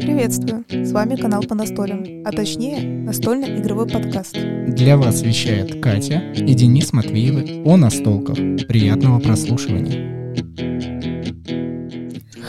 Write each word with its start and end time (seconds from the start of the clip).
Приветствую! 0.00 0.66
С 0.68 0.92
вами 0.92 1.16
канал 1.16 1.42
по 1.42 1.54
настолям, 1.54 2.04
а 2.26 2.30
точнее 2.30 2.82
настольный 2.82 3.58
игровой 3.58 3.88
подкаст. 3.88 4.36
Для 4.66 4.98
вас 4.98 5.22
вещает 5.22 5.80
Катя 5.82 6.18
и 6.34 6.52
Денис 6.52 6.92
Матвеевы 6.92 7.62
о 7.64 7.78
настолках. 7.78 8.36
Приятного 8.36 9.18
прослушивания. 9.18 10.44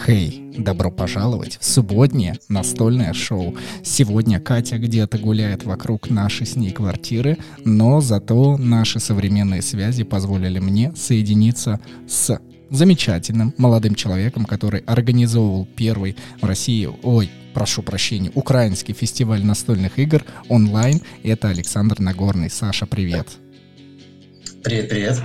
Хей, 0.05 0.51
добро 0.57 0.91
пожаловать 0.91 1.59
в 1.61 1.65
субботнее 1.65 2.37
настольное 2.49 3.13
шоу. 3.13 3.55
Сегодня 3.83 4.41
Катя 4.41 4.79
где-то 4.79 5.17
гуляет 5.17 5.63
вокруг 5.63 6.09
нашей 6.09 6.45
с 6.45 6.57
ней 6.57 6.71
квартиры, 6.71 7.37
но 7.63 8.01
зато 8.01 8.57
наши 8.57 8.99
современные 8.99 9.61
связи 9.61 10.03
позволили 10.03 10.59
мне 10.59 10.91
соединиться 10.93 11.79
с 12.05 12.37
замечательным 12.71 13.53
молодым 13.57 13.93
человеком, 13.93 14.45
который 14.45 14.79
организовывал 14.81 15.67
первый 15.75 16.15
в 16.41 16.45
России, 16.45 16.89
ой, 17.03 17.29
прошу 17.53 17.83
прощения, 17.83 18.31
украинский 18.33 18.93
фестиваль 18.93 19.45
настольных 19.45 19.99
игр 19.99 20.23
онлайн. 20.47 21.01
Это 21.21 21.49
Александр 21.49 21.99
Нагорный. 21.99 22.49
Саша, 22.49 22.87
привет. 22.87 23.27
Привет, 24.63 24.89
привет. 24.89 25.21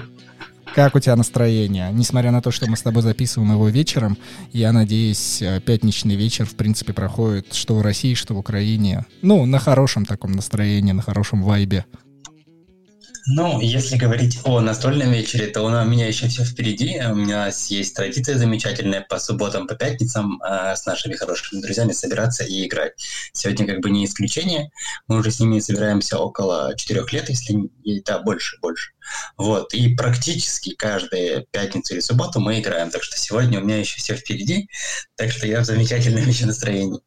Как 0.75 0.95
у 0.95 1.01
тебя 1.01 1.17
настроение? 1.17 1.91
Несмотря 1.91 2.31
на 2.33 2.43
то, 2.43 2.51
что 2.51 2.69
мы 2.69 2.77
с 2.77 2.83
тобой 2.83 3.03
записываем 3.03 3.53
его 3.53 3.69
вечером, 3.69 4.19
я 4.53 4.73
надеюсь, 4.73 5.41
э, 5.41 5.59
пятничный 5.65 6.17
вечер, 6.17 6.45
в 6.45 6.55
принципе, 6.55 6.93
проходит 6.93 7.55
что 7.55 7.77
в 7.77 7.83
России, 7.83 8.13
что 8.13 8.35
в 8.35 8.39
Украине. 8.39 9.07
Ну, 9.23 9.47
на 9.47 9.59
хорошем 9.59 10.05
таком 10.05 10.33
настроении, 10.33 10.93
на 10.93 11.01
хорошем 11.01 11.43
вайбе. 11.43 11.87
Ну, 13.29 13.61
если 13.61 13.97
говорить 13.97 14.39
о 14.45 14.61
настольном 14.61 15.11
вечере, 15.11 15.49
то 15.49 15.63
у 15.63 15.69
меня 15.69 16.07
еще 16.07 16.29
все 16.29 16.45
впереди. 16.45 17.01
У 17.11 17.15
меня 17.17 17.47
есть 17.47 17.95
традиция 17.95 18.39
замечательная 18.39 19.01
по 19.01 19.19
субботам, 19.19 19.67
по 19.67 19.75
пятницам 19.75 20.41
э, 20.43 20.77
с 20.77 20.87
нашими 20.87 21.15
хорошими 21.15 21.61
друзьями 21.61 21.91
собираться 21.91 22.45
и 22.45 22.67
играть. 22.67 22.93
Сегодня 23.33 23.67
как 23.67 23.81
бы 23.81 23.91
не 23.91 24.05
исключение. 24.05 24.71
Мы 25.09 25.19
уже 25.19 25.33
с 25.33 25.41
ними 25.41 25.59
собираемся 25.59 26.19
около 26.19 26.77
четырех 26.77 27.13
лет, 27.13 27.29
если 27.29 27.55
не 27.85 28.01
да, 28.03 28.21
больше, 28.21 28.59
больше. 28.61 28.93
Вот. 29.37 29.75
И 29.75 29.95
практически 29.95 30.75
каждую 30.75 31.47
пятницу 31.51 31.95
или 31.95 32.01
субботу 32.01 32.41
мы 32.41 32.61
играем. 32.61 32.91
Так 32.91 33.03
что 33.03 33.17
сегодня 33.17 33.61
у 33.61 33.65
меня 33.65 33.79
еще 33.79 33.97
все 33.99 34.15
впереди. 34.17 34.69
Так 35.17 35.31
что 35.31 35.47
я 35.47 35.61
в 35.61 35.65
замечательном 35.65 36.27
еще 36.27 36.47
настроении. 36.47 37.01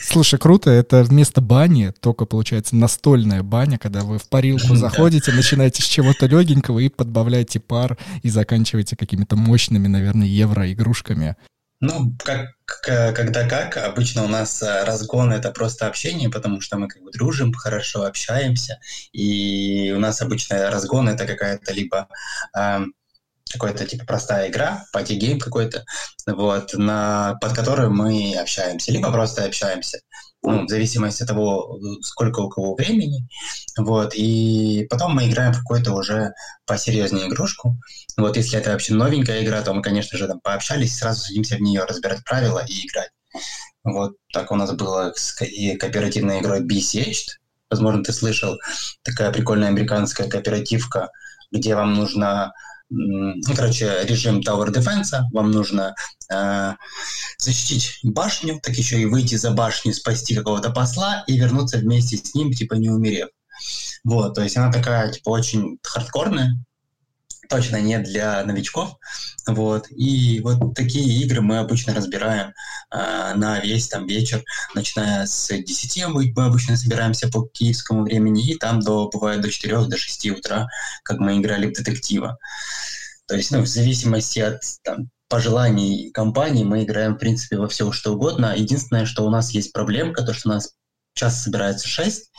Слушай, 0.00 0.38
круто. 0.38 0.70
Это 0.70 1.02
вместо 1.04 1.40
бани 1.40 1.92
только 2.00 2.26
получается 2.26 2.76
настольная 2.76 3.42
баня, 3.42 3.78
когда 3.78 4.00
вы 4.00 4.18
в 4.18 4.28
парилку 4.28 4.74
заходите, 4.76 5.32
начинаете 5.32 5.82
с 5.82 5.86
чего-то 5.86 6.26
легенького 6.26 6.80
и 6.80 6.88
подбавляете 6.88 7.60
пар 7.60 7.98
и 8.22 8.30
заканчиваете 8.30 8.96
какими-то 8.96 9.36
мощными, 9.36 9.86
наверное, 9.86 10.26
евро-игрушками. 10.26 11.36
Ну, 11.80 12.16
как, 12.24 12.55
когда 12.66 13.48
как, 13.48 13.76
обычно 13.76 14.24
у 14.24 14.28
нас 14.28 14.62
э, 14.62 14.84
разгон 14.84 15.32
это 15.32 15.50
просто 15.50 15.86
общение, 15.86 16.28
потому 16.28 16.60
что 16.60 16.76
мы 16.76 16.88
как 16.88 17.02
бы 17.02 17.12
дружим, 17.12 17.52
хорошо 17.52 18.04
общаемся, 18.04 18.80
и 19.12 19.92
у 19.94 20.00
нас 20.00 20.20
обычно 20.20 20.70
разгон 20.70 21.08
это 21.08 21.26
какая-то 21.26 21.72
либо 21.72 22.08
э, 22.56 22.80
какая-то 23.50 23.86
типа 23.86 24.04
простая 24.04 24.48
игра, 24.48 24.84
party 24.92 25.18
game 25.18 25.38
какой-то, 25.38 25.84
вот, 26.26 26.74
на, 26.74 27.36
под 27.40 27.52
которой 27.52 27.88
мы 27.88 28.36
общаемся, 28.36 28.92
либо 28.92 29.12
просто 29.12 29.44
общаемся 29.44 30.00
ну, 30.46 30.64
в 30.64 30.68
зависимости 30.68 31.22
от 31.22 31.28
того, 31.28 31.78
сколько 32.02 32.40
у 32.40 32.48
кого 32.48 32.74
времени, 32.74 33.28
вот, 33.76 34.14
и 34.14 34.86
потом 34.88 35.14
мы 35.14 35.28
играем 35.28 35.52
в 35.52 35.58
какую-то 35.58 35.92
уже 35.92 36.32
посерьезнее 36.66 37.28
игрушку, 37.28 37.76
вот, 38.16 38.36
если 38.36 38.58
это 38.58 38.70
вообще 38.70 38.94
новенькая 38.94 39.42
игра, 39.44 39.60
то 39.62 39.74
мы, 39.74 39.82
конечно 39.82 40.16
же, 40.16 40.26
там 40.26 40.40
пообщались, 40.40 40.96
сразу 40.96 41.20
садимся 41.20 41.56
в 41.56 41.60
нее 41.60 41.84
разбирать 41.84 42.24
правила 42.24 42.64
и 42.66 42.86
играть. 42.86 43.10
Вот 43.84 44.16
так 44.32 44.50
у 44.50 44.56
нас 44.56 44.72
было 44.72 45.12
с 45.14 45.32
кооперативной 45.32 46.40
игрой 46.40 46.60
Besieged, 46.64 47.38
возможно, 47.70 48.02
ты 48.02 48.12
слышал, 48.12 48.58
такая 49.02 49.32
прикольная 49.32 49.68
американская 49.68 50.28
кооперативка, 50.28 51.10
где 51.52 51.74
вам 51.74 51.94
нужно 51.94 52.52
ну, 52.88 53.54
короче, 53.54 54.04
режим 54.04 54.40
Tower 54.40 54.72
Defense, 54.72 55.22
вам 55.32 55.50
нужно 55.50 55.94
э, 56.32 56.74
защитить 57.38 57.98
башню, 58.02 58.60
так 58.62 58.76
еще 58.76 59.00
и 59.00 59.06
выйти 59.06 59.34
за 59.34 59.50
башню, 59.50 59.92
спасти 59.92 60.34
какого-то 60.34 60.70
посла 60.70 61.24
и 61.26 61.36
вернуться 61.36 61.78
вместе 61.78 62.16
с 62.16 62.34
ним, 62.34 62.52
типа 62.52 62.74
не 62.74 62.88
умерев. 62.88 63.28
Вот, 64.04 64.34
то 64.34 64.42
есть 64.42 64.56
она 64.56 64.70
такая, 64.70 65.10
типа, 65.10 65.30
очень 65.30 65.78
хардкорная, 65.82 66.52
точно 67.48 67.80
не 67.80 67.98
для 67.98 68.44
новичков. 68.44 68.96
Вот. 69.46 69.86
И 69.90 70.40
вот 70.40 70.74
такие 70.74 71.22
игры 71.22 71.40
мы 71.40 71.58
обычно 71.58 71.94
разбираем 71.94 72.52
э, 72.90 73.34
на 73.34 73.60
весь 73.60 73.88
там 73.88 74.06
вечер, 74.06 74.42
начиная 74.74 75.26
с 75.26 75.48
10 75.48 76.06
мы, 76.08 76.32
мы 76.34 76.46
обычно 76.46 76.76
собираемся 76.76 77.28
по 77.28 77.46
киевскому 77.46 78.02
времени, 78.02 78.50
и 78.50 78.56
там 78.56 78.80
до, 78.80 79.08
бывает 79.08 79.40
до 79.40 79.50
4 79.50 79.86
до 79.86 79.96
6 79.96 80.30
утра, 80.30 80.68
как 81.02 81.18
мы 81.18 81.38
играли 81.38 81.66
в 81.66 81.72
детектива. 81.72 82.38
То 83.26 83.34
есть, 83.36 83.50
ну, 83.50 83.60
в 83.60 83.66
зависимости 83.66 84.38
от 84.38 84.62
там, 84.82 85.10
пожеланий 85.28 86.10
компании 86.10 86.64
мы 86.64 86.84
играем, 86.84 87.14
в 87.14 87.18
принципе, 87.18 87.56
во 87.56 87.68
все 87.68 87.90
что 87.92 88.14
угодно. 88.14 88.54
Единственное, 88.56 89.06
что 89.06 89.24
у 89.24 89.30
нас 89.30 89.50
есть 89.50 89.72
проблемка, 89.72 90.22
то, 90.22 90.32
что 90.32 90.50
у 90.50 90.52
нас 90.52 90.74
час 91.16 91.42
собирается 91.42 91.88
6, 91.88 92.30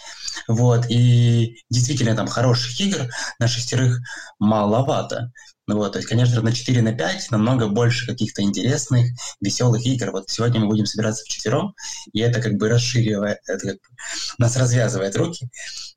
вот, 0.47 0.85
и 0.89 1.63
действительно 1.69 2.15
там 2.15 2.27
хороших 2.27 2.79
игр 2.79 3.09
на 3.39 3.47
шестерых 3.47 3.99
маловато. 4.39 5.31
Ну 5.67 5.75
вот, 5.75 5.91
то 5.91 5.99
есть, 5.99 6.07
конечно, 6.07 6.41
на 6.41 6.53
4 6.53 6.81
на 6.81 6.93
5 6.93 7.31
намного 7.31 7.67
больше 7.67 8.07
каких-то 8.07 8.41
интересных, 8.41 9.11
веселых 9.41 9.85
игр. 9.85 10.11
Вот 10.11 10.29
сегодня 10.29 10.61
мы 10.61 10.67
будем 10.67 10.85
собираться 10.85 11.25
в 11.25 11.27
четвером, 11.27 11.75
и 12.13 12.21
это 12.21 12.41
как 12.41 12.53
бы 12.53 12.69
расширивает, 12.69 13.39
это 13.47 13.67
как 13.67 13.75
бы 13.75 13.87
нас 14.37 14.55
развязывает 14.55 15.17
руки. 15.17 15.49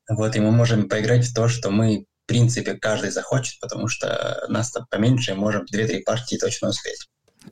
Вот, 0.08 0.34
и 0.34 0.40
мы 0.40 0.50
можем 0.50 0.88
поиграть 0.88 1.24
в 1.24 1.34
то, 1.34 1.48
что 1.48 1.70
мы 1.70 2.06
в 2.24 2.32
принципе, 2.32 2.74
каждый 2.74 3.10
захочет, 3.10 3.58
потому 3.58 3.88
что 3.88 4.44
нас 4.48 4.70
там 4.70 4.86
поменьше, 4.88 5.34
можем 5.34 5.64
2-3 5.64 6.02
партии 6.04 6.36
точно 6.36 6.68
успеть. 6.68 7.08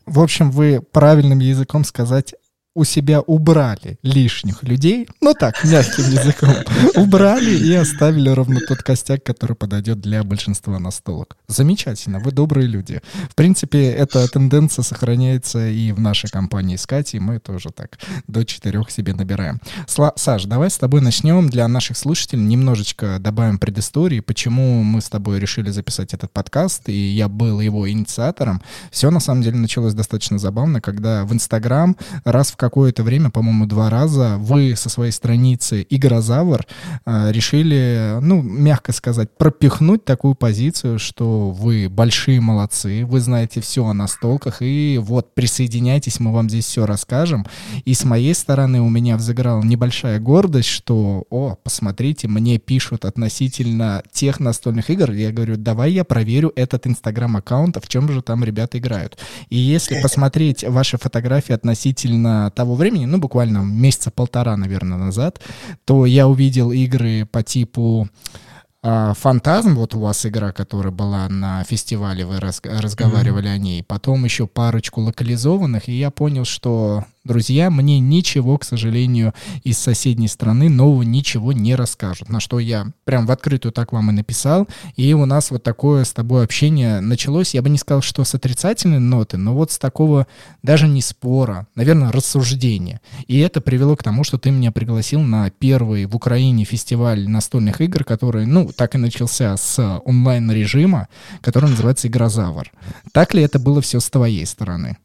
В 0.06 0.20
общем, 0.20 0.52
вы 0.52 0.80
правильным 0.80 1.40
языком 1.40 1.82
сказать 1.82 2.34
у 2.78 2.84
себя 2.84 3.20
убрали 3.20 3.98
лишних 4.04 4.62
людей, 4.62 5.08
ну 5.20 5.34
так, 5.34 5.64
мягким 5.64 6.04
языком, 6.10 6.54
убрали 6.94 7.50
и 7.50 7.74
оставили 7.74 8.28
ровно 8.28 8.60
тот 8.60 8.84
костяк, 8.84 9.24
который 9.24 9.56
подойдет 9.56 10.00
для 10.00 10.22
большинства 10.22 10.78
настолок. 10.78 11.36
Замечательно, 11.48 12.20
вы 12.20 12.30
добрые 12.30 12.68
люди. 12.68 13.02
В 13.28 13.34
принципе, 13.34 13.90
эта 13.90 14.28
тенденция 14.28 14.84
сохраняется 14.84 15.68
и 15.68 15.90
в 15.90 15.98
нашей 15.98 16.30
компании 16.30 16.76
с 16.76 16.86
Катей, 16.86 17.18
мы 17.18 17.40
тоже 17.40 17.70
так 17.70 17.98
до 18.28 18.44
четырех 18.44 18.92
себе 18.92 19.12
набираем. 19.12 19.60
Сла 19.88 20.12
Саш, 20.14 20.44
давай 20.44 20.70
с 20.70 20.78
тобой 20.78 21.00
начнем 21.00 21.48
для 21.48 21.66
наших 21.66 21.96
слушателей, 21.96 22.44
немножечко 22.44 23.18
добавим 23.18 23.58
предыстории, 23.58 24.20
почему 24.20 24.84
мы 24.84 25.00
с 25.00 25.08
тобой 25.08 25.40
решили 25.40 25.70
записать 25.70 26.14
этот 26.14 26.30
подкаст, 26.30 26.88
и 26.88 26.92
я 26.92 27.26
был 27.26 27.58
его 27.58 27.90
инициатором. 27.90 28.62
Все 28.92 29.10
на 29.10 29.18
самом 29.18 29.42
деле 29.42 29.56
началось 29.56 29.94
достаточно 29.94 30.38
забавно, 30.38 30.80
когда 30.80 31.24
в 31.24 31.32
Инстаграм 31.32 31.96
раз 32.24 32.52
в 32.52 32.56
какое-то 32.68 33.02
время, 33.02 33.30
по-моему, 33.30 33.64
два 33.64 33.88
раза 33.88 34.36
вы 34.38 34.74
со 34.76 34.90
своей 34.90 35.10
страницы 35.10 35.86
Игрозавр 35.88 36.66
э, 37.06 37.32
решили, 37.32 38.18
ну, 38.20 38.42
мягко 38.42 38.92
сказать, 38.92 39.30
пропихнуть 39.38 40.04
такую 40.04 40.34
позицию, 40.34 40.98
что 40.98 41.50
вы 41.50 41.88
большие 41.88 42.42
молодцы, 42.42 43.06
вы 43.06 43.20
знаете 43.20 43.62
все 43.62 43.86
о 43.86 43.94
настолках, 43.94 44.58
и 44.60 45.00
вот 45.02 45.34
присоединяйтесь, 45.34 46.20
мы 46.20 46.30
вам 46.30 46.50
здесь 46.50 46.66
все 46.66 46.84
расскажем. 46.84 47.46
И 47.86 47.94
с 47.94 48.04
моей 48.04 48.34
стороны 48.34 48.82
у 48.82 48.90
меня 48.90 49.16
взыграла 49.16 49.62
небольшая 49.62 50.20
гордость, 50.20 50.68
что, 50.68 51.24
о, 51.30 51.56
посмотрите, 51.62 52.28
мне 52.28 52.58
пишут 52.58 53.06
относительно 53.06 54.02
тех 54.12 54.40
настольных 54.40 54.90
игр, 54.90 55.12
я 55.12 55.32
говорю, 55.32 55.56
давай 55.56 55.92
я 55.92 56.04
проверю 56.04 56.52
этот 56.54 56.86
инстаграм-аккаунт, 56.86 57.78
а 57.78 57.80
в 57.80 57.88
чем 57.88 58.12
же 58.12 58.20
там 58.20 58.44
ребята 58.44 58.78
играют. 58.78 59.18
И 59.48 59.56
если 59.56 60.02
посмотреть 60.02 60.64
ваши 60.64 60.98
фотографии 60.98 61.54
относительно 61.54 62.52
того 62.58 62.74
времени, 62.74 63.06
ну, 63.06 63.18
буквально 63.18 63.58
месяца 63.58 64.10
полтора, 64.10 64.56
наверное, 64.56 64.98
назад, 64.98 65.40
то 65.84 66.06
я 66.06 66.26
увидел 66.26 66.72
игры 66.72 67.24
по 67.24 67.44
типу 67.44 68.08
а, 68.82 69.14
Фантазм, 69.14 69.76
вот 69.76 69.94
у 69.94 70.00
вас 70.00 70.26
игра, 70.26 70.50
которая 70.50 70.92
была 70.92 71.28
на 71.28 71.62
фестивале, 71.62 72.26
вы 72.26 72.40
раз, 72.40 72.60
разговаривали 72.64 73.48
mm-hmm. 73.48 73.54
о 73.54 73.58
ней. 73.58 73.82
Потом 73.84 74.24
еще 74.24 74.48
парочку 74.48 75.00
локализованных, 75.00 75.88
и 75.88 75.92
я 75.92 76.10
понял, 76.10 76.44
что 76.44 77.04
Друзья 77.28 77.68
мне 77.68 78.00
ничего, 78.00 78.56
к 78.56 78.64
сожалению, 78.64 79.34
из 79.62 79.76
соседней 79.76 80.28
страны 80.28 80.70
нового 80.70 81.02
ничего 81.02 81.52
не 81.52 81.74
расскажут. 81.74 82.30
На 82.30 82.40
что 82.40 82.58
я 82.58 82.86
прям 83.04 83.26
в 83.26 83.30
открытую 83.30 83.70
так 83.70 83.92
вам 83.92 84.08
и 84.08 84.14
написал. 84.14 84.66
И 84.96 85.12
у 85.12 85.26
нас 85.26 85.50
вот 85.50 85.62
такое 85.62 86.04
с 86.04 86.12
тобой 86.14 86.42
общение 86.42 87.00
началось. 87.00 87.52
Я 87.52 87.60
бы 87.60 87.68
не 87.68 87.76
сказал, 87.76 88.00
что 88.00 88.24
с 88.24 88.34
отрицательной 88.34 88.98
ноты, 88.98 89.36
но 89.36 89.52
вот 89.52 89.70
с 89.72 89.78
такого 89.78 90.26
даже 90.62 90.88
не 90.88 91.02
спора, 91.02 91.66
наверное, 91.74 92.12
рассуждения. 92.12 93.02
И 93.26 93.38
это 93.40 93.60
привело 93.60 93.94
к 93.94 94.02
тому, 94.02 94.24
что 94.24 94.38
ты 94.38 94.50
меня 94.50 94.72
пригласил 94.72 95.20
на 95.20 95.50
первый 95.50 96.06
в 96.06 96.16
Украине 96.16 96.64
фестиваль 96.64 97.28
настольных 97.28 97.82
игр, 97.82 98.04
который, 98.04 98.46
ну, 98.46 98.70
так 98.74 98.94
и 98.94 98.98
начался 98.98 99.54
с 99.58 100.00
онлайн-режима, 100.06 101.08
который 101.42 101.68
называется 101.68 102.08
«Игрозавр». 102.08 102.72
Так 103.12 103.34
ли 103.34 103.42
это 103.42 103.58
было 103.58 103.82
все 103.82 104.00
с 104.00 104.08
твоей 104.08 104.46
стороны? 104.46 104.96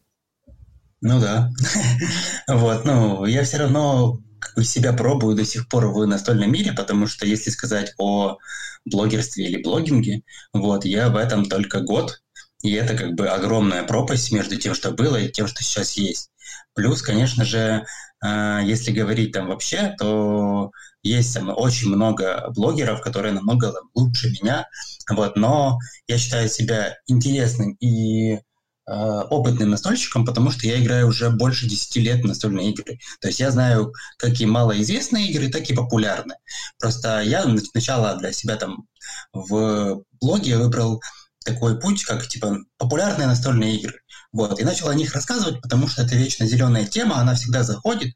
Ну 1.04 1.20
да. 1.20 1.50
вот, 2.48 2.86
ну, 2.86 3.26
я 3.26 3.44
все 3.44 3.58
равно 3.58 4.16
как 4.38 4.54
бы 4.56 4.64
себя 4.64 4.94
пробую 4.94 5.36
до 5.36 5.44
сих 5.44 5.68
пор 5.68 5.88
в 5.88 6.06
настольном 6.06 6.50
мире, 6.50 6.72
потому 6.72 7.06
что 7.06 7.26
если 7.26 7.50
сказать 7.50 7.92
о 7.98 8.38
блогерстве 8.86 9.44
или 9.44 9.62
блогинге, 9.62 10.22
вот, 10.54 10.86
я 10.86 11.10
в 11.10 11.16
этом 11.16 11.44
только 11.44 11.80
год, 11.80 12.22
и 12.62 12.72
это 12.72 12.96
как 12.96 13.16
бы 13.16 13.28
огромная 13.28 13.82
пропасть 13.84 14.32
между 14.32 14.56
тем, 14.56 14.74
что 14.74 14.92
было, 14.92 15.16
и 15.16 15.30
тем, 15.30 15.46
что 15.46 15.62
сейчас 15.62 15.92
есть. 15.98 16.30
Плюс, 16.72 17.02
конечно 17.02 17.44
же, 17.44 17.84
э, 18.24 18.60
если 18.64 18.90
говорить 18.90 19.32
там 19.32 19.48
вообще, 19.48 19.94
то 19.98 20.70
есть 21.02 21.34
там 21.34 21.50
очень 21.54 21.88
много 21.88 22.50
блогеров, 22.56 23.02
которые 23.02 23.34
намного 23.34 23.74
лучше 23.94 24.30
меня, 24.30 24.66
вот, 25.10 25.36
но 25.36 25.78
я 26.06 26.16
считаю 26.16 26.48
себя 26.48 26.96
интересным 27.06 27.72
и 27.74 28.38
опытным 28.86 29.70
настольщиком, 29.70 30.26
потому 30.26 30.50
что 30.50 30.66
я 30.66 30.82
играю 30.82 31.08
уже 31.08 31.30
больше 31.30 31.66
10 31.66 31.96
лет 31.96 32.22
в 32.22 32.26
настольные 32.26 32.70
игры. 32.70 32.98
То 33.20 33.28
есть 33.28 33.40
я 33.40 33.50
знаю 33.50 33.92
как 34.18 34.40
и 34.40 34.46
малоизвестные 34.46 35.28
игры, 35.28 35.48
так 35.48 35.68
и 35.70 35.74
популярные. 35.74 36.38
Просто 36.78 37.22
я 37.22 37.44
сначала 37.58 38.16
для 38.16 38.32
себя 38.32 38.56
там 38.56 38.86
в 39.32 40.02
блоге 40.20 40.58
выбрал 40.58 41.02
такой 41.44 41.78
путь, 41.78 42.04
как 42.04 42.26
типа 42.26 42.58
популярные 42.78 43.26
настольные 43.26 43.76
игры. 43.76 44.00
Вот, 44.32 44.58
и 44.58 44.64
начал 44.64 44.88
о 44.88 44.94
них 44.94 45.14
рассказывать, 45.14 45.62
потому 45.62 45.86
что 45.86 46.02
это 46.02 46.16
вечно 46.16 46.46
зеленая 46.46 46.86
тема, 46.86 47.18
она 47.18 47.34
всегда 47.36 47.62
заходит 47.62 48.14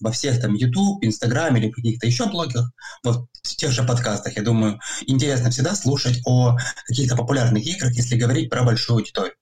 во 0.00 0.10
всех 0.10 0.40
там 0.40 0.54
YouTube, 0.54 1.04
Instagram 1.04 1.56
или 1.56 1.70
каких-то 1.70 2.06
еще 2.06 2.26
блогах, 2.26 2.72
вот 3.04 3.28
в 3.42 3.56
тех 3.56 3.70
же 3.70 3.84
подкастах, 3.84 4.36
я 4.36 4.42
думаю, 4.42 4.80
интересно 5.06 5.50
всегда 5.50 5.76
слушать 5.76 6.20
о 6.24 6.56
каких-то 6.86 7.16
популярных 7.16 7.64
играх, 7.64 7.92
если 7.92 8.16
говорить 8.16 8.50
про 8.50 8.64
большую 8.64 8.96
аудиторию. 8.96 9.34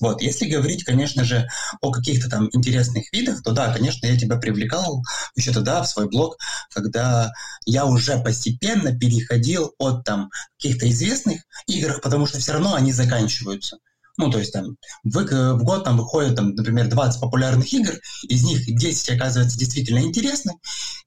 Вот, 0.00 0.22
если 0.22 0.48
говорить, 0.48 0.84
конечно 0.84 1.24
же, 1.24 1.46
о 1.82 1.92
каких-то 1.92 2.28
там 2.28 2.48
интересных 2.52 3.12
видах, 3.12 3.42
то 3.42 3.52
да, 3.52 3.72
конечно, 3.72 4.06
я 4.06 4.18
тебя 4.18 4.36
привлекал 4.36 5.04
еще 5.36 5.52
тогда 5.52 5.82
в 5.82 5.88
свой 5.88 6.08
блог, 6.08 6.36
когда 6.72 7.32
я 7.66 7.84
уже 7.84 8.18
постепенно 8.18 8.98
переходил 8.98 9.74
от 9.78 10.04
там 10.04 10.30
каких-то 10.56 10.88
известных 10.90 11.42
игр, 11.66 12.00
потому 12.02 12.26
что 12.26 12.38
все 12.38 12.52
равно 12.52 12.74
они 12.74 12.92
заканчиваются. 12.92 13.76
Ну, 14.16 14.30
то 14.30 14.38
есть 14.38 14.52
там 14.52 14.76
в, 15.04 15.14
в 15.14 15.64
год 15.64 15.84
там 15.84 15.96
выходит, 15.96 16.36
там, 16.36 16.54
например, 16.54 16.88
20 16.88 17.20
популярных 17.20 17.72
игр, 17.72 17.94
из 18.28 18.42
них 18.42 18.66
10 18.66 19.10
оказывается 19.10 19.58
действительно 19.58 20.00
интересны, 20.00 20.52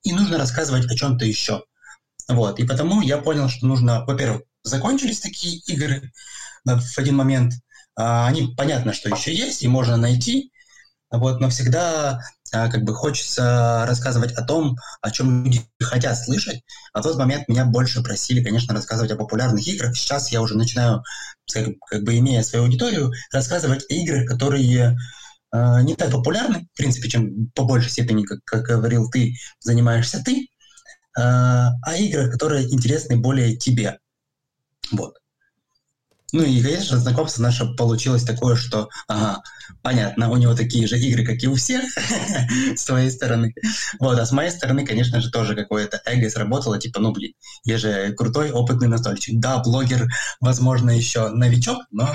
и 0.03 0.13
нужно 0.13 0.37
рассказывать 0.37 0.89
о 0.89 0.95
чем-то 0.95 1.25
еще. 1.25 1.63
Вот, 2.27 2.59
и 2.59 2.63
потому 2.63 3.01
я 3.01 3.17
понял, 3.17 3.49
что 3.49 3.67
нужно, 3.67 4.05
во-первых, 4.05 4.43
закончились 4.63 5.19
такие 5.19 5.57
игры 5.67 6.11
в 6.63 6.97
один 6.97 7.15
момент, 7.15 7.53
они 7.95 8.53
понятно, 8.55 8.93
что 8.93 9.09
еще 9.09 9.33
есть, 9.33 9.63
и 9.63 9.67
можно 9.67 9.97
найти, 9.97 10.51
вот, 11.13 11.39
но 11.39 11.49
всегда 11.49 12.21
а, 12.51 12.69
как 12.69 12.83
бы 12.83 12.93
хочется 12.93 13.85
рассказывать 13.87 14.31
о 14.33 14.43
том, 14.43 14.77
о 15.01 15.11
чем 15.11 15.45
люди 15.45 15.61
хотят 15.79 16.17
слышать. 16.17 16.63
А 16.91 17.01
в 17.01 17.03
тот 17.03 17.17
момент 17.17 17.47
меня 17.47 17.65
больше 17.65 18.01
просили, 18.01 18.43
конечно, 18.43 18.73
рассказывать 18.73 19.11
о 19.11 19.15
популярных 19.15 19.67
играх. 19.67 19.95
Сейчас 19.95 20.31
я 20.31 20.41
уже 20.41 20.55
начинаю, 20.55 21.03
как, 21.51 22.03
бы 22.03 22.17
имея 22.17 22.41
свою 22.41 22.65
аудиторию, 22.65 23.11
рассказывать 23.31 23.85
о 23.89 23.93
играх, 23.93 24.27
которые 24.27 24.97
э, 25.51 25.81
не 25.83 25.95
так 25.95 26.11
популярны, 26.11 26.67
в 26.73 26.77
принципе, 26.77 27.09
чем 27.09 27.51
по 27.55 27.63
большей 27.63 27.91
степени, 27.91 28.23
как, 28.23 28.39
как 28.43 28.63
говорил 28.63 29.09
ты, 29.09 29.35
занимаешься 29.59 30.23
ты, 30.23 30.41
э, 30.41 30.47
а 31.15 31.95
играх, 31.97 32.31
которые 32.31 32.71
интересны 32.71 33.17
более 33.17 33.55
тебе. 33.55 33.99
Вот. 34.91 35.17
Ну 36.33 36.41
и, 36.43 36.61
конечно, 36.63 36.97
знакомство 36.97 37.43
наше 37.43 37.65
получилось 37.75 38.23
такое, 38.23 38.55
что, 38.55 38.89
ага, 39.07 39.43
понятно, 39.81 40.29
у 40.29 40.37
него 40.37 40.55
такие 40.55 40.87
же 40.87 40.99
игры, 40.99 41.25
как 41.25 41.41
и 41.43 41.47
у 41.47 41.55
всех, 41.55 41.83
с 42.75 42.81
своей 42.81 43.09
стороны. 43.11 43.53
Вот, 43.99 44.19
а 44.19 44.25
с 44.25 44.31
моей 44.31 44.51
стороны, 44.51 44.85
конечно 44.85 45.21
же, 45.21 45.31
тоже 45.31 45.55
какое-то 45.55 46.01
эго 46.05 46.29
сработало, 46.29 46.79
типа, 46.79 46.99
ну, 46.99 47.11
блин, 47.11 47.33
я 47.63 47.77
же 47.77 48.13
крутой, 48.13 48.51
опытный 48.51 48.87
настольщик. 48.87 49.39
Да, 49.39 49.59
блогер, 49.59 50.07
возможно, 50.39 50.91
еще 50.91 51.29
новичок, 51.29 51.83
но, 51.91 52.09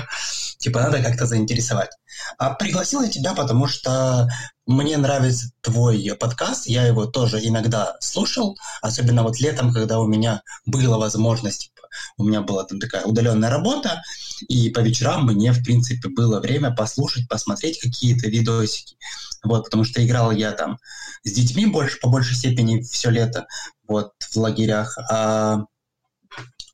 типа, 0.57 0.81
надо 0.81 1.01
как-то 1.01 1.25
заинтересовать. 1.25 1.91
А 2.37 2.53
пригласил 2.53 3.01
я 3.01 3.09
тебя, 3.09 3.33
потому 3.33 3.67
что 3.67 4.27
мне 4.65 4.97
нравится 4.97 5.51
твой 5.61 6.15
подкаст, 6.19 6.67
я 6.67 6.85
его 6.85 7.05
тоже 7.05 7.39
иногда 7.41 7.95
слушал, 8.01 8.57
особенно 8.81 9.23
вот 9.23 9.39
летом, 9.39 9.73
когда 9.73 9.99
у 9.99 10.07
меня 10.07 10.41
была 10.65 10.97
возможность 10.97 11.71
у 12.17 12.23
меня 12.23 12.41
была 12.41 12.63
там 12.65 12.79
такая 12.79 13.03
удаленная 13.03 13.49
работа, 13.49 14.01
и 14.47 14.69
по 14.69 14.79
вечерам 14.79 15.25
мне, 15.25 15.51
в 15.51 15.63
принципе, 15.63 16.09
было 16.09 16.39
время 16.39 16.71
послушать, 16.71 17.27
посмотреть 17.27 17.79
какие-то 17.79 18.27
видосики. 18.29 18.97
Вот, 19.43 19.65
потому 19.65 19.83
что 19.83 20.05
играл 20.05 20.31
я 20.31 20.51
там 20.51 20.77
с 21.23 21.31
детьми 21.31 21.65
больше, 21.65 21.99
по 21.99 22.09
большей 22.09 22.35
степени 22.35 22.81
все 22.81 23.09
лето, 23.09 23.47
вот, 23.87 24.11
в 24.19 24.35
лагерях. 24.37 24.97
А 25.09 25.63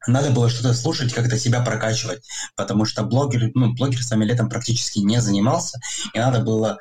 надо 0.08 0.32
было 0.32 0.50
что-то 0.50 0.74
слушать, 0.74 1.14
как-то 1.14 1.38
себя 1.38 1.62
прокачивать, 1.62 2.24
потому 2.56 2.86
что 2.86 3.04
блогер, 3.04 3.52
ну, 3.54 3.74
блогерствами 3.74 4.26
летом 4.26 4.50
практически 4.50 5.00
не 5.00 5.22
занимался, 5.22 5.80
и 6.14 6.20
надо 6.20 6.42
было 6.42 6.78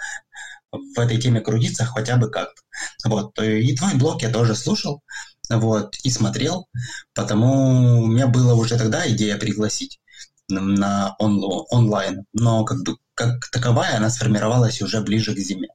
в 0.70 0.98
этой 0.98 1.20
теме 1.20 1.40
крутиться 1.40 1.84
хотя 1.84 2.16
бы 2.16 2.30
как-то. 2.30 2.62
Вот, 3.04 3.38
и 3.38 3.76
твой 3.76 3.94
блог 3.94 4.22
я 4.22 4.30
тоже 4.30 4.54
слушал, 4.54 5.02
вот, 5.48 5.96
и 6.02 6.10
смотрел, 6.10 6.66
потому 7.14 8.02
у 8.02 8.06
меня 8.06 8.26
была 8.26 8.54
уже 8.54 8.76
тогда 8.76 9.08
идея 9.10 9.36
пригласить 9.36 10.00
на 10.48 11.14
он, 11.18 11.42
онлайн, 11.70 12.26
но 12.32 12.64
как 12.64 12.82
бы 12.84 12.96
как 13.14 13.48
таковая 13.50 13.96
она 13.96 14.10
сформировалась 14.10 14.82
уже 14.82 15.00
ближе 15.00 15.34
к 15.34 15.38
зиме. 15.38 15.68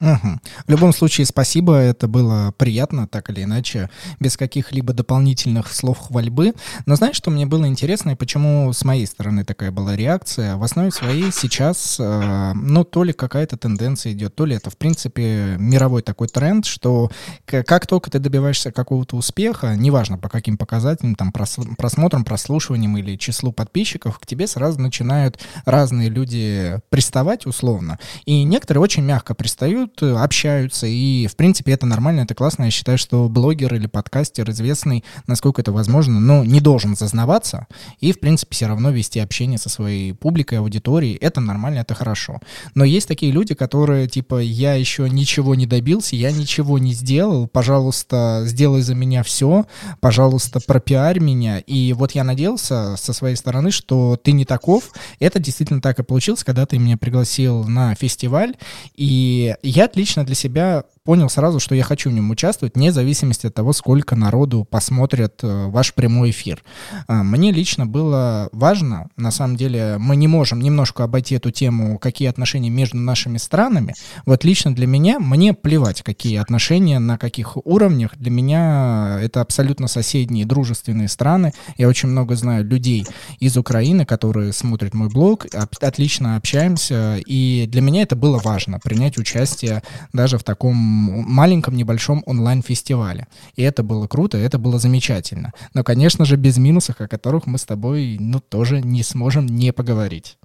Угу. 0.00 0.40
В 0.66 0.70
любом 0.70 0.92
случае, 0.94 1.26
спасибо, 1.26 1.74
это 1.74 2.08
было 2.08 2.54
приятно, 2.56 3.06
так 3.06 3.28
или 3.28 3.42
иначе, 3.42 3.90
без 4.18 4.38
каких-либо 4.38 4.94
дополнительных 4.94 5.70
слов 5.72 5.98
хвальбы. 5.98 6.54
Но 6.86 6.96
знаешь, 6.96 7.16
что 7.16 7.30
мне 7.30 7.44
было 7.44 7.66
интересно 7.66 8.10
и 8.10 8.14
почему 8.14 8.72
с 8.72 8.82
моей 8.82 9.06
стороны 9.06 9.44
такая 9.44 9.70
была 9.70 9.94
реакция? 9.94 10.56
В 10.56 10.62
основе 10.62 10.90
своей 10.90 11.30
сейчас, 11.32 11.98
э, 12.00 12.52
ну, 12.54 12.84
то 12.84 13.04
ли 13.04 13.12
какая-то 13.12 13.58
тенденция 13.58 14.12
идет, 14.12 14.34
то 14.34 14.46
ли 14.46 14.56
это, 14.56 14.70
в 14.70 14.78
принципе, 14.78 15.56
мировой 15.58 16.00
такой 16.00 16.28
тренд, 16.28 16.64
что 16.64 17.10
как 17.44 17.86
только 17.86 18.10
ты 18.10 18.18
добиваешься 18.18 18.72
какого-то 18.72 19.16
успеха, 19.16 19.76
неважно 19.76 20.16
по 20.16 20.30
каким 20.30 20.56
показателям, 20.56 21.14
там, 21.14 21.30
прос- 21.30 21.74
просмотрам, 21.76 22.24
прослушиваниям 22.24 22.96
или 22.96 23.16
числу 23.16 23.52
подписчиков, 23.52 24.18
к 24.18 24.24
тебе 24.24 24.46
сразу 24.46 24.80
начинают 24.80 25.38
разные 25.66 26.08
люди 26.08 26.80
приставать 26.88 27.44
условно. 27.44 27.98
И 28.24 28.44
некоторые 28.44 28.82
очень 28.82 29.02
мягко 29.02 29.34
пристают, 29.34 29.89
пишут, 29.90 30.02
э, 30.02 30.16
общаются, 30.16 30.86
и, 30.86 31.26
в 31.26 31.36
принципе, 31.36 31.72
это 31.72 31.86
нормально, 31.86 32.20
это 32.20 32.34
классно. 32.34 32.64
Я 32.64 32.70
считаю, 32.70 32.98
что 32.98 33.28
блогер 33.28 33.74
или 33.74 33.86
подкастер 33.86 34.50
известный, 34.50 35.04
насколько 35.26 35.60
это 35.60 35.72
возможно, 35.72 36.20
но 36.20 36.44
не 36.44 36.60
должен 36.60 36.96
зазнаваться 36.96 37.66
и, 38.00 38.12
в 38.12 38.20
принципе, 38.20 38.54
все 38.54 38.66
равно 38.66 38.90
вести 38.90 39.20
общение 39.20 39.58
со 39.58 39.68
своей 39.68 40.12
публикой, 40.12 40.58
аудиторией. 40.58 41.16
Это 41.16 41.40
нормально, 41.40 41.80
это 41.80 41.94
хорошо. 41.94 42.40
Но 42.74 42.84
есть 42.84 43.08
такие 43.08 43.32
люди, 43.32 43.54
которые, 43.54 44.08
типа, 44.08 44.40
я 44.40 44.74
еще 44.74 45.08
ничего 45.08 45.54
не 45.54 45.66
добился, 45.66 46.16
я 46.16 46.32
ничего 46.32 46.78
не 46.78 46.92
сделал, 46.92 47.46
пожалуйста, 47.46 48.42
сделай 48.46 48.82
за 48.82 48.94
меня 48.94 49.22
все, 49.22 49.66
пожалуйста, 50.00 50.60
пропиарь 50.60 51.20
меня. 51.20 51.58
И 51.58 51.92
вот 51.92 52.12
я 52.12 52.24
надеялся 52.24 52.96
со 52.96 53.12
своей 53.12 53.36
стороны, 53.36 53.70
что 53.70 54.18
ты 54.22 54.32
не 54.32 54.44
таков. 54.44 54.90
Это 55.18 55.38
действительно 55.38 55.80
так 55.80 55.98
и 55.98 56.02
получилось, 56.02 56.44
когда 56.44 56.66
ты 56.66 56.78
меня 56.78 56.96
пригласил 56.96 57.64
на 57.64 57.94
фестиваль, 57.94 58.54
и 58.96 59.54
я 59.62 59.79
я 59.80 59.86
отлично 59.86 60.24
для 60.24 60.34
себя 60.34 60.84
понял 61.10 61.28
сразу, 61.28 61.58
что 61.58 61.74
я 61.74 61.82
хочу 61.82 62.08
в 62.08 62.12
нем 62.12 62.30
участвовать, 62.30 62.76
вне 62.76 62.92
зависимости 62.92 63.48
от 63.48 63.54
того, 63.54 63.72
сколько 63.72 64.14
народу 64.14 64.64
посмотрят 64.64 65.40
э, 65.42 65.66
ваш 65.66 65.92
прямой 65.92 66.30
эфир. 66.30 66.62
А, 67.08 67.24
мне 67.24 67.50
лично 67.50 67.84
было 67.84 68.48
важно, 68.52 69.08
на 69.16 69.32
самом 69.32 69.56
деле, 69.56 69.96
мы 69.98 70.14
не 70.14 70.28
можем 70.28 70.60
немножко 70.60 71.02
обойти 71.02 71.34
эту 71.34 71.50
тему, 71.50 71.98
какие 71.98 72.28
отношения 72.28 72.70
между 72.70 72.96
нашими 72.98 73.38
странами. 73.38 73.96
Вот 74.24 74.44
лично 74.44 74.72
для 74.72 74.86
меня, 74.86 75.18
мне 75.18 75.52
плевать, 75.52 76.02
какие 76.02 76.36
отношения, 76.36 77.00
на 77.00 77.18
каких 77.18 77.56
уровнях. 77.66 78.12
Для 78.16 78.30
меня 78.30 79.18
это 79.20 79.40
абсолютно 79.40 79.88
соседние 79.88 80.46
дружественные 80.46 81.08
страны. 81.08 81.52
Я 81.76 81.88
очень 81.88 82.08
много 82.08 82.36
знаю 82.36 82.64
людей 82.64 83.04
из 83.40 83.56
Украины, 83.56 84.04
которые 84.04 84.52
смотрят 84.52 84.94
мой 84.94 85.08
блог, 85.08 85.46
отлично 85.80 86.36
общаемся, 86.36 87.16
и 87.26 87.66
для 87.66 87.80
меня 87.80 88.02
это 88.02 88.14
было 88.14 88.38
важно, 88.38 88.78
принять 88.78 89.18
участие 89.18 89.82
даже 90.12 90.38
в 90.38 90.44
таком 90.44 90.99
маленьком 91.00 91.76
небольшом 91.76 92.22
онлайн-фестивале. 92.26 93.26
И 93.56 93.62
это 93.62 93.82
было 93.82 94.06
круто, 94.06 94.38
это 94.38 94.58
было 94.58 94.78
замечательно. 94.78 95.52
Но, 95.74 95.84
конечно 95.84 96.24
же, 96.24 96.36
без 96.36 96.58
минусов, 96.58 97.00
о 97.00 97.08
которых 97.08 97.46
мы 97.46 97.58
с 97.58 97.64
тобой, 97.64 98.16
ну, 98.18 98.40
тоже 98.40 98.80
не 98.80 99.02
сможем 99.02 99.46
не 99.46 99.72
поговорить. 99.72 100.38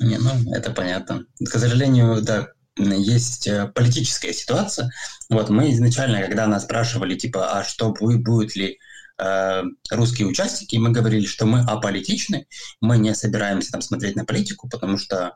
Не, 0.00 0.18
ну, 0.18 0.30
это 0.52 0.70
понятно. 0.70 1.24
К 1.44 1.58
сожалению, 1.58 2.22
да, 2.22 2.48
есть 2.76 3.46
э, 3.46 3.70
политическая 3.74 4.32
ситуация. 4.32 4.90
Вот 5.28 5.50
мы 5.50 5.72
изначально, 5.72 6.22
когда 6.22 6.46
нас 6.46 6.64
спрашивали, 6.64 7.16
типа, 7.16 7.58
а 7.58 7.64
что 7.64 7.92
будет, 7.92 8.22
будут 8.22 8.54
ли 8.54 8.78
э, 9.18 9.62
русские 9.90 10.28
участники, 10.28 10.76
мы 10.76 10.90
говорили, 10.90 11.26
что 11.26 11.46
мы 11.46 11.60
аполитичны, 11.60 12.46
мы 12.80 12.98
не 12.98 13.14
собираемся 13.14 13.72
там 13.72 13.82
смотреть 13.82 14.16
на 14.16 14.24
политику, 14.24 14.68
потому 14.68 14.98
что 14.98 15.34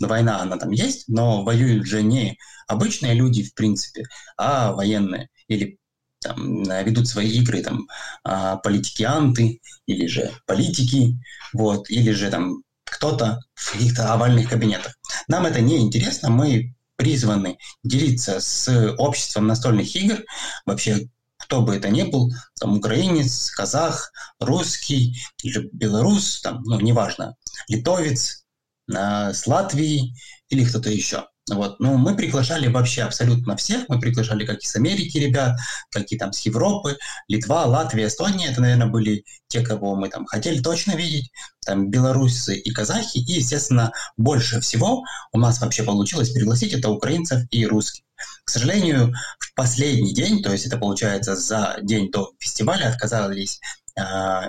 война, 0.00 0.40
она 0.40 0.56
там 0.56 0.70
есть, 0.70 1.08
но 1.08 1.44
воюют 1.44 1.86
же 1.86 2.02
не 2.02 2.38
обычные 2.66 3.14
люди, 3.14 3.42
в 3.44 3.54
принципе, 3.54 4.04
а 4.36 4.72
военные 4.72 5.28
или 5.48 5.78
там, 6.20 6.62
ведут 6.62 7.06
свои 7.06 7.30
игры 7.30 7.62
там 7.62 7.86
а, 8.24 8.56
политикианты 8.56 9.60
или 9.86 10.06
же 10.06 10.32
политики, 10.46 11.18
вот, 11.52 11.90
или 11.90 12.12
же 12.12 12.30
там 12.30 12.62
кто-то 12.84 13.40
в 13.54 13.72
каких-то 13.72 14.12
овальных 14.12 14.48
кабинетах. 14.48 14.96
Нам 15.28 15.46
это 15.46 15.60
не 15.60 15.78
интересно, 15.78 16.30
мы 16.30 16.74
призваны 16.96 17.58
делиться 17.82 18.40
с 18.40 18.94
обществом 18.98 19.46
настольных 19.46 19.94
игр, 19.96 20.22
вообще 20.64 21.08
кто 21.38 21.60
бы 21.60 21.76
это 21.76 21.90
ни 21.90 22.02
был, 22.02 22.32
там 22.58 22.78
украинец, 22.78 23.50
казах, 23.50 24.12
русский 24.38 25.14
или 25.42 25.68
белорус, 25.72 26.40
там, 26.40 26.62
ну, 26.62 26.80
неважно, 26.80 27.36
литовец, 27.68 28.43
с 28.88 29.46
Латвии 29.46 30.14
или 30.48 30.64
кто-то 30.64 30.90
еще. 30.90 31.26
Вот. 31.50 31.78
Ну, 31.78 31.98
мы 31.98 32.16
приглашали 32.16 32.68
вообще 32.68 33.02
абсолютно 33.02 33.56
всех. 33.56 33.88
Мы 33.88 34.00
приглашали 34.00 34.46
как 34.46 34.62
из 34.62 34.74
Америки 34.76 35.18
ребят, 35.18 35.58
так 35.90 36.04
и 36.10 36.16
там 36.16 36.32
с 36.32 36.40
Европы, 36.40 36.96
Литва, 37.28 37.66
Латвия, 37.66 38.06
Эстония. 38.06 38.48
Это, 38.48 38.62
наверное, 38.62 38.86
были 38.86 39.24
те, 39.48 39.60
кого 39.60 39.94
мы 39.94 40.08
там 40.08 40.24
хотели 40.24 40.62
точно 40.62 40.92
видеть. 40.92 41.30
Там 41.66 41.90
белорусы 41.90 42.56
и 42.56 42.70
казахи. 42.70 43.18
И, 43.18 43.34
естественно, 43.34 43.92
больше 44.16 44.60
всего 44.60 45.04
у 45.32 45.38
нас 45.38 45.60
вообще 45.60 45.82
получилось 45.82 46.30
пригласить 46.30 46.72
это 46.72 46.88
украинцев 46.88 47.42
и 47.50 47.66
русских. 47.66 48.04
К 48.44 48.50
сожалению, 48.50 49.12
в 49.38 49.54
последний 49.54 50.14
день, 50.14 50.42
то 50.42 50.50
есть 50.50 50.66
это 50.66 50.78
получается 50.78 51.36
за 51.36 51.76
день 51.82 52.10
до 52.10 52.32
фестиваля, 52.38 52.88
отказались 52.88 53.60
э, 53.96 54.02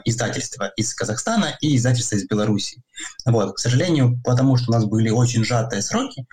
издательства 0.06 0.72
из 0.78 0.94
Казахстана 0.94 1.58
и 1.60 1.76
издательства 1.76 2.16
из 2.16 2.26
Беларуси. 2.26 2.82
Вот, 3.26 3.56
к 3.56 3.60
сожалению, 3.60 4.22
потому 4.24 4.56
что 4.56 4.72
у 4.72 4.74
нас 4.74 4.86
были 4.86 5.10
очень 5.10 5.44
сжатые 5.44 5.82
сроки, 5.82 6.26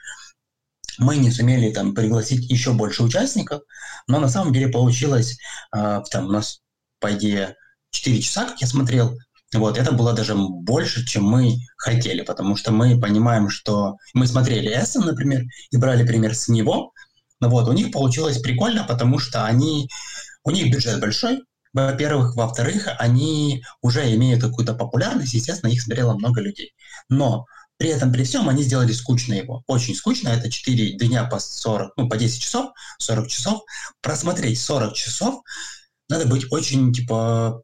мы 0.98 1.16
не 1.16 1.30
сумели 1.30 1.72
там 1.72 1.94
пригласить 1.94 2.50
еще 2.50 2.72
больше 2.72 3.02
участников, 3.02 3.62
но 4.06 4.20
на 4.20 4.28
самом 4.28 4.52
деле 4.52 4.68
получилось, 4.68 5.38
э, 5.74 6.02
там 6.10 6.26
у 6.26 6.32
нас, 6.32 6.60
по 7.00 7.12
идее, 7.12 7.56
4 7.90 8.20
часа, 8.20 8.46
как 8.46 8.60
я 8.60 8.66
смотрел, 8.66 9.16
вот, 9.54 9.76
это 9.76 9.92
было 9.92 10.14
даже 10.14 10.34
больше, 10.34 11.04
чем 11.04 11.24
мы 11.24 11.58
хотели, 11.76 12.22
потому 12.22 12.56
что 12.56 12.72
мы 12.72 12.98
понимаем, 12.98 13.50
что 13.50 13.96
мы 14.14 14.26
смотрели 14.26 14.68
Эссен, 14.68 15.02
например, 15.02 15.42
и 15.70 15.76
брали 15.76 16.06
пример 16.06 16.34
с 16.34 16.48
него, 16.48 16.92
вот, 17.40 17.68
у 17.68 17.72
них 17.72 17.90
получилось 17.90 18.38
прикольно, 18.38 18.84
потому 18.84 19.18
что 19.18 19.44
они, 19.44 19.88
у 20.44 20.50
них 20.50 20.72
бюджет 20.72 21.00
большой, 21.00 21.42
во-первых. 21.72 22.36
Во-вторых, 22.36 22.88
они 22.98 23.64
уже 23.80 24.14
имеют 24.14 24.42
какую-то 24.42 24.74
популярность, 24.74 25.34
естественно, 25.34 25.70
их 25.70 25.82
смотрело 25.82 26.14
много 26.14 26.40
людей. 26.40 26.72
Но 27.08 27.46
при 27.78 27.90
этом, 27.90 28.12
при 28.12 28.24
всем, 28.24 28.48
они 28.48 28.62
сделали 28.62 28.92
скучно 28.92 29.34
его. 29.34 29.62
Очень 29.66 29.94
скучно. 29.94 30.28
Это 30.28 30.50
4 30.50 30.92
дня 30.92 31.24
по 31.24 31.40
40, 31.40 31.92
ну, 31.96 32.08
по 32.08 32.16
10 32.16 32.40
часов, 32.40 32.70
40 32.98 33.28
часов. 33.28 33.62
Просмотреть 34.00 34.60
40 34.60 34.94
часов 34.94 35.42
надо 36.08 36.26
быть 36.26 36.50
очень, 36.52 36.92
типа, 36.92 37.62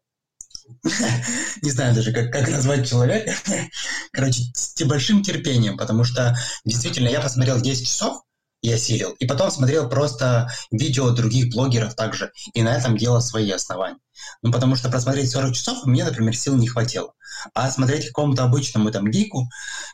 не 1.62 1.70
знаю 1.70 1.94
даже, 1.94 2.12
как, 2.12 2.32
как 2.32 2.48
назвать 2.48 2.88
человека. 2.88 3.34
Короче, 4.12 4.42
с 4.54 4.82
большим 4.84 5.22
терпением, 5.22 5.76
потому 5.76 6.04
что 6.04 6.36
действительно 6.64 7.08
я 7.08 7.20
посмотрел 7.20 7.60
10 7.60 7.86
часов, 7.86 8.22
и 8.62 8.72
осилил. 8.72 9.12
И 9.18 9.26
потом 9.26 9.50
смотрел 9.50 9.88
просто 9.88 10.48
видео 10.70 11.10
других 11.10 11.52
блогеров 11.52 11.94
также, 11.94 12.32
и 12.54 12.62
на 12.62 12.74
этом 12.74 12.96
делал 12.96 13.20
свои 13.20 13.50
основания. 13.50 13.98
Ну, 14.42 14.52
потому 14.52 14.74
что 14.74 14.90
просмотреть 14.90 15.30
40 15.30 15.54
часов 15.54 15.86
мне, 15.86 16.04
например, 16.04 16.36
сил 16.36 16.56
не 16.56 16.68
хватило. 16.68 17.12
А 17.54 17.70
смотреть 17.70 18.08
какому-то 18.08 18.44
обычному 18.44 18.90
там 18.90 19.10
гику 19.10 19.48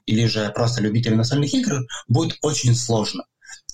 или 0.06 0.26
же 0.26 0.50
просто 0.54 0.80
любителю 0.80 1.16
настольных 1.16 1.52
игр 1.52 1.80
будет 2.08 2.38
очень 2.42 2.74
сложно. 2.74 3.24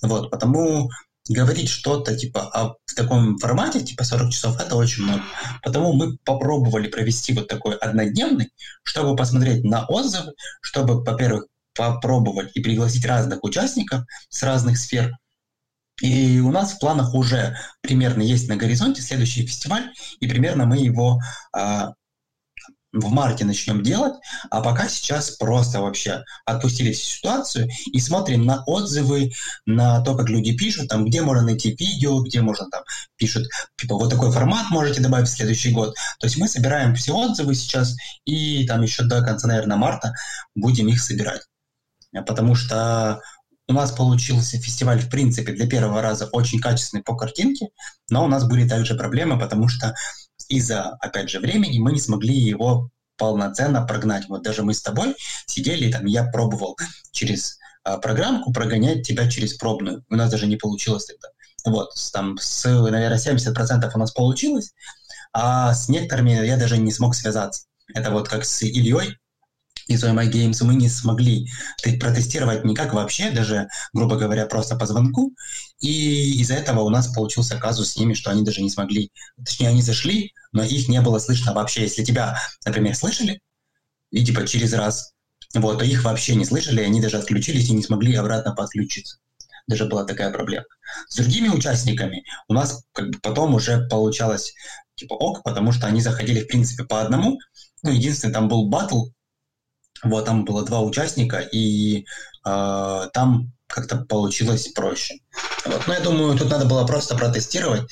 Вот, 0.01 0.29
потому 0.29 0.89
говорить 1.29 1.69
что-то 1.69 2.17
типа 2.17 2.49
о, 2.49 2.75
в 2.85 2.95
таком 2.95 3.37
формате, 3.37 3.81
типа 3.81 4.03
40 4.03 4.31
часов, 4.31 4.59
это 4.59 4.75
очень 4.75 5.03
много. 5.03 5.23
Потому 5.63 5.93
мы 5.93 6.17
попробовали 6.25 6.87
провести 6.87 7.33
вот 7.33 7.47
такой 7.47 7.75
однодневный, 7.75 8.51
чтобы 8.83 9.15
посмотреть 9.15 9.63
на 9.63 9.85
отзывы, 9.85 10.33
чтобы, 10.61 11.03
во-первых, 11.03 11.45
попробовать 11.75 12.51
и 12.55 12.61
пригласить 12.61 13.05
разных 13.05 13.43
участников 13.43 14.03
с 14.29 14.43
разных 14.43 14.77
сфер. 14.77 15.17
И 16.01 16.39
у 16.39 16.51
нас 16.51 16.73
в 16.73 16.79
планах 16.79 17.13
уже 17.13 17.57
примерно 17.81 18.21
есть 18.21 18.49
на 18.49 18.55
горизонте 18.55 19.01
следующий 19.01 19.45
фестиваль, 19.45 19.91
и 20.19 20.27
примерно 20.27 20.65
мы 20.65 20.77
его 20.77 21.19
а, 21.53 21.93
в 22.93 23.09
марте 23.11 23.45
начнем 23.45 23.83
делать, 23.83 24.13
а 24.49 24.61
пока 24.61 24.87
сейчас 24.89 25.31
просто 25.31 25.81
вообще 25.81 26.23
отпустили 26.45 26.91
всю 26.91 27.05
ситуацию 27.17 27.69
и 27.91 27.99
смотрим 27.99 28.45
на 28.45 28.63
отзывы, 28.65 29.31
на 29.65 30.01
то, 30.01 30.15
как 30.15 30.29
люди 30.29 30.55
пишут, 30.55 30.89
там, 30.89 31.05
где 31.05 31.21
можно 31.21 31.43
найти 31.43 31.75
видео, 31.79 32.21
где 32.21 32.41
можно 32.41 32.69
там 32.69 32.83
пишут, 33.15 33.47
типа, 33.77 33.95
вот 33.95 34.09
такой 34.09 34.31
формат 34.31 34.69
можете 34.71 35.01
добавить 35.01 35.27
в 35.27 35.31
следующий 35.31 35.71
год. 35.71 35.95
То 36.19 36.27
есть 36.27 36.37
мы 36.37 36.47
собираем 36.47 36.95
все 36.95 37.13
отзывы 37.13 37.55
сейчас, 37.55 37.95
и 38.25 38.65
там 38.67 38.81
еще 38.81 39.03
до 39.03 39.21
конца, 39.21 39.47
наверное, 39.47 39.77
марта 39.77 40.13
будем 40.55 40.87
их 40.89 41.01
собирать 41.01 41.41
потому 42.13 42.55
что 42.55 43.21
у 43.67 43.73
нас 43.73 43.91
получился 43.91 44.57
фестиваль, 44.57 44.99
в 44.99 45.09
принципе, 45.09 45.53
для 45.53 45.67
первого 45.67 46.01
раза 46.01 46.27
очень 46.27 46.59
качественный 46.59 47.03
по 47.03 47.15
картинке, 47.15 47.69
но 48.09 48.25
у 48.25 48.27
нас 48.27 48.43
были 48.45 48.67
также 48.67 48.95
проблемы, 48.95 49.39
потому 49.39 49.67
что 49.67 49.95
из-за, 50.49 50.89
опять 50.99 51.29
же, 51.29 51.39
времени 51.39 51.79
мы 51.79 51.93
не 51.93 51.99
смогли 51.99 52.35
его 52.35 52.89
полноценно 53.17 53.85
прогнать. 53.85 54.27
Вот 54.27 54.43
даже 54.43 54.63
мы 54.63 54.73
с 54.73 54.81
тобой 54.81 55.15
сидели, 55.45 55.91
там, 55.91 56.05
я 56.05 56.25
пробовал 56.25 56.77
через 57.11 57.59
а, 57.83 57.97
программку 57.97 58.51
прогонять 58.51 59.07
тебя 59.07 59.29
через 59.29 59.53
пробную. 59.53 60.03
У 60.09 60.15
нас 60.15 60.29
даже 60.29 60.47
не 60.47 60.57
получилось 60.57 61.05
тогда. 61.05 61.29
Вот, 61.63 61.91
там, 62.11 62.37
с, 62.39 62.65
наверное, 62.65 63.17
70% 63.17 63.91
у 63.93 63.99
нас 63.99 64.11
получилось, 64.11 64.73
а 65.33 65.73
с 65.73 65.87
некоторыми 65.87 66.31
я 66.31 66.57
даже 66.57 66.77
не 66.77 66.91
смог 66.91 67.15
связаться. 67.15 67.65
Это 67.93 68.11
вот 68.11 68.27
как 68.27 68.45
с 68.45 68.63
Ильей, 68.63 69.17
из 69.93 70.03
OMI 70.03 70.31
Games 70.31 70.63
мы 70.63 70.75
не 70.75 70.89
смогли 70.89 71.49
протестировать 71.99 72.63
никак 72.65 72.93
вообще, 72.93 73.31
даже, 73.31 73.67
грубо 73.93 74.17
говоря, 74.17 74.45
просто 74.45 74.75
по 74.75 74.85
звонку. 74.85 75.33
И 75.79 76.39
из-за 76.41 76.55
этого 76.55 76.81
у 76.81 76.89
нас 76.89 77.07
получился 77.13 77.57
казус 77.57 77.91
с 77.91 77.97
ними, 77.97 78.13
что 78.13 78.31
они 78.31 78.43
даже 78.43 78.61
не 78.61 78.69
смогли, 78.69 79.11
точнее, 79.37 79.69
они 79.69 79.81
зашли, 79.81 80.33
но 80.51 80.63
их 80.63 80.87
не 80.87 81.01
было 81.01 81.19
слышно 81.19 81.53
вообще. 81.53 81.83
Если 81.83 82.03
тебя, 82.03 82.37
например, 82.65 82.95
слышали, 82.95 83.41
и 84.11 84.23
типа 84.23 84.47
через 84.47 84.73
раз, 84.73 85.13
вот, 85.53 85.79
то 85.79 85.85
их 85.85 86.03
вообще 86.03 86.35
не 86.35 86.45
слышали, 86.45 86.81
они 86.81 87.01
даже 87.01 87.17
отключились 87.17 87.69
и 87.69 87.73
не 87.73 87.83
смогли 87.83 88.15
обратно 88.15 88.53
подключиться. 88.53 89.17
Даже 89.67 89.85
была 89.85 90.05
такая 90.05 90.31
проблема. 90.31 90.65
С 91.07 91.15
другими 91.15 91.47
участниками 91.47 92.25
у 92.47 92.53
нас 92.53 92.83
как 92.93 93.09
бы 93.09 93.19
потом 93.21 93.55
уже 93.55 93.87
получалось 93.87 94.53
типа 94.95 95.13
ок, 95.13 95.43
потому 95.43 95.71
что 95.71 95.87
они 95.87 96.01
заходили, 96.01 96.41
в 96.41 96.47
принципе, 96.47 96.83
по 96.83 97.01
одному. 97.01 97.39
Ну, 97.83 97.91
единственное, 97.91 98.33
там 98.33 98.47
был 98.47 98.69
батл, 98.69 99.05
вот 100.03 100.25
там 100.25 100.45
было 100.45 100.63
два 100.63 100.81
участника, 100.81 101.39
и 101.39 102.05
э, 102.45 103.07
там 103.13 103.51
как-то 103.67 103.97
получилось 103.97 104.67
проще. 104.69 105.15
Вот. 105.65 105.87
Но 105.87 105.93
я 105.93 105.99
думаю, 105.99 106.37
тут 106.37 106.49
надо 106.49 106.65
было 106.65 106.85
просто 106.85 107.15
протестировать 107.15 107.83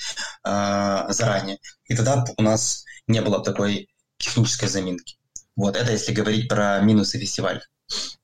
э, 0.46 1.06
заранее, 1.10 1.58
и 1.86 1.96
тогда 1.96 2.26
у 2.38 2.42
нас 2.42 2.84
не 3.08 3.22
было 3.22 3.44
такой 3.44 3.90
технической 4.18 4.70
заминки. 4.70 5.18
Вот 5.56 5.76
это 5.76 5.92
если 5.92 6.14
говорить 6.14 6.48
про 6.48 6.80
минусы 6.80 7.20
фестиваля. 7.20 7.62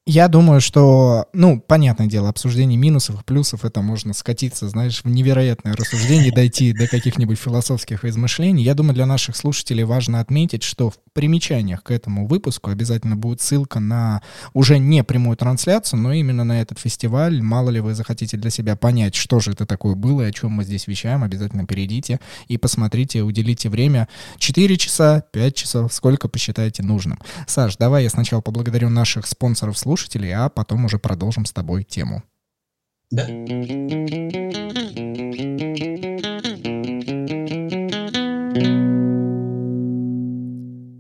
Я 0.08 0.28
думаю, 0.28 0.62
что, 0.62 1.26
ну, 1.34 1.60
понятное 1.60 2.06
дело, 2.06 2.30
обсуждение 2.30 2.78
минусов 2.78 3.20
и 3.20 3.24
плюсов, 3.24 3.66
это 3.66 3.82
можно 3.82 4.14
скатиться, 4.14 4.70
знаешь, 4.70 5.02
в 5.04 5.10
невероятное 5.10 5.76
рассуждение, 5.76 6.32
дойти 6.32 6.74
до 6.74 6.88
каких-нибудь 6.88 7.40
философских 7.40 8.06
измышлений. 8.06 8.64
Я 8.64 8.76
думаю, 8.76 8.94
для 8.94 9.08
наших 9.08 9.36
слушателей 9.36 9.84
важно 9.84 10.20
отметить, 10.20 10.62
что 10.62 10.92
в 10.92 10.98
примечаниях 11.14 11.82
к 11.82 11.90
этому 11.90 12.28
выпуску 12.28 12.70
обязательно 12.70 13.16
будет 13.16 13.42
ссылка 13.42 13.80
на 13.80 14.22
уже 14.54 14.78
не 14.78 15.04
прямую 15.04 15.38
трансляцию, 15.38 16.02
но 16.02 16.14
именно 16.14 16.44
на 16.44 16.62
этот 16.62 16.78
фестиваль. 16.78 17.42
Мало 17.42 17.72
ли 17.72 17.80
вы 17.80 17.96
захотите 17.96 18.38
для 18.38 18.52
себя 18.52 18.76
понять, 18.76 19.16
что 19.16 19.40
же 19.40 19.54
это 19.54 19.66
такое 19.66 19.96
было 19.96 20.22
и 20.22 20.30
о 20.30 20.32
чем 20.32 20.52
мы 20.52 20.66
здесь 20.66 20.86
вещаем, 20.86 21.24
обязательно 21.24 21.66
перейдите 21.66 22.20
и 22.48 22.60
посмотрите, 22.60 23.24
уделите 23.24 23.70
время 23.70 24.08
4 24.38 24.78
часа, 24.78 25.24
5 25.32 25.56
часов, 25.56 25.92
сколько 25.92 26.28
посчитаете 26.28 26.84
нужным. 26.84 27.18
Саш, 27.48 27.78
давай 27.78 28.04
я 28.04 28.12
сначала 28.12 28.42
поблагодарю 28.42 28.90
наших 28.90 29.26
спонсоров-слушателей, 29.26 29.95
слушателей, 29.95 29.95
а 30.32 30.50
потом 30.50 30.86
уже 30.86 31.00
продолжим 31.00 31.46
с 31.46 31.52
тобой 31.52 31.84
тему. 31.84 32.24
Да. 33.12 33.28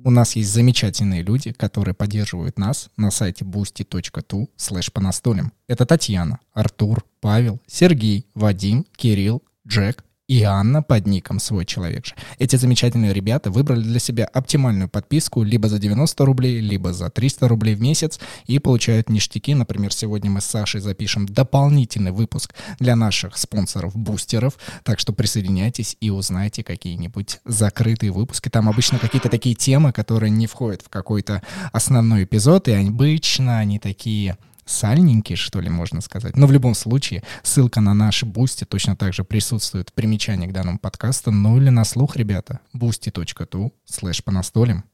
У 0.05 0.11
нас 0.11 0.35
есть 0.35 0.53
замечательные 0.53 1.23
люди, 1.23 1.51
которые 1.51 1.95
поддерживают 1.95 2.59
нас 2.59 2.89
на 2.95 3.11
сайте 3.11 3.43
boosty.tu 3.43 4.47
slash 4.55 4.91
по 4.91 5.01
настолям. 5.01 5.51
Это 5.67 5.85
Татьяна, 5.85 6.39
Артур, 6.53 7.03
Павел, 7.19 7.59
Сергей, 7.65 8.27
Вадим, 8.35 8.85
Кирилл, 8.95 9.41
Джек, 9.67 10.04
и 10.27 10.41
Анна 10.43 10.81
под 10.81 11.05
ником 11.05 11.39
«Свой 11.39 11.65
человек 11.65 12.05
же». 12.05 12.15
Эти 12.39 12.55
замечательные 12.55 13.13
ребята 13.13 13.51
выбрали 13.51 13.81
для 13.81 13.99
себя 13.99 14.25
оптимальную 14.25 14.89
подписку 14.89 15.43
либо 15.43 15.69
за 15.69 15.77
90 15.77 16.25
рублей, 16.25 16.59
либо 16.59 16.93
за 16.93 17.09
300 17.09 17.47
рублей 17.47 17.75
в 17.75 17.81
месяц 17.81 18.19
и 18.47 18.59
получают 18.59 19.09
ништяки. 19.09 19.53
Например, 19.53 19.93
сегодня 19.93 20.31
мы 20.31 20.41
с 20.41 20.45
Сашей 20.45 20.81
запишем 20.81 21.27
дополнительный 21.27 22.11
выпуск 22.11 22.55
для 22.79 22.95
наших 22.95 23.37
спонсоров-бустеров, 23.37 24.57
так 24.83 24.99
что 24.99 25.13
присоединяйтесь 25.13 25.95
и 25.99 26.09
узнайте 26.09 26.63
какие-нибудь 26.63 27.39
закрытые 27.45 28.11
выпуски. 28.11 28.49
Там 28.49 28.67
обычно 28.67 28.97
какие-то 28.97 29.29
такие 29.29 29.55
темы, 29.55 29.91
которые 29.91 30.31
не 30.31 30.47
входят 30.47 30.81
в 30.81 30.89
какой-то 30.89 31.43
основной 31.71 32.23
эпизод, 32.23 32.67
и 32.67 32.71
обычно 32.71 33.59
они 33.59 33.79
такие 33.79 34.37
сальненький, 34.65 35.35
что 35.35 35.61
ли, 35.61 35.69
можно 35.69 36.01
сказать. 36.01 36.35
Но 36.35 36.47
в 36.47 36.51
любом 36.51 36.75
случае, 36.75 37.23
ссылка 37.43 37.81
на 37.81 37.93
наш 37.93 38.23
Boosty 38.23 38.65
точно 38.65 38.95
так 38.95 39.13
же 39.13 39.23
присутствует 39.23 39.89
в 39.89 39.93
примечании 39.93 40.47
к 40.47 40.53
данному 40.53 40.79
подкасту. 40.79 41.31
Ну 41.31 41.57
или 41.57 41.69
на 41.69 41.85
слух, 41.85 42.15
ребята. 42.15 42.59
boosty.tu 42.73 43.71
слэш 43.85 44.23
по 44.23 44.31
настолям. 44.31 44.85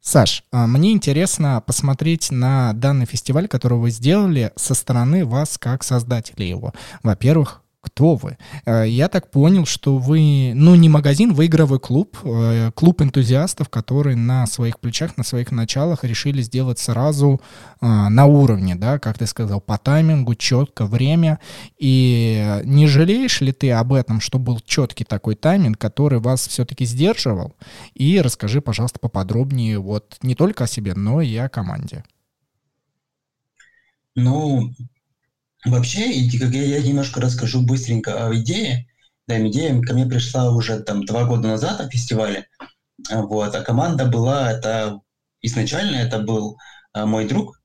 Саш, 0.00 0.44
а 0.50 0.66
мне 0.66 0.92
интересно 0.92 1.62
посмотреть 1.64 2.30
на 2.30 2.72
данный 2.72 3.06
фестиваль, 3.06 3.46
который 3.46 3.78
вы 3.78 3.90
сделали 3.90 4.50
со 4.56 4.74
стороны 4.74 5.24
вас 5.26 5.58
как 5.58 5.84
создателей 5.84 6.48
его. 6.48 6.72
Во-первых, 7.02 7.62
кто 7.80 8.14
вы? 8.14 8.36
Э, 8.66 8.84
я 8.86 9.08
так 9.08 9.30
понял, 9.30 9.64
что 9.64 9.96
вы, 9.96 10.52
ну, 10.54 10.74
не 10.74 10.88
магазин, 10.88 11.32
вы 11.32 11.46
игровой 11.46 11.80
клуб, 11.80 12.16
э, 12.24 12.70
клуб 12.74 13.00
энтузиастов, 13.00 13.68
которые 13.68 14.16
на 14.16 14.46
своих 14.46 14.78
плечах, 14.78 15.16
на 15.16 15.24
своих 15.24 15.50
началах 15.50 16.04
решили 16.04 16.42
сделать 16.42 16.78
сразу 16.78 17.40
э, 17.80 17.86
на 17.86 18.26
уровне, 18.26 18.74
да, 18.74 18.98
как 18.98 19.18
ты 19.18 19.26
сказал, 19.26 19.60
по 19.60 19.78
таймингу, 19.78 20.34
четко, 20.34 20.84
время. 20.86 21.40
И 21.78 22.60
не 22.64 22.86
жалеешь 22.86 23.40
ли 23.40 23.52
ты 23.52 23.70
об 23.70 23.92
этом, 23.92 24.20
что 24.20 24.38
был 24.38 24.60
четкий 24.60 25.04
такой 25.04 25.34
тайминг, 25.34 25.78
который 25.78 26.20
вас 26.20 26.46
все-таки 26.46 26.84
сдерживал? 26.84 27.54
И 27.94 28.20
расскажи, 28.20 28.60
пожалуйста, 28.60 28.98
поподробнее 28.98 29.78
вот 29.78 30.18
не 30.22 30.34
только 30.34 30.64
о 30.64 30.66
себе, 30.66 30.94
но 30.94 31.22
и 31.22 31.34
о 31.36 31.48
команде. 31.48 32.04
Ну, 34.14 34.74
Вообще, 35.64 36.10
я, 36.10 36.82
немножко 36.82 37.20
расскажу 37.20 37.62
быстренько 37.62 38.26
о 38.26 38.34
идее. 38.34 38.86
Да, 39.26 39.38
идея 39.48 39.80
ко 39.82 39.92
мне 39.94 40.06
пришла 40.06 40.50
уже 40.50 40.80
там 40.80 41.04
два 41.04 41.24
года 41.24 41.48
назад 41.48 41.78
на 41.78 41.90
фестивале. 41.90 42.46
Вот, 43.10 43.54
а 43.54 43.62
команда 43.62 44.06
была, 44.06 44.50
это 44.50 45.00
изначально 45.42 45.96
это 45.96 46.18
был 46.18 46.58
а, 46.92 47.06
мой 47.06 47.26
друг 47.26 47.60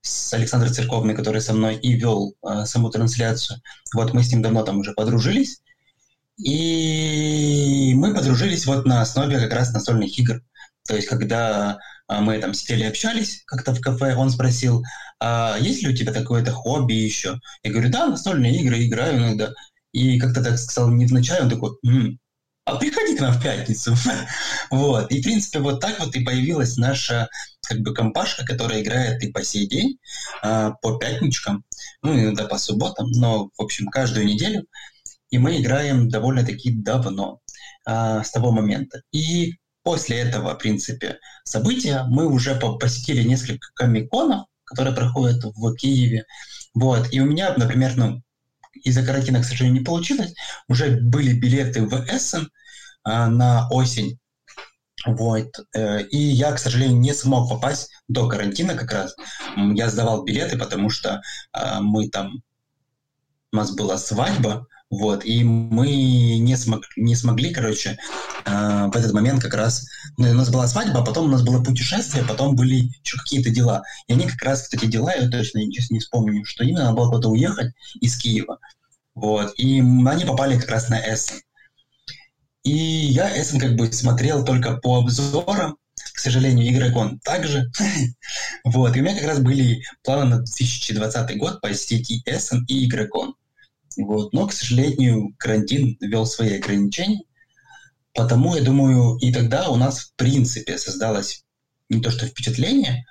с 0.00 0.32
Александром 0.34 0.72
Церковной, 0.72 1.14
который 1.14 1.40
со 1.40 1.54
мной 1.54 1.76
и 1.76 1.94
вел 1.94 2.34
а, 2.42 2.66
саму 2.66 2.90
трансляцию. 2.90 3.60
Вот 3.94 4.12
мы 4.12 4.22
с 4.22 4.30
ним 4.30 4.42
давно 4.42 4.62
там 4.62 4.78
уже 4.78 4.92
подружились. 4.92 5.60
И 6.36 7.94
мы 7.96 8.12
подружились 8.12 8.66
вот 8.66 8.86
на 8.86 9.00
основе 9.00 9.38
как 9.38 9.52
раз 9.52 9.72
настольных 9.72 10.18
игр. 10.18 10.42
То 10.86 10.96
есть, 10.96 11.08
когда 11.08 11.70
а, 11.70 11.78
мы 12.08 12.38
там 12.38 12.54
сидели 12.54 12.84
общались 12.84 13.42
как-то 13.46 13.74
в 13.74 13.80
кафе, 13.80 14.14
он 14.14 14.30
спросил, 14.30 14.82
а 15.20 15.56
есть 15.58 15.82
ли 15.82 15.88
у 15.88 15.96
тебя 15.96 16.12
такое-то 16.12 16.52
хобби 16.52 16.94
еще? 16.94 17.40
Я 17.62 17.72
говорю, 17.72 17.90
да, 17.90 18.06
настольные 18.06 18.56
игры 18.60 18.84
играю 18.84 19.18
иногда. 19.18 19.52
И 19.92 20.18
как-то 20.18 20.42
так 20.42 20.58
сказал 20.58 20.90
не 20.90 21.06
вначале, 21.06 21.42
он 21.42 21.50
такой, 21.50 21.70
М, 21.86 22.18
а 22.66 22.76
приходи 22.76 23.16
к 23.16 23.20
нам 23.20 23.32
в 23.32 23.42
пятницу. 23.42 23.94
вот. 24.70 25.10
И, 25.10 25.20
в 25.20 25.24
принципе, 25.24 25.58
вот 25.60 25.80
так 25.80 26.00
вот 26.00 26.16
и 26.16 26.24
появилась 26.24 26.76
наша 26.76 27.28
как 27.66 27.80
бы 27.80 27.94
компашка, 27.94 28.44
которая 28.44 28.82
играет 28.82 29.22
и 29.22 29.30
по 29.30 29.44
сей 29.44 29.66
день, 29.66 29.98
а, 30.42 30.70
по 30.82 30.98
пятничкам, 30.98 31.64
ну, 32.02 32.18
иногда 32.18 32.46
по 32.46 32.58
субботам, 32.58 33.10
но, 33.12 33.50
в 33.56 33.62
общем, 33.62 33.88
каждую 33.88 34.26
неделю. 34.26 34.66
И 35.30 35.38
мы 35.38 35.60
играем 35.60 36.08
довольно-таки 36.08 36.70
давно, 36.70 37.40
а, 37.86 38.22
с 38.24 38.30
того 38.30 38.50
момента. 38.50 39.02
И 39.12 39.54
после 39.84 40.18
этого, 40.18 40.54
в 40.54 40.58
принципе, 40.58 41.20
события 41.44 42.04
мы 42.08 42.26
уже 42.26 42.56
посетили 42.56 43.22
несколько 43.22 43.68
комиконов, 43.76 44.46
которые 44.64 44.96
проходят 44.96 45.44
в 45.44 45.74
Киеве. 45.76 46.24
Вот. 46.74 47.12
И 47.12 47.20
у 47.20 47.26
меня, 47.26 47.54
например, 47.56 47.92
ну, 47.96 48.22
из-за 48.72 49.04
карантина, 49.04 49.40
к 49.40 49.44
сожалению, 49.44 49.78
не 49.80 49.84
получилось. 49.84 50.34
Уже 50.68 50.98
были 51.00 51.32
билеты 51.32 51.86
в 51.86 51.92
Эссен 52.08 52.50
а, 53.04 53.28
на 53.28 53.68
осень. 53.68 54.18
Вот. 55.06 55.50
Э, 55.74 56.02
и 56.02 56.16
я, 56.16 56.52
к 56.52 56.58
сожалению, 56.58 56.98
не 56.98 57.12
смог 57.12 57.48
попасть 57.50 57.90
до 58.08 58.26
карантина 58.26 58.74
как 58.74 58.90
раз. 58.90 59.14
Я 59.56 59.90
сдавал 59.90 60.24
билеты, 60.24 60.58
потому 60.58 60.90
что 60.90 61.20
а, 61.52 61.80
мы 61.80 62.08
там... 62.08 62.42
У 63.52 63.56
нас 63.56 63.70
была 63.72 63.98
свадьба, 63.98 64.66
вот, 64.98 65.24
и 65.24 65.42
мы 65.42 65.88
не, 66.38 66.56
смог, 66.56 66.84
не 66.96 67.16
смогли, 67.16 67.52
короче, 67.52 67.98
э, 68.44 68.90
в 68.92 68.96
этот 68.96 69.12
момент 69.12 69.42
как 69.42 69.54
раз... 69.54 69.88
Ну, 70.16 70.30
у 70.30 70.34
нас 70.34 70.50
была 70.50 70.68
свадьба, 70.68 71.00
а 71.00 71.04
потом 71.04 71.26
у 71.26 71.28
нас 71.28 71.42
было 71.42 71.62
путешествие, 71.62 72.24
потом 72.24 72.54
были 72.54 72.90
еще 73.02 73.18
какие-то 73.18 73.50
дела. 73.50 73.82
И 74.06 74.12
они 74.12 74.26
как 74.28 74.40
раз, 74.42 74.62
кстати, 74.62 74.86
дела, 74.86 75.12
я 75.12 75.28
точно 75.28 75.62
сейчас 75.62 75.90
не 75.90 75.98
вспомню, 75.98 76.44
что 76.44 76.62
именно, 76.62 76.84
надо 76.84 76.96
было 76.96 77.08
куда-то 77.08 77.28
уехать 77.30 77.72
из 78.00 78.16
Киева. 78.16 78.58
Вот, 79.16 79.52
и 79.56 79.80
они 79.80 80.24
попали 80.24 80.58
как 80.58 80.70
раз 80.70 80.88
на 80.88 81.00
Эссен. 81.00 81.40
И 82.62 82.72
я 82.72 83.28
Эссен 83.36 83.58
как 83.58 83.74
бы 83.74 83.92
смотрел 83.92 84.44
только 84.44 84.76
по 84.76 84.98
обзорам, 84.98 85.76
к 86.12 86.18
сожалению, 86.20 86.68
Игрокон 86.68 87.18
также. 87.18 87.70
вот, 88.64 88.96
и 88.96 89.00
у 89.00 89.02
меня 89.02 89.16
как 89.16 89.26
раз 89.26 89.40
были 89.40 89.82
планы 90.04 90.24
на 90.24 90.36
2020 90.36 91.36
год 91.36 91.60
посетить 91.60 92.10
и 92.10 92.22
Эссен, 92.26 92.64
и 92.68 92.86
Игрокон. 92.86 93.34
Вот. 93.96 94.32
Но, 94.32 94.46
к 94.46 94.52
сожалению, 94.52 95.34
карантин 95.38 95.96
ввел 96.00 96.26
свои 96.26 96.58
ограничения. 96.58 97.22
Потому, 98.14 98.54
я 98.54 98.62
думаю, 98.62 99.16
и 99.16 99.32
тогда 99.32 99.68
у 99.70 99.76
нас, 99.76 100.00
в 100.00 100.14
принципе, 100.14 100.78
создалось 100.78 101.44
не 101.88 102.00
то 102.00 102.10
что 102.10 102.26
впечатление, 102.26 103.04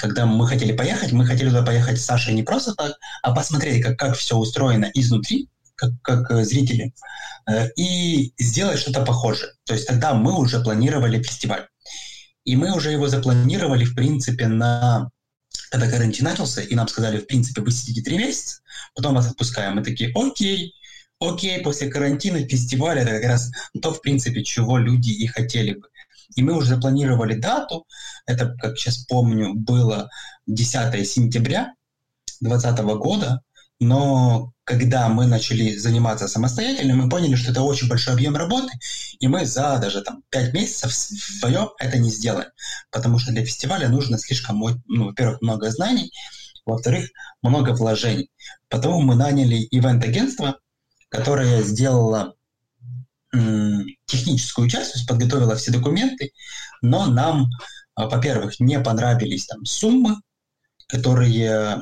когда 0.00 0.26
мы 0.26 0.46
хотели 0.48 0.72
поехать, 0.72 1.12
мы 1.12 1.26
хотели 1.26 1.48
туда 1.48 1.62
поехать 1.62 2.00
с 2.00 2.04
Сашей 2.04 2.34
не 2.34 2.42
просто 2.42 2.74
так, 2.74 2.96
а 3.22 3.32
посмотреть, 3.32 3.82
как, 3.82 3.98
как 3.98 4.16
все 4.16 4.36
устроено 4.36 4.90
изнутри, 4.94 5.48
как, 5.74 5.90
как 6.02 6.30
э, 6.30 6.44
зрители, 6.44 6.92
э, 7.48 7.68
и 7.76 8.32
сделать 8.38 8.78
что-то 8.78 9.04
похожее. 9.04 9.52
То 9.64 9.74
есть 9.74 9.86
тогда 9.86 10.14
мы 10.14 10.36
уже 10.38 10.60
планировали 10.60 11.22
фестиваль. 11.22 11.66
И 12.44 12.56
мы 12.56 12.74
уже 12.74 12.92
его 12.92 13.08
запланировали, 13.08 13.84
в 13.84 13.94
принципе, 13.94 14.46
на 14.46 15.10
когда 15.70 15.88
карантин 15.90 16.24
начался, 16.24 16.62
и 16.62 16.74
нам 16.74 16.88
сказали, 16.88 17.18
в 17.18 17.26
принципе, 17.26 17.60
вы 17.60 17.70
сидите 17.70 18.02
три 18.02 18.18
месяца, 18.18 18.60
потом 18.94 19.14
вас 19.14 19.30
отпускаем. 19.30 19.76
Мы 19.76 19.82
такие, 19.82 20.12
окей, 20.14 20.74
окей, 21.20 21.60
после 21.60 21.88
карантина 21.88 22.46
фестиваля, 22.46 23.02
это 23.02 23.12
как 23.12 23.24
раз 23.24 23.50
то, 23.80 23.92
в 23.92 24.00
принципе, 24.00 24.44
чего 24.44 24.78
люди 24.78 25.10
и 25.10 25.26
хотели 25.26 25.74
бы. 25.74 25.88
И 26.34 26.42
мы 26.42 26.56
уже 26.56 26.68
запланировали 26.68 27.34
дату, 27.34 27.86
это, 28.26 28.54
как 28.60 28.76
сейчас 28.76 28.98
помню, 29.06 29.54
было 29.54 30.10
10 30.46 31.08
сентября 31.08 31.74
2020 32.40 32.84
года, 32.98 33.40
но 33.78 34.52
когда 34.66 35.08
мы 35.08 35.28
начали 35.28 35.76
заниматься 35.76 36.26
самостоятельно, 36.26 36.96
мы 36.96 37.08
поняли, 37.08 37.36
что 37.36 37.52
это 37.52 37.62
очень 37.62 37.88
большой 37.88 38.14
объем 38.14 38.34
работы, 38.34 38.72
и 39.20 39.28
мы 39.28 39.46
за 39.46 39.78
даже 39.78 40.02
там 40.02 40.24
5 40.30 40.52
месяцев 40.52 40.92
вдвоем 41.38 41.68
это 41.78 41.98
не 41.98 42.10
сделаем. 42.10 42.48
Потому 42.90 43.20
что 43.20 43.30
для 43.30 43.44
фестиваля 43.44 43.88
нужно 43.88 44.18
слишком, 44.18 44.58
ну, 44.58 45.04
во-первых, 45.06 45.40
много 45.40 45.70
знаний, 45.70 46.12
во-вторых, 46.66 47.08
много 47.42 47.74
вложений. 47.74 48.28
Потому 48.68 49.00
мы 49.02 49.14
наняли 49.14 49.68
ивент-агентство, 49.70 50.58
которое 51.10 51.62
сделало 51.62 52.34
техническую 54.06 54.68
часть, 54.68 54.92
то 54.92 54.98
есть 54.98 55.08
подготовила 55.08 55.54
все 55.54 55.70
документы, 55.70 56.32
но 56.82 57.06
нам, 57.06 57.50
а, 57.94 58.08
во-первых, 58.08 58.58
не 58.58 58.80
понравились 58.80 59.46
там 59.46 59.64
суммы, 59.64 60.16
которые 60.88 61.74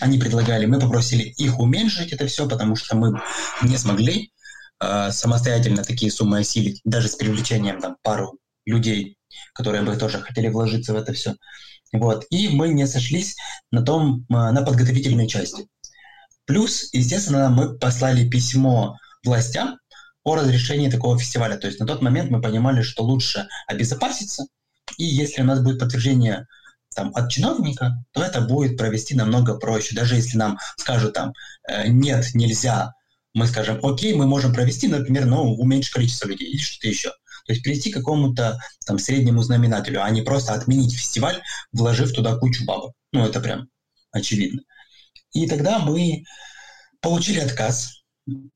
они 0.00 0.18
предлагали. 0.18 0.66
Мы 0.66 0.78
попросили 0.78 1.22
их 1.22 1.58
уменьшить 1.58 2.12
это 2.12 2.26
все, 2.26 2.48
потому 2.48 2.76
что 2.76 2.96
мы 2.96 3.20
не 3.62 3.78
смогли 3.78 4.32
э, 4.80 5.10
самостоятельно 5.10 5.82
такие 5.82 6.10
суммы 6.10 6.40
осилить, 6.40 6.80
даже 6.84 7.08
с 7.08 7.16
привлечением 7.16 7.80
там 7.80 7.96
пару 8.02 8.38
людей, 8.66 9.16
которые 9.54 9.82
бы 9.82 9.96
тоже 9.96 10.20
хотели 10.20 10.48
вложиться 10.48 10.92
в 10.92 10.96
это 10.96 11.12
все. 11.12 11.36
Вот. 11.92 12.24
И 12.30 12.48
мы 12.48 12.68
не 12.68 12.86
сошлись 12.86 13.36
на 13.70 13.82
том, 13.82 14.26
а, 14.30 14.50
на 14.52 14.62
подготовительной 14.62 15.28
части. 15.28 15.68
Плюс, 16.46 16.88
естественно, 16.92 17.50
мы 17.50 17.78
послали 17.78 18.28
письмо 18.28 18.96
властям 19.24 19.78
о 20.24 20.36
разрешении 20.36 20.90
такого 20.90 21.18
фестиваля. 21.18 21.56
То 21.56 21.66
есть 21.66 21.80
на 21.80 21.86
тот 21.86 22.02
момент 22.02 22.30
мы 22.30 22.40
понимали, 22.40 22.82
что 22.82 23.04
лучше 23.04 23.46
обезопаситься, 23.66 24.44
и 24.98 25.04
если 25.04 25.42
у 25.42 25.44
нас 25.44 25.60
будет 25.60 25.78
подтверждение 25.78 26.46
там, 26.94 27.12
от 27.14 27.30
чиновника, 27.30 28.04
то 28.12 28.22
это 28.22 28.40
будет 28.40 28.76
провести 28.76 29.14
намного 29.14 29.54
проще. 29.54 29.94
Даже 29.94 30.16
если 30.16 30.36
нам 30.36 30.58
скажут 30.76 31.14
там, 31.14 31.32
э, 31.68 31.88
нет, 31.88 32.26
нельзя, 32.34 32.94
мы 33.34 33.46
скажем, 33.46 33.78
окей, 33.82 34.14
мы 34.14 34.26
можем 34.26 34.52
провести, 34.52 34.88
например, 34.88 35.26
но 35.26 35.44
ну, 35.44 35.54
уменьшить 35.54 35.92
количество 35.92 36.28
людей 36.28 36.50
или 36.50 36.60
что-то 36.60 36.88
еще. 36.88 37.10
То 37.46 37.52
есть 37.52 37.62
прийти 37.62 37.90
к 37.90 37.94
какому-то 37.94 38.58
там 38.86 38.98
среднему 38.98 39.42
знаменателю, 39.42 40.02
а 40.02 40.10
не 40.10 40.22
просто 40.22 40.54
отменить 40.54 40.94
фестиваль, 40.94 41.40
вложив 41.72 42.12
туда 42.12 42.36
кучу 42.36 42.64
бабок. 42.64 42.94
Ну, 43.12 43.24
это 43.24 43.40
прям 43.40 43.68
очевидно. 44.12 44.62
И 45.32 45.46
тогда 45.46 45.78
мы 45.78 46.24
получили 47.00 47.40
отказ 47.40 48.02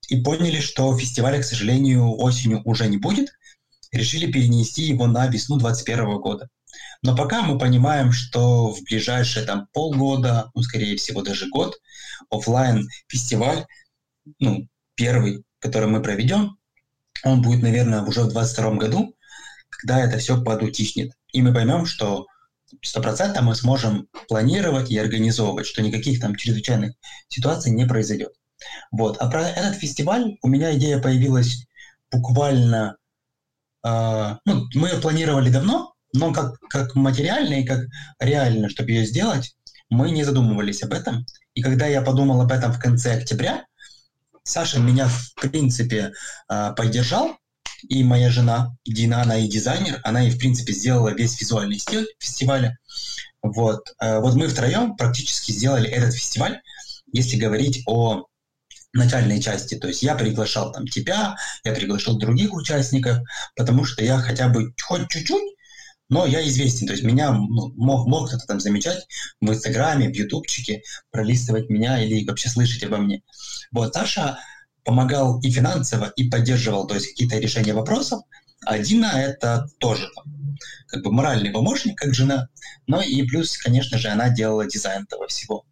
и 0.08 0.20
поняли, 0.20 0.60
что 0.60 0.96
фестиваля, 0.96 1.40
к 1.40 1.44
сожалению, 1.44 2.16
осенью 2.18 2.62
уже 2.64 2.86
не 2.86 2.98
будет. 2.98 3.30
Решили 3.92 4.30
перенести 4.30 4.82
его 4.82 5.06
на 5.06 5.26
весну 5.26 5.56
2021 5.58 6.20
года. 6.20 6.48
Но 7.02 7.16
пока 7.16 7.42
мы 7.42 7.58
понимаем, 7.58 8.12
что 8.12 8.70
в 8.70 8.82
ближайшие 8.84 9.44
там 9.46 9.68
полгода, 9.72 10.50
ну, 10.54 10.62
скорее 10.62 10.96
всего, 10.96 11.22
даже 11.22 11.48
год, 11.48 11.76
офлайн 12.30 12.88
фестиваль, 13.08 13.66
ну, 14.38 14.68
первый, 14.94 15.44
который 15.60 15.88
мы 15.88 16.02
проведем, 16.02 16.58
он 17.24 17.42
будет, 17.42 17.62
наверное, 17.62 18.02
уже 18.02 18.20
в 18.22 18.32
2022 18.32 18.74
году, 18.76 19.16
когда 19.68 20.00
это 20.04 20.18
все 20.18 20.42
подутихнет. 20.42 21.12
И 21.32 21.42
мы 21.42 21.52
поймем, 21.52 21.86
что 21.86 22.26
стопроцентно 22.82 23.42
мы 23.42 23.54
сможем 23.54 24.08
планировать 24.28 24.90
и 24.90 24.98
организовывать, 24.98 25.66
что 25.66 25.82
никаких 25.82 26.20
там 26.20 26.34
чрезвычайных 26.34 26.94
ситуаций 27.28 27.72
не 27.72 27.86
произойдет. 27.86 28.32
Вот. 28.90 29.18
А 29.18 29.28
про 29.28 29.48
этот 29.48 29.76
фестиваль 29.76 30.36
у 30.42 30.48
меня 30.48 30.74
идея 30.76 30.98
появилась 30.98 31.66
буквально... 32.10 32.96
Э, 33.84 34.36
ну, 34.44 34.66
мы 34.74 34.88
планировали 35.00 35.50
давно, 35.50 35.94
но 36.16 36.32
как, 36.32 36.58
как 36.68 36.94
материально 36.94 37.54
и 37.60 37.64
как 37.64 37.80
реально, 38.18 38.68
чтобы 38.68 38.90
ее 38.90 39.06
сделать, 39.06 39.54
мы 39.88 40.10
не 40.10 40.24
задумывались 40.24 40.82
об 40.82 40.92
этом. 40.92 41.24
И 41.54 41.62
когда 41.62 41.86
я 41.86 42.02
подумал 42.02 42.40
об 42.40 42.52
этом 42.52 42.72
в 42.72 42.78
конце 42.78 43.14
октября, 43.14 43.64
Саша 44.42 44.78
меня, 44.78 45.08
в 45.08 45.34
принципе, 45.40 46.12
э, 46.48 46.72
поддержал, 46.76 47.36
и 47.88 48.02
моя 48.04 48.30
жена 48.30 48.74
Дина, 48.86 49.22
она 49.22 49.38
и 49.38 49.48
дизайнер, 49.48 50.00
она 50.02 50.26
и, 50.26 50.30
в 50.30 50.38
принципе, 50.38 50.72
сделала 50.72 51.10
весь 51.10 51.40
визуальный 51.40 51.78
стиль 51.78 52.06
фестиваля. 52.18 52.78
Вот, 53.42 53.80
э, 54.00 54.18
вот 54.20 54.34
мы 54.34 54.48
втроем 54.48 54.96
практически 54.96 55.52
сделали 55.52 55.88
этот 55.88 56.14
фестиваль, 56.14 56.60
если 57.12 57.36
говорить 57.36 57.82
о 57.86 58.26
начальной 58.92 59.40
части. 59.40 59.74
То 59.76 59.88
есть 59.88 60.02
я 60.02 60.14
приглашал 60.14 60.72
там 60.72 60.86
тебя, 60.86 61.36
я 61.64 61.72
приглашал 61.72 62.16
других 62.16 62.54
участников, 62.54 63.18
потому 63.54 63.84
что 63.84 64.02
я 64.02 64.18
хотя 64.18 64.48
бы 64.48 64.72
хоть 64.82 65.08
чуть-чуть, 65.08 65.55
но 66.08 66.26
я 66.26 66.46
известен. 66.46 66.86
То 66.86 66.92
есть 66.92 67.04
меня 67.04 67.32
ну, 67.32 67.72
мог, 67.76 68.06
мог 68.06 68.28
кто-то 68.28 68.46
там 68.46 68.60
замечать 68.60 69.06
в 69.40 69.50
Инстаграме, 69.50 70.08
в 70.12 70.16
Ютубчике, 70.16 70.82
пролистывать 71.10 71.68
меня 71.68 72.02
или 72.02 72.24
вообще 72.26 72.48
слышать 72.48 72.82
обо 72.84 72.98
мне. 72.98 73.22
Вот, 73.72 73.94
Саша 73.94 74.38
помогал 74.84 75.40
и 75.40 75.50
финансово, 75.50 76.12
и 76.16 76.30
поддерживал, 76.30 76.86
то 76.86 76.94
есть 76.94 77.08
какие-то 77.08 77.38
решения 77.38 77.74
вопросов. 77.74 78.20
А 78.64 78.78
Дина— 78.78 79.06
это 79.16 79.68
тоже 79.78 80.08
как 80.86 81.02
бы 81.02 81.12
моральный 81.12 81.50
помощник, 81.50 81.98
как 81.98 82.14
жена. 82.14 82.48
Но 82.86 83.02
и 83.02 83.22
плюс, 83.24 83.58
конечно 83.58 83.98
же, 83.98 84.08
она 84.08 84.30
делала 84.30 84.66
дизайн 84.66 85.02
этого 85.02 85.26
всего. 85.26 85.64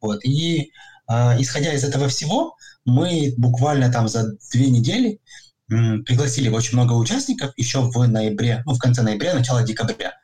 Вот. 0.00 0.24
И 0.24 0.72
э, 1.08 1.40
исходя 1.40 1.72
из 1.72 1.84
этого 1.84 2.08
всего, 2.08 2.56
мы 2.84 3.34
буквально 3.36 3.92
там 3.92 4.08
за 4.08 4.32
две 4.52 4.70
недели 4.70 5.20
пригласили 5.68 6.48
очень 6.48 6.76
много 6.76 6.92
участников 6.92 7.52
еще 7.56 7.80
в 7.80 8.06
ноябре, 8.06 8.62
ну, 8.66 8.74
в 8.74 8.78
конце 8.78 9.02
ноября, 9.02 9.34
начало 9.34 9.62
декабря. 9.62 10.14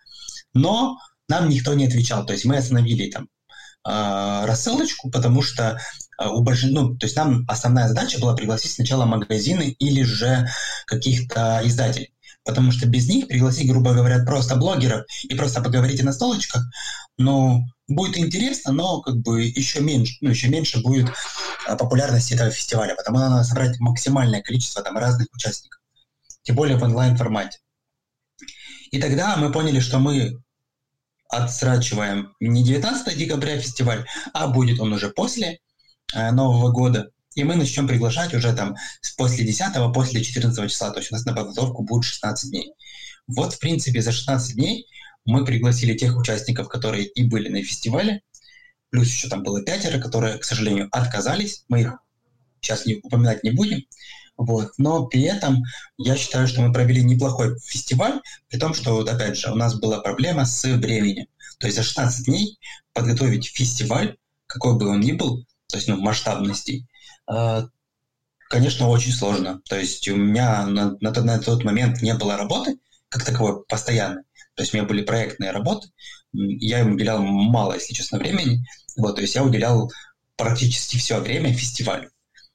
Но 0.54 0.98
нам 1.28 1.48
никто 1.48 1.74
не 1.74 1.86
отвечал. 1.86 2.26
То 2.26 2.32
есть 2.32 2.44
мы 2.44 2.56
остановили 2.56 3.10
там 3.10 3.28
э, 3.86 4.46
рассылочку, 4.46 5.10
потому 5.10 5.42
что 5.42 5.78
Э, 6.22 6.28
у 6.28 6.42
большин... 6.42 6.72
ну, 6.72 6.96
то 6.96 7.06
есть 7.06 7.16
нам 7.16 7.44
основная 7.48 7.88
задача 7.88 8.18
была 8.18 8.34
пригласить 8.34 8.72
сначала 8.72 9.04
магазины 9.04 9.74
или 9.78 10.02
же 10.02 10.48
каких-то 10.86 11.60
издателей. 11.64 12.11
Потому 12.44 12.72
что 12.72 12.88
без 12.88 13.08
них 13.08 13.28
пригласить, 13.28 13.68
грубо 13.68 13.94
говоря, 13.94 14.24
просто 14.24 14.56
блогеров 14.56 15.04
и 15.22 15.34
просто 15.34 15.62
поговорите 15.62 16.02
на 16.02 16.12
столочках, 16.12 16.64
ну, 17.18 17.64
будет 17.86 18.18
интересно, 18.18 18.72
но 18.72 19.00
как 19.00 19.16
бы 19.16 19.44
еще 19.44 19.80
меньше, 19.80 20.16
ну, 20.20 20.30
еще 20.30 20.48
меньше 20.48 20.82
будет 20.82 21.08
э, 21.68 21.76
популярности 21.76 22.34
этого 22.34 22.50
фестиваля, 22.50 22.94
потому 22.96 23.18
что 23.18 23.28
надо 23.28 23.44
собрать 23.44 23.78
максимальное 23.78 24.42
количество 24.42 24.82
там 24.82 24.98
разных 24.98 25.28
участников, 25.32 25.80
тем 26.42 26.56
более 26.56 26.76
в 26.76 26.82
онлайн-формате. 26.82 27.58
И 28.90 29.00
тогда 29.00 29.36
мы 29.36 29.52
поняли, 29.52 29.80
что 29.80 29.98
мы 29.98 30.42
отсрачиваем 31.28 32.34
не 32.40 32.64
19 32.64 33.16
декабря 33.16 33.58
фестиваль, 33.58 34.06
а 34.34 34.48
будет 34.48 34.80
он 34.80 34.92
уже 34.92 35.10
после, 35.10 35.60
Э, 36.14 36.30
Нового 36.30 36.70
года. 36.70 37.10
И 37.34 37.44
мы 37.44 37.56
начнем 37.56 37.86
приглашать 37.86 38.34
уже 38.34 38.52
там 38.52 38.76
после 39.16 39.44
10 39.44 39.72
после 39.94 40.22
14 40.22 40.70
числа. 40.70 40.90
То 40.90 41.00
есть 41.00 41.12
у 41.12 41.14
нас 41.14 41.24
на 41.24 41.32
подготовку 41.32 41.82
будет 41.82 42.04
16 42.04 42.50
дней. 42.50 42.72
Вот, 43.26 43.54
в 43.54 43.58
принципе, 43.58 44.02
за 44.02 44.12
16 44.12 44.56
дней 44.56 44.86
мы 45.24 45.44
пригласили 45.44 45.96
тех 45.96 46.16
участников, 46.16 46.68
которые 46.68 47.06
и 47.06 47.24
были 47.24 47.48
на 47.48 47.62
фестивале. 47.62 48.22
Плюс 48.90 49.08
еще 49.08 49.28
там 49.28 49.42
было 49.42 49.62
пятеро, 49.62 49.98
которые, 49.98 50.38
к 50.38 50.44
сожалению, 50.44 50.88
отказались. 50.92 51.64
Мы 51.68 51.82
их 51.82 51.98
сейчас 52.60 52.84
не, 52.86 52.96
упоминать 53.02 53.42
не 53.44 53.50
будем. 53.50 53.82
Вот. 54.36 54.72
Но 54.78 55.06
при 55.06 55.22
этом 55.22 55.62
я 55.98 56.16
считаю, 56.16 56.48
что 56.48 56.62
мы 56.62 56.72
провели 56.72 57.02
неплохой 57.02 57.58
фестиваль, 57.60 58.20
при 58.48 58.58
том, 58.58 58.74
что, 58.74 58.94
вот, 58.94 59.08
опять 59.08 59.36
же, 59.36 59.50
у 59.50 59.54
нас 59.54 59.78
была 59.78 60.00
проблема 60.00 60.44
с 60.44 60.62
временем. 60.64 61.26
То 61.58 61.66
есть 61.66 61.76
за 61.76 61.82
16 61.84 62.26
дней 62.26 62.58
подготовить 62.92 63.46
фестиваль, 63.46 64.16
какой 64.46 64.76
бы 64.76 64.88
он 64.88 65.00
ни 65.00 65.12
был, 65.12 65.46
то 65.68 65.76
есть 65.76 65.88
ну, 65.88 65.96
масштабностей, 65.96 66.80
а, 66.80 66.91
конечно, 68.48 68.88
очень 68.88 69.12
сложно. 69.12 69.60
То 69.68 69.78
есть 69.78 70.08
у 70.08 70.16
меня 70.16 70.66
на, 70.66 70.96
на, 71.00 71.10
на 71.10 71.38
тот 71.38 71.64
момент 71.64 72.02
не 72.02 72.14
было 72.14 72.36
работы 72.36 72.78
как 73.08 73.24
таковой 73.24 73.64
постоянной. 73.64 74.22
То 74.54 74.62
есть 74.62 74.74
у 74.74 74.76
меня 74.76 74.86
были 74.86 75.02
проектные 75.02 75.50
работы, 75.50 75.88
я 76.32 76.80
им 76.80 76.94
уделял 76.94 77.22
мало, 77.22 77.74
если 77.74 77.94
честно, 77.94 78.18
времени. 78.18 78.64
Вот, 78.96 79.16
то 79.16 79.22
есть 79.22 79.34
я 79.34 79.42
уделял 79.42 79.90
практически 80.36 80.98
все 80.98 81.20
время 81.20 81.52
фестивалю. 81.52 82.10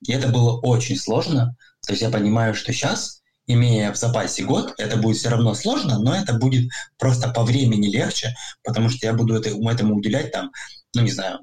И 0.06 0.12
это 0.12 0.28
было 0.28 0.60
очень 0.60 0.98
сложно. 0.98 1.56
То 1.86 1.94
есть 1.94 2.02
я 2.02 2.10
понимаю, 2.10 2.54
что 2.54 2.74
сейчас, 2.74 3.22
имея 3.48 3.92
в 3.94 3.98
запасе 3.98 4.44
год, 4.44 4.74
это 4.78 4.98
будет 4.98 5.18
все 5.18 5.30
равно 5.30 5.54
сложно, 5.54 6.00
но 6.00 6.16
это 6.16 6.34
будет 6.34 6.70
просто 6.98 7.30
по 7.30 7.44
времени 7.44 7.88
легче, 7.88 8.36
потому 8.64 8.90
что 8.90 9.06
я 9.08 9.14
буду 9.14 9.36
это, 9.36 9.50
этому 9.50 9.96
уделять 9.96 10.32
там, 10.32 10.52
ну 10.94 11.02
не 11.02 11.12
знаю, 11.12 11.40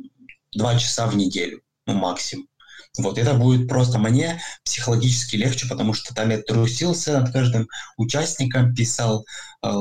два 0.53 0.79
часа 0.79 1.07
в 1.07 1.17
неделю 1.17 1.63
ну, 1.87 1.95
максимум. 1.95 2.47
Вот, 2.97 3.19
это 3.19 3.35
будет 3.35 3.69
просто 3.69 3.99
мне 3.99 4.41
психологически 4.65 5.37
легче, 5.37 5.67
потому 5.69 5.95
что 5.95 6.15
там 6.15 6.31
я 6.31 6.39
трусился 6.39 7.19
над 7.19 7.33
каждым 7.33 7.69
участником, 7.97 8.73
писал, 8.75 9.25
э, 9.65 9.73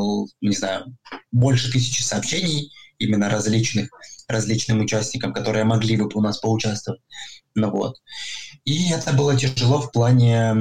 не 0.41 0.55
знаю, 0.55 0.97
больше 1.31 1.71
тысячи 1.71 2.01
сообщений 2.01 2.71
именно 2.97 3.29
различных, 3.29 3.89
различным 4.27 4.81
участникам, 4.81 5.31
которые 5.33 5.63
могли 5.63 5.95
бы 5.95 6.09
у 6.13 6.21
нас 6.21 6.39
поучаствовать. 6.39 7.01
Ну 7.53 7.69
вот. 7.69 7.97
И 8.65 8.91
это 8.91 9.13
было 9.13 9.37
тяжело 9.37 9.81
в 9.81 9.91
плане 9.91 10.55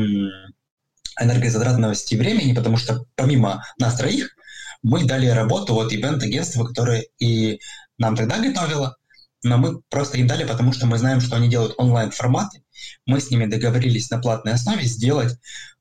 энергозатратности 1.18 2.16
времени, 2.16 2.52
потому 2.52 2.76
что 2.76 3.06
помимо 3.14 3.64
нас 3.78 3.96
троих, 3.96 4.36
мы 4.82 5.04
дали 5.04 5.28
работу 5.28 5.74
вот 5.74 5.92
ивент-агентству, 5.92 6.64
которое 6.64 7.06
и 7.18 7.60
нам 7.98 8.16
тогда 8.16 8.38
готовило, 8.38 8.96
но 9.42 9.58
мы 9.58 9.80
просто 9.88 10.18
им 10.18 10.26
дали, 10.26 10.44
потому 10.44 10.72
что 10.72 10.86
мы 10.86 10.98
знаем, 10.98 11.20
что 11.20 11.36
они 11.36 11.48
делают 11.48 11.74
онлайн-форматы. 11.78 12.62
Мы 13.06 13.20
с 13.20 13.30
ними 13.30 13.46
договорились 13.46 14.10
на 14.10 14.18
платной 14.18 14.54
основе 14.54 14.84
сделать 14.84 15.36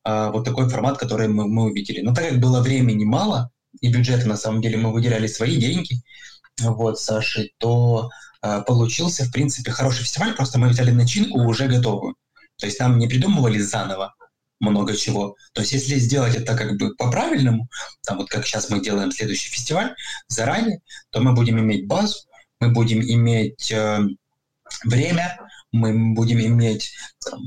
э, 0.06 0.30
вот 0.32 0.46
такой 0.46 0.70
формат, 0.70 0.98
который 0.98 1.28
мы, 1.28 1.48
мы 1.48 1.66
увидели. 1.66 2.02
Но 2.02 2.14
так 2.14 2.30
как 2.30 2.40
было 2.40 2.62
времени 2.62 3.04
мало, 3.04 3.52
и 3.80 3.92
бюджеты 3.92 4.28
на 4.28 4.38
самом 4.38 4.62
деле 4.62 4.78
мы 4.78 4.92
выделяли 4.92 5.28
свои 5.28 5.58
деньги, 5.58 6.02
вот, 6.60 7.00
Саши, 7.00 7.52
то 7.58 8.10
э, 8.42 8.62
получился, 8.66 9.26
в 9.26 9.32
принципе, 9.32 9.72
хороший 9.72 10.04
фестиваль, 10.04 10.36
просто 10.36 10.60
мы 10.60 10.70
взяли 10.70 10.92
начинку 10.92 11.40
уже 11.40 11.68
готовую. 11.68 12.16
То 12.58 12.66
есть 12.66 12.80
нам 12.80 12.98
не 12.98 13.08
придумывали 13.08 13.60
заново 13.60 14.14
много 14.60 14.96
чего. 14.96 15.36
То 15.54 15.62
есть 15.62 15.74
если 15.74 15.96
сделать 15.96 16.36
это 16.36 16.56
как 16.56 16.78
бы 16.78 16.96
по-правильному, 16.96 17.68
там 18.04 18.18
вот 18.18 18.30
как 18.30 18.46
сейчас 18.46 18.70
мы 18.70 18.82
делаем 18.82 19.12
следующий 19.12 19.50
фестиваль 19.50 19.96
заранее, 20.28 20.82
то 21.10 21.20
мы 21.20 21.34
будем 21.34 21.60
иметь 21.60 21.88
базу, 21.88 22.20
мы 22.62 22.70
будем 22.70 23.02
иметь 23.02 23.72
э, 23.72 24.00
время, 24.86 25.38
мы 25.72 26.14
будем 26.14 26.40
иметь 26.40 26.92
там, 27.30 27.42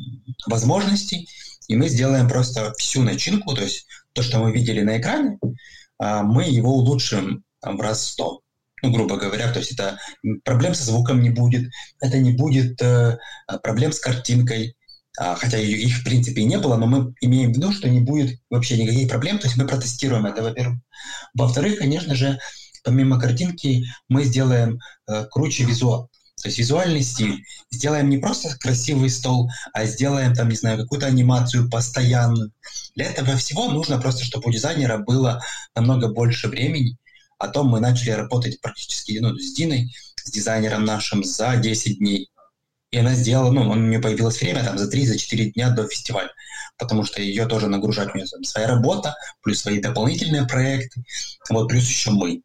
возможности, 0.47 1.27
и 1.69 1.77
мы 1.77 1.89
сделаем 1.89 2.29
просто 2.29 2.75
всю 2.75 3.03
начинку, 3.03 3.55
то 3.55 3.63
есть 3.63 3.87
то, 4.13 4.23
что 4.23 4.39
мы 4.41 4.53
видели 4.53 4.83
на 4.83 4.99
экране, 4.99 5.39
э, 5.43 6.23
мы 6.23 6.45
его 6.45 6.75
улучшим 6.75 7.45
там, 7.61 7.79
в 7.79 7.81
раз 7.81 8.07
сто. 8.07 8.41
Ну, 8.83 8.91
грубо 8.91 9.17
говоря, 9.17 9.51
то 9.51 9.61
есть 9.61 9.73
это 9.73 9.99
проблем 10.45 10.75
со 10.75 10.85
звуком 10.85 11.23
не 11.23 11.31
будет, 11.31 11.71
это 12.01 12.19
не 12.19 12.33
будет 12.33 12.83
э, 12.83 13.17
проблем 13.63 13.93
с 13.93 14.01
картинкой, 14.01 14.77
а, 15.17 15.37
хотя 15.37 15.59
их, 15.59 15.99
в 15.99 16.05
принципе, 16.05 16.43
и 16.43 16.45
не 16.45 16.59
было, 16.59 16.77
но 16.77 16.87
мы 16.87 17.15
имеем 17.21 17.53
в 17.53 17.57
виду, 17.57 17.73
что 17.73 17.89
не 17.89 18.01
будет 18.01 18.41
вообще 18.51 18.77
никаких 18.77 19.09
проблем, 19.09 19.39
то 19.39 19.47
есть 19.47 19.57
мы 19.57 19.67
протестируем 19.67 20.27
это, 20.27 20.43
во-первых. 20.43 20.81
Во-вторых, 21.35 21.79
конечно 21.79 22.17
же, 22.17 22.39
помимо 22.85 23.19
картинки 23.19 23.85
мы 24.09 24.25
сделаем 24.25 24.79
э, 25.09 25.25
круче 25.31 25.65
визуал. 25.65 26.11
То 26.43 26.49
есть 26.49 26.59
визуальный 26.59 27.03
стиль. 27.03 27.45
Сделаем 27.71 28.11
не 28.11 28.19
просто 28.19 28.57
красивый 28.59 29.09
стол, 29.09 29.51
а 29.73 29.85
сделаем 29.87 30.35
там, 30.35 30.49
не 30.49 30.57
знаю, 30.57 30.79
какую-то 30.79 31.07
анимацию 31.07 31.71
постоянную. 31.71 32.53
Для 32.95 33.07
этого 33.07 33.37
всего 33.37 33.71
нужно 33.71 34.01
просто, 34.01 34.25
чтобы 34.25 34.49
у 34.49 34.53
дизайнера 34.53 34.99
было 34.99 35.41
намного 35.75 36.09
больше 36.09 36.49
времени. 36.49 36.99
А 37.39 37.49
то 37.49 37.65
мы 37.65 37.81
начали 37.81 38.11
работать 38.11 38.61
практически 38.61 39.19
ну, 39.19 39.37
с 39.37 39.55
Диной, 39.55 39.95
с 40.17 40.31
дизайнером 40.31 40.85
нашим, 40.85 41.25
за 41.25 41.57
10 41.57 41.99
дней. 41.99 42.31
И 42.91 42.99
она 42.99 43.15
сделала, 43.15 43.51
ну, 43.51 43.71
у 43.71 43.75
нее 43.75 43.99
появилось 43.99 44.41
время 44.41 44.63
там 44.65 44.79
за 44.79 44.89
3-4 44.89 45.53
дня 45.53 45.71
до 45.71 45.89
фестиваля, 45.89 46.31
потому 46.79 47.05
что 47.05 47.21
ее 47.21 47.47
тоже 47.47 47.69
нагружать, 47.69 48.15
у 48.15 48.17
нее 48.17 48.27
там, 48.27 48.45
своя 48.45 48.69
работа, 48.69 49.17
плюс 49.43 49.61
свои 49.61 49.81
дополнительные 49.81 50.47
проекты, 50.47 51.03
вот, 51.51 51.69
плюс 51.69 51.85
еще 51.89 52.11
мы. 52.11 52.43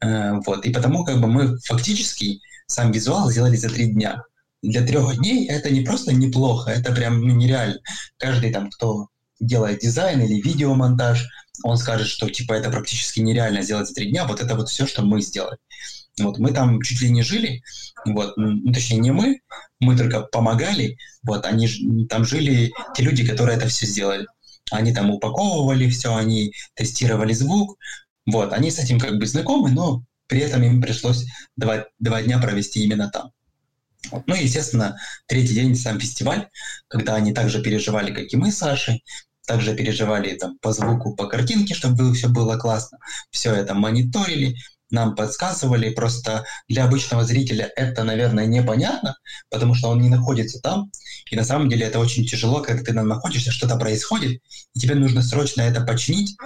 Э, 0.00 0.34
вот, 0.44 0.66
и 0.66 0.70
потому 0.70 1.04
как 1.04 1.20
бы 1.20 1.28
мы 1.28 1.58
фактически 1.60 2.40
сам 2.66 2.92
визуал 2.92 3.30
сделали 3.30 3.56
за 3.56 3.70
три 3.70 3.86
дня. 3.86 4.22
Для 4.62 4.84
трех 4.84 5.16
дней 5.16 5.46
это 5.46 5.70
не 5.70 5.80
просто 5.80 6.12
неплохо, 6.12 6.70
это 6.70 6.92
прям 6.92 7.20
ну, 7.20 7.34
нереально. 7.34 7.80
Каждый 8.18 8.52
там, 8.52 8.70
кто 8.70 9.08
делает 9.40 9.80
дизайн 9.80 10.20
или 10.20 10.42
видеомонтаж, 10.42 11.26
он 11.62 11.78
скажет, 11.78 12.08
что 12.08 12.28
типа 12.28 12.54
это 12.54 12.70
практически 12.70 13.20
нереально 13.20 13.62
сделать 13.62 13.88
за 13.88 13.94
три 13.94 14.10
дня. 14.10 14.26
Вот 14.26 14.40
это 14.40 14.54
вот 14.56 14.68
все, 14.68 14.86
что 14.86 15.02
мы 15.02 15.22
сделали. 15.22 15.58
Вот 16.18 16.38
мы 16.38 16.52
там 16.52 16.80
чуть 16.82 17.00
ли 17.00 17.10
не 17.10 17.22
жили, 17.22 17.62
вот, 18.06 18.36
ну, 18.36 18.72
точнее 18.72 18.98
не 18.98 19.10
мы, 19.10 19.40
мы 19.80 19.96
только 19.96 20.20
помогали, 20.20 20.96
вот, 21.24 21.44
они 21.44 22.06
там 22.08 22.24
жили 22.24 22.72
те 22.94 23.02
люди, 23.02 23.26
которые 23.26 23.56
это 23.56 23.66
все 23.66 23.86
сделали. 23.86 24.26
Они 24.70 24.94
там 24.94 25.10
упаковывали 25.10 25.90
все, 25.90 26.14
они 26.14 26.52
тестировали 26.74 27.32
звук, 27.32 27.78
вот, 28.26 28.52
они 28.52 28.70
с 28.70 28.78
этим 28.78 28.98
как 28.98 29.18
бы 29.18 29.26
знакомы, 29.26 29.70
но 29.70 30.02
при 30.26 30.40
этом 30.40 30.62
им 30.62 30.80
пришлось 30.80 31.26
два, 31.56 31.86
два 31.98 32.22
дня 32.22 32.38
провести 32.38 32.82
именно 32.82 33.10
там. 33.10 33.32
Вот. 34.10 34.26
Ну 34.26 34.34
и, 34.34 34.44
естественно, 34.44 34.98
третий 35.26 35.54
день 35.54 35.74
сам 35.74 35.98
фестиваль, 35.98 36.48
когда 36.88 37.14
они 37.14 37.32
также 37.32 37.62
переживали, 37.62 38.12
как 38.12 38.32
и 38.32 38.36
мы 38.36 38.50
с 38.50 38.58
Сашей, 38.58 39.04
также 39.46 39.74
переживали 39.74 40.36
там 40.36 40.58
по 40.58 40.72
звуку, 40.72 41.14
по 41.14 41.26
картинке, 41.26 41.74
чтобы 41.74 42.14
все 42.14 42.28
было 42.28 42.56
классно, 42.56 42.98
все 43.30 43.54
это 43.54 43.74
мониторили, 43.74 44.56
нам 44.90 45.14
подсказывали, 45.14 45.90
просто 45.90 46.44
для 46.68 46.84
обычного 46.84 47.24
зрителя 47.24 47.70
это, 47.76 48.04
наверное, 48.04 48.46
непонятно, 48.46 49.16
потому 49.50 49.74
что 49.74 49.88
он 49.88 50.00
не 50.00 50.08
находится 50.08 50.60
там, 50.60 50.90
и 51.30 51.36
на 51.36 51.44
самом 51.44 51.68
деле 51.68 51.86
это 51.86 51.98
очень 51.98 52.26
тяжело, 52.26 52.60
когда 52.60 52.82
ты 52.82 52.92
там 52.92 53.08
находишься, 53.08 53.50
что-то 53.50 53.76
происходит, 53.76 54.40
и 54.74 54.78
тебе 54.78 54.94
нужно 54.94 55.22
срочно 55.22 55.62
это 55.62 55.80
починить, 55.80 56.36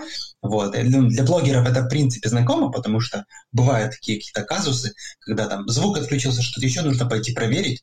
вот. 0.40 0.74
И 0.76 0.82
для 0.82 1.24
блогеров 1.24 1.68
это, 1.68 1.82
в 1.82 1.88
принципе, 1.88 2.28
знакомо, 2.28 2.70
потому 2.70 3.00
что 3.00 3.24
бывают 3.52 3.92
такие 3.92 4.18
какие-то 4.18 4.44
казусы, 4.44 4.94
когда 5.20 5.46
там 5.48 5.68
звук 5.68 5.98
отключился, 5.98 6.42
что-то 6.42 6.66
еще 6.66 6.82
нужно 6.82 7.06
пойти 7.06 7.32
проверить, 7.32 7.82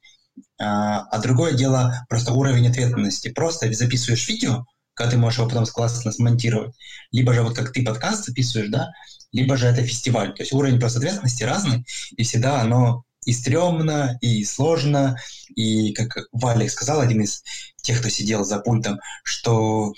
а, 0.59 1.01
а 1.01 1.19
другое 1.19 1.53
дело 1.53 2.05
просто 2.09 2.33
уровень 2.33 2.67
ответственности. 2.67 3.29
Просто 3.29 3.71
записываешь 3.73 4.27
видео, 4.27 4.65
когда 4.93 5.11
ты 5.11 5.17
можешь 5.17 5.39
его 5.39 5.49
потом 5.49 5.65
классно 5.65 6.11
смонтировать, 6.11 6.73
либо 7.11 7.33
же 7.33 7.41
вот 7.43 7.55
как 7.55 7.71
ты 7.71 7.83
подкаст 7.83 8.25
записываешь, 8.25 8.69
да, 8.69 8.91
либо 9.31 9.57
же 9.57 9.67
это 9.67 9.83
фестиваль. 9.83 10.33
То 10.33 10.43
есть 10.43 10.53
уровень 10.53 10.79
просто 10.79 10.99
ответственности 10.99 11.43
разный, 11.43 11.85
и 12.15 12.23
всегда 12.23 12.61
оно 12.61 13.03
и 13.25 13.33
стрёмно, 13.33 14.17
и 14.21 14.45
сложно, 14.45 15.17
и, 15.55 15.93
как 15.93 16.27
Валик 16.31 16.69
сказал, 16.69 17.01
один 17.01 17.21
из 17.21 17.43
тех, 17.81 17.99
кто 17.99 18.09
сидел 18.09 18.45
за 18.45 18.59
пультом, 18.59 18.99
что 19.23 19.93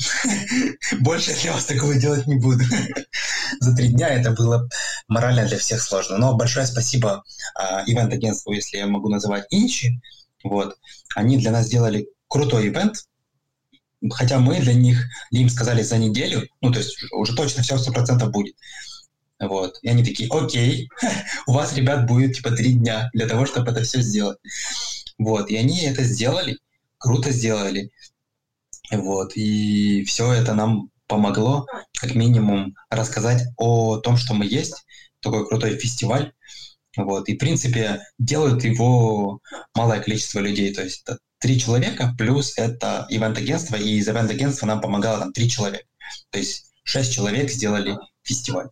больше 1.01 1.35
для 1.41 1.53
вас 1.53 1.65
такого 1.65 1.95
делать 1.95 2.25
не 2.25 2.35
буду. 2.35 2.63
за 3.59 3.75
три 3.75 3.89
дня 3.89 4.09
это 4.09 4.31
было 4.31 4.67
морально 5.07 5.45
для 5.45 5.57
всех 5.57 5.81
сложно. 5.81 6.17
Но 6.17 6.35
большое 6.35 6.65
спасибо 6.65 7.23
а, 7.55 7.83
ивент-агентству, 7.85 8.53
если 8.53 8.77
я 8.77 8.87
могу 8.87 9.09
называть 9.09 9.45
Инчи. 9.49 10.01
Вот. 10.43 10.77
Они 11.15 11.37
для 11.37 11.51
нас 11.51 11.65
сделали 11.65 12.07
крутой 12.29 12.69
ивент, 12.69 13.07
хотя 14.11 14.39
мы 14.39 14.59
для 14.59 14.73
них, 14.73 15.05
им 15.31 15.49
сказали 15.49 15.81
за 15.81 15.97
неделю, 15.97 16.47
ну, 16.61 16.71
то 16.71 16.79
есть 16.79 16.97
уже 17.11 17.35
точно 17.35 17.63
все 17.63 17.77
сто 17.77 17.91
процентов 17.91 18.31
будет. 18.31 18.55
Вот. 19.39 19.77
И 19.81 19.89
они 19.89 20.03
такие, 20.03 20.29
окей, 20.31 20.89
у 21.47 21.53
вас, 21.53 21.75
ребят, 21.75 22.07
будет 22.07 22.35
типа 22.35 22.51
три 22.51 22.73
дня 22.73 23.09
для 23.13 23.27
того, 23.27 23.45
чтобы 23.45 23.71
это 23.71 23.83
все 23.83 24.01
сделать. 24.01 24.37
Вот. 25.17 25.49
И 25.49 25.55
они 25.55 25.83
это 25.83 26.03
сделали, 26.03 26.57
круто 26.97 27.31
сделали. 27.31 27.91
Вот. 28.91 29.35
И 29.35 30.03
все 30.05 30.31
это 30.33 30.53
нам 30.53 30.89
помогло, 31.07 31.65
как 31.99 32.15
минимум, 32.15 32.75
рассказать 32.89 33.43
о 33.57 33.97
том, 33.97 34.17
что 34.17 34.33
мы 34.33 34.45
есть, 34.45 34.85
такой 35.21 35.47
крутой 35.47 35.77
фестиваль. 35.77 36.33
Вот. 36.95 37.29
И, 37.29 37.35
в 37.35 37.37
принципе, 37.37 38.01
делают 38.17 38.63
его 38.63 39.39
малое 39.75 40.01
количество 40.01 40.39
людей. 40.39 40.73
То 40.73 40.83
есть 40.83 41.03
это 41.05 41.19
три 41.39 41.59
человека, 41.59 42.15
плюс 42.17 42.57
это 42.57 43.05
ивент-агентство, 43.09 43.75
и 43.75 43.97
из 43.97 44.07
ивент-агентства 44.07 44.65
нам 44.65 44.81
помогало 44.81 45.19
там 45.19 45.33
три 45.33 45.49
человека. 45.49 45.85
То 46.31 46.39
есть 46.39 46.71
шесть 46.83 47.13
человек 47.13 47.51
сделали 47.51 47.97
фестиваль. 48.23 48.69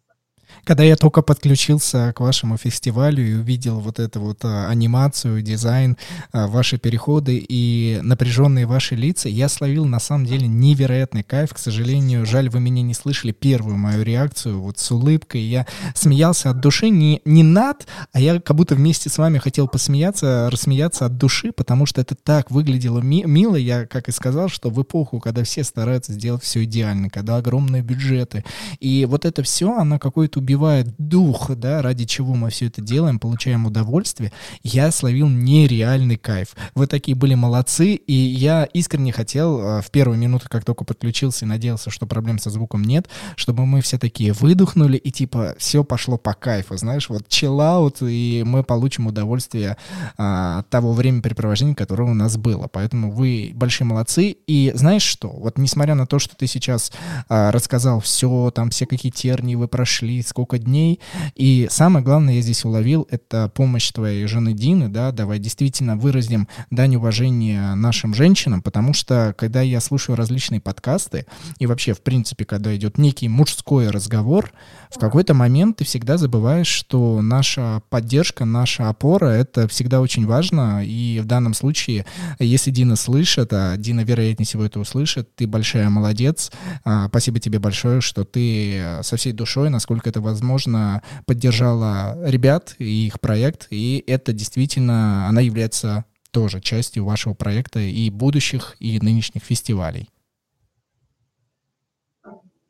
Когда 0.66 0.84
я 0.84 0.96
только 0.96 1.22
подключился 1.22 2.12
к 2.16 2.22
вашему 2.22 2.58
фестивалю 2.58 3.24
и 3.24 3.36
увидел 3.36 3.80
вот 3.80 4.00
эту 4.00 4.20
вот 4.20 4.40
а, 4.44 4.68
анимацию, 4.68 5.44
дизайн, 5.44 5.96
а, 6.32 6.48
ваши 6.48 6.80
переходы 6.80 7.38
и 7.38 8.00
напряженные 8.02 8.66
ваши 8.66 8.96
лица, 8.96 9.30
я 9.30 9.48
словил 9.48 9.86
на 9.86 10.00
самом 10.00 10.26
деле 10.26 10.48
невероятный 10.48 11.22
кайф. 11.22 11.54
К 11.54 11.60
сожалению, 11.60 12.26
жаль, 12.26 12.50
вы 12.50 12.62
меня 12.62 12.82
не 12.82 12.96
слышали 12.96 13.32
первую 13.32 13.78
мою 13.78 14.02
реакцию 14.02 14.60
вот 14.60 14.80
с 14.80 14.90
улыбкой. 14.90 15.42
Я 15.42 15.68
смеялся 15.94 16.50
от 16.50 16.62
души, 16.62 16.90
не, 16.90 17.22
не 17.26 17.44
над, 17.44 17.86
а 18.12 18.20
я 18.20 18.42
как 18.42 18.58
будто 18.58 18.74
вместе 18.74 19.12
с 19.12 19.20
вами 19.20 19.38
хотел 19.38 19.68
посмеяться, 19.68 20.50
рассмеяться 20.52 21.06
от 21.06 21.16
души, 21.20 21.52
потому 21.52 21.86
что 21.86 22.02
это 22.02 22.16
так 22.16 22.50
выглядело 22.50 23.02
ми- 23.02 23.26
мило. 23.26 23.56
Я, 23.56 23.86
как 23.86 24.10
и 24.10 24.12
сказал, 24.12 24.50
что 24.50 24.72
в 24.72 24.82
эпоху, 24.82 25.20
когда 25.20 25.44
все 25.44 25.64
стараются 25.64 26.12
сделать 26.14 26.42
все 26.42 26.64
идеально, 26.64 27.12
когда 27.12 27.38
огромные 27.38 27.84
бюджеты, 27.84 28.44
и 28.80 29.06
вот 29.06 29.26
это 29.26 29.44
все, 29.44 29.72
оно 29.72 30.00
какое-то 30.00 30.40
убивает 30.40 30.55
убивает 30.56 30.88
дух, 30.98 31.52
да, 31.56 31.82
ради 31.82 32.06
чего 32.06 32.34
мы 32.34 32.50
все 32.50 32.68
это 32.68 32.82
делаем, 32.82 33.20
получаем 33.20 33.66
удовольствие, 33.66 34.32
я 34.64 34.90
словил 34.92 35.28
нереальный 35.28 36.16
кайф. 36.16 36.56
Вы 36.76 36.88
такие 36.88 37.16
были 37.16 37.36
молодцы, 37.36 37.96
и 37.96 38.14
я 38.14 38.64
искренне 38.64 39.12
хотел 39.12 39.60
а, 39.60 39.82
в 39.82 39.92
первую 39.92 40.18
минуту, 40.18 40.48
как 40.50 40.64
только 40.64 40.86
подключился 40.86 41.44
и 41.44 41.48
надеялся, 41.48 41.90
что 41.90 42.06
проблем 42.06 42.40
со 42.40 42.50
звуком 42.50 42.84
нет, 42.84 43.10
чтобы 43.36 43.66
мы 43.66 43.82
все 43.82 43.98
такие 43.98 44.32
выдохнули 44.32 44.98
и 44.98 45.12
типа 45.12 45.56
все 45.58 45.84
пошло 45.84 46.18
по 46.18 46.34
кайфу, 46.34 46.78
знаешь, 46.78 47.10
вот 47.10 47.28
чиллаут, 47.28 47.98
и 48.02 48.44
мы 48.46 48.64
получим 48.64 49.08
удовольствие 49.08 49.76
а, 50.18 50.60
от 50.60 50.70
того 50.70 50.94
времяпрепровождения, 50.94 51.76
которое 51.76 52.10
у 52.10 52.14
нас 52.14 52.38
было. 52.38 52.70
Поэтому 52.72 53.12
вы 53.12 53.52
большие 53.54 53.86
молодцы. 53.86 54.38
И 54.48 54.72
знаешь 54.74 55.04
что? 55.04 55.30
Вот 55.30 55.58
несмотря 55.58 55.96
на 55.96 56.08
то, 56.08 56.20
что 56.20 56.36
ты 56.38 56.48
сейчас 56.48 56.94
а, 57.28 57.52
рассказал 57.52 58.00
все, 58.00 58.52
там 58.52 58.70
все 58.70 58.86
какие 58.86 59.12
тернии 59.12 59.56
вы 59.56 59.68
прошли, 59.68 60.22
сколько 60.22 60.45
сколько 60.46 60.60
дней. 60.60 61.00
И 61.36 61.68
самое 61.72 62.06
главное, 62.06 62.36
я 62.36 62.42
здесь 62.42 62.64
уловил, 62.66 63.08
это 63.10 63.50
помощь 63.54 63.92
твоей 63.92 64.26
жены 64.28 64.54
Дины, 64.54 64.90
да, 64.90 65.12
давай 65.12 65.40
действительно 65.40 65.98
выразим 65.98 66.48
дань 66.70 66.96
уважения 66.96 67.74
нашим 67.76 68.14
женщинам, 68.14 68.62
потому 68.62 68.94
что, 68.94 69.34
когда 69.38 69.62
я 69.62 69.82
слушаю 69.82 70.16
различные 70.16 70.62
подкасты, 70.62 71.26
и 71.58 71.66
вообще, 71.66 71.94
в 71.94 72.02
принципе, 72.02 72.46
когда 72.46 72.76
идет 72.76 72.98
некий 72.98 73.28
мужской 73.28 73.90
разговор, 73.90 74.52
в 74.92 75.00
какой-то 75.00 75.34
момент 75.34 75.78
ты 75.78 75.84
всегда 75.84 76.18
забываешь, 76.18 76.68
что 76.68 77.22
наша 77.22 77.82
поддержка, 77.90 78.46
наша 78.46 78.90
опора— 78.90 79.26
это 79.28 79.68
всегда 79.68 80.00
очень 80.00 80.28
важно, 80.28 80.84
и 80.86 81.20
в 81.22 81.26
данном 81.26 81.54
случае, 81.56 82.06
если 82.40 82.70
Дина 82.70 82.96
слышит, 82.96 83.50
а 83.52 83.76
Дина, 83.78 84.02
вероятнее 84.02 84.46
всего, 84.46 84.64
это 84.64 84.80
услышит, 84.80 85.36
ты 85.36 85.48
большая 85.48 85.90
молодец, 85.90 86.52
а, 86.84 87.08
спасибо 87.08 87.40
тебе 87.40 87.58
большое, 87.58 88.00
что 88.00 88.24
ты 88.24 88.84
со 89.02 89.18
всей 89.18 89.34
душой, 89.34 89.70
насколько 89.70 90.10
это 90.10 90.22
возможно, 90.22 90.35
возможно, 90.36 91.02
поддержала 91.26 92.18
ребят 92.30 92.76
и 92.78 93.08
их 93.08 93.22
проект, 93.22 93.68
и 93.70 94.04
это 94.06 94.34
действительно, 94.34 95.28
она 95.30 95.40
является 95.40 96.04
тоже 96.32 96.60
частью 96.60 97.06
вашего 97.06 97.34
проекта 97.34 97.80
и 97.80 98.10
будущих, 98.10 98.76
и 98.80 99.00
нынешних 99.00 99.44
фестивалей. 99.44 100.10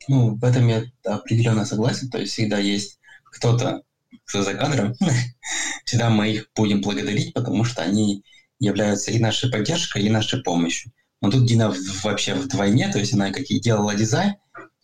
Ну, 0.08 0.36
в 0.36 0.44
этом 0.44 0.68
я 0.68 0.84
определенно 1.04 1.64
согласен. 1.64 2.08
То 2.08 2.18
есть 2.18 2.32
всегда 2.32 2.58
есть 2.58 3.00
кто-то, 3.24 3.82
кто 4.24 4.42
за 4.44 4.54
кадром. 4.54 4.94
всегда 5.84 6.08
мы 6.10 6.30
их 6.30 6.46
будем 6.54 6.80
благодарить, 6.80 7.34
потому 7.34 7.64
что 7.64 7.82
они 7.82 8.22
являются 8.60 9.10
и 9.10 9.18
нашей 9.18 9.50
поддержкой, 9.50 10.04
и 10.04 10.10
нашей 10.10 10.44
помощью. 10.44 10.92
Но 11.20 11.32
тут 11.32 11.46
Дина 11.46 11.74
вообще 12.04 12.34
вдвойне, 12.34 12.88
то 12.92 13.00
есть 13.00 13.14
она 13.14 13.32
как 13.32 13.50
и 13.50 13.58
делала 13.58 13.96
дизайн, 13.96 14.36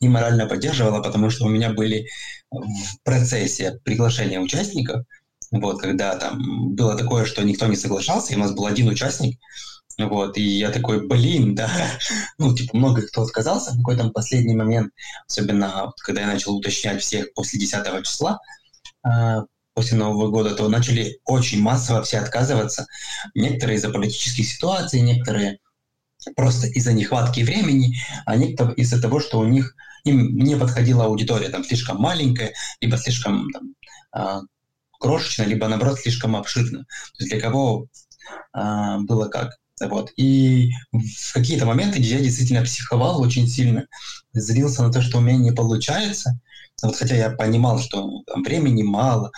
и 0.03 0.09
морально 0.09 0.47
поддерживала, 0.47 1.01
потому 1.01 1.31
что 1.31 1.45
у 1.45 1.49
меня 1.49 1.71
были 1.71 2.09
в 2.51 3.03
процессе 3.05 3.81
приглашения 3.85 4.41
участников, 4.41 5.07
вот, 5.53 5.81
когда 5.81 6.17
там 6.17 6.75
было 6.75 6.97
такое, 6.97 7.25
что 7.25 7.43
никто 7.45 7.67
не 7.67 7.77
соглашался, 7.77 8.33
и 8.33 8.37
у 8.37 8.41
нас 8.41 8.53
был 8.53 8.67
один 8.67 8.89
участник, 8.89 9.39
вот, 9.99 10.37
и 10.37 10.43
я 10.43 10.71
такой, 10.71 11.07
блин, 11.07 11.55
да, 11.55 11.71
ну, 12.39 12.53
типа, 12.53 12.77
много 12.77 13.03
кто 13.03 13.23
отказался 13.23 13.71
в 13.71 13.77
какой-то 13.77 14.11
последний 14.11 14.57
момент, 14.57 14.93
особенно 15.29 15.87
вот, 15.87 16.01
когда 16.01 16.23
я 16.23 16.27
начал 16.27 16.57
уточнять 16.57 17.01
всех 17.01 17.33
после 17.35 17.61
10 17.61 18.05
числа, 18.05 18.41
э, 19.07 19.43
после 19.75 19.97
Нового 19.97 20.31
года, 20.31 20.55
то 20.57 20.69
начали 20.69 21.21
очень 21.25 21.63
массово 21.63 22.03
все 22.03 22.19
отказываться. 22.19 22.87
Некоторые 23.35 23.77
из-за 23.77 23.89
политических 23.91 24.47
ситуаций, 24.47 25.01
некоторые 25.01 25.59
просто 26.37 26.67
из-за 26.67 26.93
нехватки 26.93 27.41
времени, 27.41 27.97
а 28.27 28.37
некоторые 28.37 28.75
из-за 28.77 29.01
того, 29.01 29.21
что 29.21 29.39
у 29.39 29.45
них 29.45 29.75
им 30.05 30.37
не 30.37 30.57
подходила 30.57 31.05
аудитория, 31.05 31.49
там 31.49 31.65
слишком 31.65 31.99
маленькая, 31.99 32.53
либо 32.81 32.97
слишком 32.97 33.49
там, 33.51 33.75
э, 34.17 34.41
крошечная, 35.03 35.47
либо 35.47 35.69
наоборот 35.69 35.99
слишком 35.99 36.37
обширная. 36.37 36.83
То 36.85 37.19
есть 37.19 37.31
для 37.31 37.41
кого 37.41 37.89
а, 38.53 38.99
было 39.01 39.29
как. 39.29 39.57
Вот. 39.81 40.13
И 40.17 40.71
в 40.93 41.33
какие-то 41.35 41.67
моменты 41.67 41.99
я 41.99 42.21
действительно 42.21 42.63
психовал 42.63 43.21
очень 43.21 43.49
сильно, 43.49 43.87
злился 44.33 44.85
на 44.85 44.93
то, 44.93 45.03
что 45.03 45.19
у 45.19 45.21
меня 45.21 45.39
не 45.39 45.51
получается. 45.51 46.39
Вот, 46.83 46.97
хотя 46.97 47.17
я 47.17 47.31
понимал, 47.31 47.81
что 47.81 48.23
там, 48.27 48.43
времени 48.45 48.83
мало, 48.83 49.33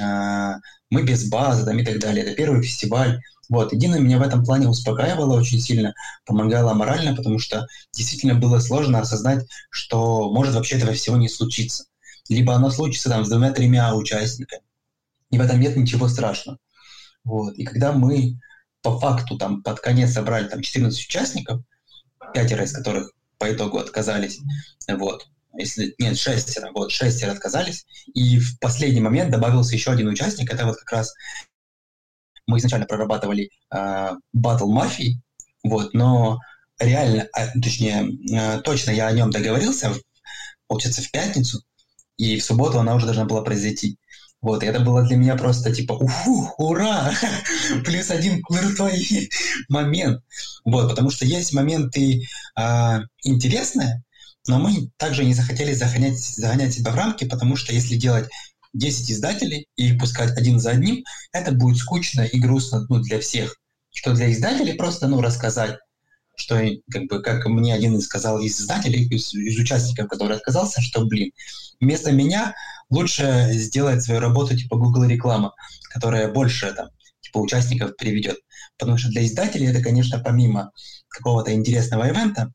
а, 0.00 0.56
мы 0.90 1.02
без 1.02 1.28
базы 1.28 1.64
там, 1.64 1.78
и 1.78 1.84
так 1.84 1.98
далее. 1.98 2.24
Это 2.24 2.34
первый 2.34 2.62
фестиваль. 2.62 3.20
Вот. 3.48 3.72
И 3.72 3.76
Дина 3.76 3.96
меня 3.96 4.18
в 4.18 4.22
этом 4.22 4.44
плане 4.44 4.68
успокаивала 4.68 5.38
очень 5.38 5.60
сильно, 5.60 5.94
помогала 6.24 6.74
морально, 6.74 7.14
потому 7.14 7.38
что 7.38 7.66
действительно 7.92 8.34
было 8.34 8.60
сложно 8.60 9.00
осознать, 9.00 9.46
что 9.70 10.30
может 10.32 10.54
вообще 10.54 10.76
этого 10.76 10.92
всего 10.92 11.16
не 11.16 11.28
случиться. 11.28 11.84
Либо 12.28 12.54
оно 12.54 12.70
случится 12.70 13.08
там 13.08 13.24
с 13.24 13.28
двумя-тремя 13.28 13.94
участниками. 13.94 14.62
И 15.30 15.38
в 15.38 15.40
этом 15.40 15.60
нет 15.60 15.76
ничего 15.76 16.08
страшного. 16.08 16.58
Вот. 17.24 17.54
И 17.54 17.64
когда 17.64 17.92
мы 17.92 18.38
по 18.82 18.98
факту 18.98 19.36
там 19.38 19.62
под 19.62 19.80
конец 19.80 20.12
собрали 20.12 20.48
там 20.48 20.60
14 20.60 20.98
участников, 20.98 21.62
пятеро 22.34 22.64
из 22.64 22.72
которых 22.72 23.12
по 23.38 23.52
итогу 23.52 23.78
отказались, 23.78 24.40
вот, 24.88 25.26
если 25.54 25.94
нет, 25.98 26.18
шестеро, 26.18 26.70
вот, 26.72 26.90
шестеро 26.90 27.32
отказались, 27.32 27.86
и 28.14 28.38
в 28.38 28.58
последний 28.58 29.00
момент 29.00 29.30
добавился 29.30 29.74
еще 29.74 29.90
один 29.90 30.08
участник, 30.08 30.52
это 30.52 30.66
вот 30.66 30.76
как 30.76 30.92
раз 30.92 31.14
мы 32.46 32.58
изначально 32.58 32.86
прорабатывали 32.86 33.50
э, 33.70 33.76
Battle 34.36 34.68
Mafia, 34.68 35.12
вот, 35.62 35.94
но 35.94 36.38
реально, 36.78 37.28
а, 37.32 37.46
точнее, 37.60 38.08
э, 38.32 38.60
точно 38.62 38.90
я 38.90 39.06
о 39.06 39.12
нем 39.12 39.30
договорился, 39.30 39.92
получается, 40.66 41.02
в 41.02 41.10
пятницу, 41.10 41.62
и 42.16 42.38
в 42.38 42.44
субботу 42.44 42.78
она 42.78 42.94
уже 42.94 43.06
должна 43.06 43.24
была 43.24 43.42
произойти. 43.42 43.98
Вот, 44.40 44.64
и 44.64 44.66
это 44.66 44.80
было 44.80 45.04
для 45.04 45.16
меня 45.16 45.36
просто 45.36 45.72
типа, 45.72 45.92
уху, 45.92 46.52
ура, 46.58 47.12
плюс 47.84 48.10
один 48.10 48.42
крутой 48.42 49.30
момент. 49.68 50.20
Вот, 50.64 50.88
потому 50.90 51.10
что 51.10 51.24
есть 51.24 51.52
моменты 51.52 52.26
а, 52.56 53.02
интересные, 53.22 54.02
но 54.48 54.58
мы 54.58 54.90
также 54.96 55.24
не 55.24 55.34
захотели 55.34 55.72
загонять, 55.74 56.18
загонять 56.18 56.74
себя 56.74 56.90
в 56.90 56.96
рамки, 56.96 57.24
потому 57.24 57.54
что 57.54 57.72
если 57.72 57.94
делать 57.94 58.28
10 58.74 59.10
издателей 59.10 59.66
и 59.76 59.92
пускать 59.92 60.36
один 60.36 60.58
за 60.58 60.70
одним, 60.70 61.04
это 61.32 61.52
будет 61.52 61.78
скучно 61.78 62.22
и 62.22 62.38
грустно 62.38 62.86
ну, 62.88 63.00
для 63.00 63.20
всех. 63.20 63.56
Что 63.94 64.14
для 64.14 64.32
издателей 64.32 64.74
просто 64.74 65.06
ну, 65.08 65.20
рассказать, 65.20 65.78
что 66.34 66.60
как 66.90 67.06
бы 67.08 67.22
как 67.22 67.46
мне 67.46 67.74
один 67.74 67.96
из 67.96 68.04
сказал 68.04 68.40
из 68.40 68.60
издателей, 68.60 69.06
из, 69.08 69.34
из 69.34 69.58
участников, 69.58 70.08
который 70.08 70.36
отказался, 70.36 70.80
что, 70.80 71.04
блин, 71.04 71.32
вместо 71.80 72.12
меня 72.12 72.54
лучше 72.90 73.50
сделать 73.52 74.02
свою 74.02 74.20
работу 74.20 74.56
типа 74.56 74.76
Google 74.76 75.04
реклама, 75.04 75.54
которая 75.90 76.32
больше 76.32 76.72
там 76.72 76.88
типа 77.20 77.38
участников 77.38 77.96
приведет. 77.96 78.38
Потому 78.78 78.98
что 78.98 79.10
для 79.10 79.24
издателей 79.24 79.68
это, 79.68 79.82
конечно, 79.82 80.18
помимо 80.18 80.72
какого-то 81.08 81.52
интересного 81.52 82.08
ивента, 82.08 82.52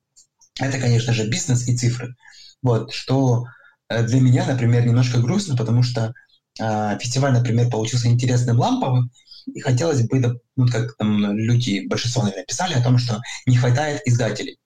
это, 0.60 0.80
конечно 0.80 1.14
же, 1.14 1.30
бизнес 1.30 1.68
и 1.68 1.78
цифры. 1.78 2.16
Вот, 2.62 2.92
что 2.92 3.46
для 3.90 4.22
меня, 4.22 4.46
например, 4.46 4.86
немножко 4.86 5.20
грустно, 5.20 5.56
потому 5.56 5.84
что 5.84 6.14
э, 6.60 6.98
фестиваль, 7.00 7.34
например, 7.34 7.70
получился 7.70 8.08
интересным 8.08 8.60
ламповым, 8.60 9.12
и 9.54 9.62
хотелось 9.62 10.08
бы, 10.08 10.40
ну, 10.56 10.68
как 10.68 10.96
там 10.98 11.34
люди, 11.38 11.88
большинство, 11.88 12.24
наверное, 12.24 12.46
писали 12.46 12.74
о 12.74 12.84
том, 12.84 12.98
что 12.98 13.22
не 13.46 13.58
хватает 13.58 14.02
издателей. 14.06 14.58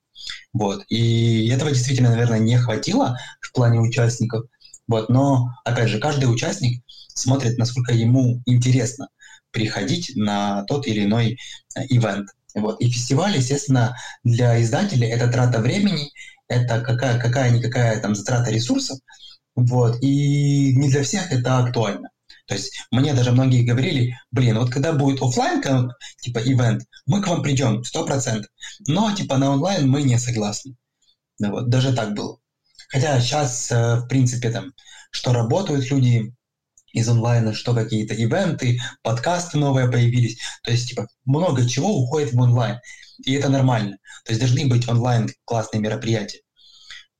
Вот. 0.53 0.83
И 0.89 1.47
этого 1.49 1.71
действительно, 1.71 2.09
наверное, 2.09 2.39
не 2.39 2.57
хватило 2.57 3.17
в 3.39 3.51
плане 3.53 3.79
участников. 3.79 4.45
Вот, 4.87 5.09
но, 5.09 5.49
опять 5.63 5.89
же, 5.89 5.99
каждый 5.99 6.25
участник 6.25 6.83
смотрит, 7.07 7.57
насколько 7.57 7.93
ему 7.93 8.41
интересно 8.45 9.07
приходить 9.51 10.13
на 10.15 10.63
тот 10.63 10.87
или 10.87 11.05
иной 11.05 11.37
э, 11.75 11.85
ивент. 11.89 12.29
Вот. 12.55 12.81
И 12.81 12.89
фестиваль, 12.89 13.37
естественно, 13.37 13.95
для 14.23 14.61
издателей 14.61 15.07
это 15.09 15.27
трата 15.27 15.59
времени, 15.59 16.11
это 16.47 16.81
какая, 16.81 17.19
какая-никакая 17.19 17.99
там 18.01 18.15
затрата 18.15 18.51
ресурсов, 18.51 18.99
вот, 19.55 20.01
и 20.01 20.75
не 20.75 20.89
для 20.89 21.03
всех 21.03 21.31
это 21.31 21.59
актуально. 21.59 22.09
То 22.47 22.55
есть 22.55 22.85
мне 22.91 23.13
даже 23.13 23.31
многие 23.31 23.63
говорили, 23.63 24.17
блин, 24.31 24.57
вот 24.59 24.71
когда 24.71 24.91
будет 24.93 25.21
офлайн 25.21 25.91
типа 26.21 26.39
ивент, 26.39 26.83
мы 27.05 27.21
к 27.21 27.27
вам 27.27 27.41
придем, 27.41 27.83
сто 27.83 28.05
процентов. 28.05 28.51
Но 28.87 29.13
типа 29.15 29.37
на 29.37 29.51
онлайн 29.51 29.89
мы 29.89 30.03
не 30.03 30.17
согласны. 30.17 30.75
Да, 31.39 31.49
вот, 31.49 31.69
даже 31.69 31.93
так 31.93 32.13
было. 32.13 32.37
Хотя 32.89 33.19
сейчас, 33.21 33.71
э, 33.71 33.95
в 34.01 34.07
принципе, 34.07 34.49
там, 34.49 34.73
что 35.11 35.31
работают 35.33 35.89
люди 35.89 36.33
из 36.93 37.07
онлайна, 37.07 37.53
что 37.53 37.73
какие-то 37.73 38.13
ивенты, 38.13 38.79
подкасты 39.01 39.57
новые 39.57 39.89
появились. 39.89 40.39
То 40.63 40.71
есть, 40.71 40.89
типа, 40.89 41.07
много 41.25 41.67
чего 41.67 41.89
уходит 41.95 42.33
в 42.33 42.39
онлайн. 42.39 42.79
И 43.25 43.33
это 43.33 43.49
нормально. 43.49 43.97
То 44.25 44.31
есть 44.33 44.39
должны 44.39 44.67
быть 44.67 44.87
онлайн 44.87 45.29
классные 45.45 45.81
мероприятия. 45.81 46.41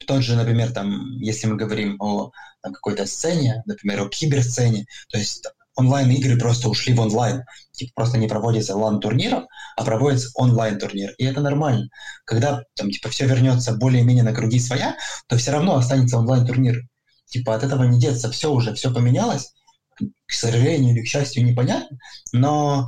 Тот 0.08 0.24
же, 0.24 0.36
например, 0.36 0.72
там, 0.72 1.18
если 1.20 1.48
мы 1.48 1.56
говорим 1.56 1.96
о 2.02 2.32
там, 2.62 2.74
какой-то 2.74 3.06
сцене, 3.06 3.64
например, 3.66 4.02
о 4.02 4.10
киберсцене, 4.10 4.86
то 5.10 5.18
есть 5.18 5.46
онлайн-игры 5.76 6.38
просто 6.38 6.70
ушли 6.70 6.94
в 6.94 7.00
онлайн. 7.00 7.44
Типа 7.72 7.92
просто 7.96 8.18
не 8.18 8.28
проводится 8.28 8.76
лан-турниров, 8.76 9.46
а 9.78 9.84
проводится 9.84 10.30
онлайн-турнир. 10.36 11.14
И 11.18 11.26
это 11.26 11.42
нормально. 11.42 11.90
Когда 12.26 12.64
там 12.76 12.92
типа 12.92 13.10
все 13.10 13.26
вернется 13.26 13.74
более-менее 13.74 14.24
на 14.24 14.34
круги 14.34 14.60
своя, 14.60 14.96
то 15.28 15.38
все 15.38 15.52
равно 15.52 15.76
останется 15.76 16.18
онлайн-турнир. 16.18 16.82
Типа 17.26 17.56
от 17.56 17.64
этого 17.64 17.84
не 17.84 18.00
деться. 18.00 18.30
Все 18.32 18.52
уже, 18.52 18.74
все 18.74 18.94
поменялось. 18.94 19.54
К 20.00 20.34
сожалению 20.34 20.96
или 20.96 21.04
к 21.04 21.08
счастью, 21.08 21.46
непонятно. 21.46 21.98
Но 22.32 22.88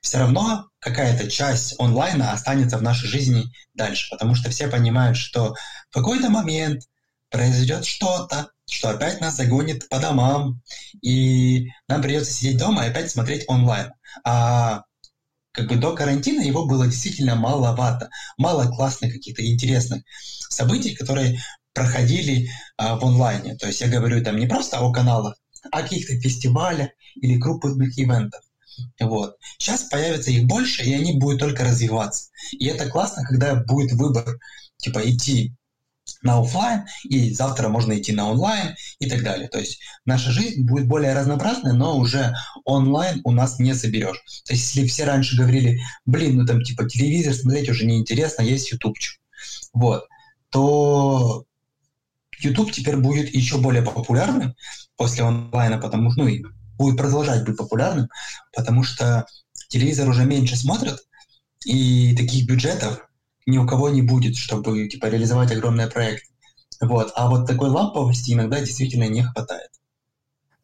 все 0.00 0.18
равно 0.18 0.68
какая-то 0.80 1.30
часть 1.30 1.74
онлайна 1.78 2.32
останется 2.32 2.76
в 2.76 2.82
нашей 2.82 3.08
жизни 3.08 3.44
дальше. 3.74 4.08
Потому 4.10 4.34
что 4.34 4.50
все 4.50 4.68
понимают, 4.68 5.16
что 5.16 5.54
в 5.90 5.94
какой-то 5.94 6.28
момент 6.28 6.82
произойдет 7.30 7.84
что-то, 7.86 8.50
что 8.68 8.90
опять 8.90 9.20
нас 9.20 9.36
загонит 9.36 9.88
по 9.88 9.98
домам, 9.98 10.60
и 11.00 11.68
нам 11.88 12.02
придется 12.02 12.32
сидеть 12.32 12.58
дома 12.58 12.84
и 12.84 12.90
опять 12.90 13.10
смотреть 13.10 13.44
онлайн. 13.48 13.92
А 14.24 14.82
как 15.52 15.68
бы 15.68 15.76
до 15.76 15.94
карантина 15.94 16.40
его 16.42 16.66
было 16.66 16.86
действительно 16.86 17.34
маловато. 17.34 18.10
Мало 18.38 18.70
классных 18.74 19.12
каких-то 19.12 19.46
интересных 19.46 20.02
событий, 20.48 20.94
которые 20.94 21.38
проходили 21.74 22.50
а, 22.76 22.96
в 22.96 23.04
онлайне. 23.04 23.56
То 23.56 23.66
есть 23.66 23.80
я 23.80 23.88
говорю 23.88 24.22
там 24.22 24.36
не 24.36 24.46
просто 24.46 24.80
о 24.80 24.92
каналах, 24.92 25.36
о 25.70 25.82
каких-то 25.82 26.18
фестивалях 26.20 26.88
или 27.14 27.38
крупных 27.38 27.98
ивентах. 27.98 28.42
Вот. 29.00 29.36
Сейчас 29.58 29.84
появится 29.84 30.30
их 30.30 30.46
больше, 30.46 30.82
и 30.82 30.94
они 30.94 31.18
будут 31.18 31.40
только 31.40 31.64
развиваться. 31.64 32.30
И 32.52 32.66
это 32.66 32.88
классно, 32.88 33.22
когда 33.24 33.54
будет 33.54 33.92
выбор, 33.92 34.38
типа 34.78 34.98
идти 35.08 35.54
на 36.22 36.40
офлайн, 36.40 36.84
и 37.04 37.32
завтра 37.32 37.68
можно 37.68 37.98
идти 37.98 38.12
на 38.12 38.30
онлайн 38.30 38.74
и 38.98 39.08
так 39.08 39.22
далее. 39.22 39.48
То 39.48 39.58
есть 39.58 39.80
наша 40.04 40.30
жизнь 40.30 40.62
будет 40.62 40.86
более 40.86 41.14
разнообразной, 41.14 41.74
но 41.74 41.96
уже 41.96 42.34
онлайн 42.64 43.20
у 43.24 43.30
нас 43.30 43.58
не 43.58 43.74
соберешь. 43.74 44.22
То 44.44 44.52
есть 44.52 44.74
если 44.74 44.88
все 44.88 45.04
раньше 45.04 45.36
говорили, 45.36 45.80
блин, 46.04 46.38
ну 46.38 46.46
там 46.46 46.62
типа 46.62 46.88
телевизор 46.88 47.34
смотреть 47.34 47.68
уже 47.68 47.86
неинтересно, 47.86 48.42
есть 48.42 48.72
ютубчик, 48.72 49.20
вот, 49.72 50.04
то 50.50 51.44
YouTube 52.44 52.72
теперь 52.72 52.96
будет 52.96 53.34
еще 53.34 53.58
более 53.58 53.82
популярным 53.82 54.54
после 54.96 55.24
онлайна, 55.24 55.78
потому 55.78 56.10
что, 56.10 56.22
ну, 56.22 56.28
и 56.28 56.42
будет 56.78 56.96
продолжать 56.96 57.44
быть 57.44 57.56
популярным, 57.56 58.08
потому 58.54 58.82
что 58.82 59.26
телевизор 59.68 60.08
уже 60.08 60.24
меньше 60.24 60.56
смотрят, 60.56 61.00
и 61.64 62.14
таких 62.16 62.46
бюджетов 62.46 63.06
ни 63.46 63.58
у 63.58 63.66
кого 63.66 63.88
не 63.88 64.02
будет, 64.02 64.36
чтобы 64.36 64.88
типа 64.88 65.06
реализовать 65.06 65.52
огромный 65.52 65.88
проект. 65.88 66.24
Вот. 66.80 67.12
А 67.14 67.28
вот 67.28 67.46
такой 67.46 67.70
ламповости 67.70 68.32
иногда 68.32 68.60
действительно 68.60 69.08
не 69.08 69.22
хватает. 69.22 69.70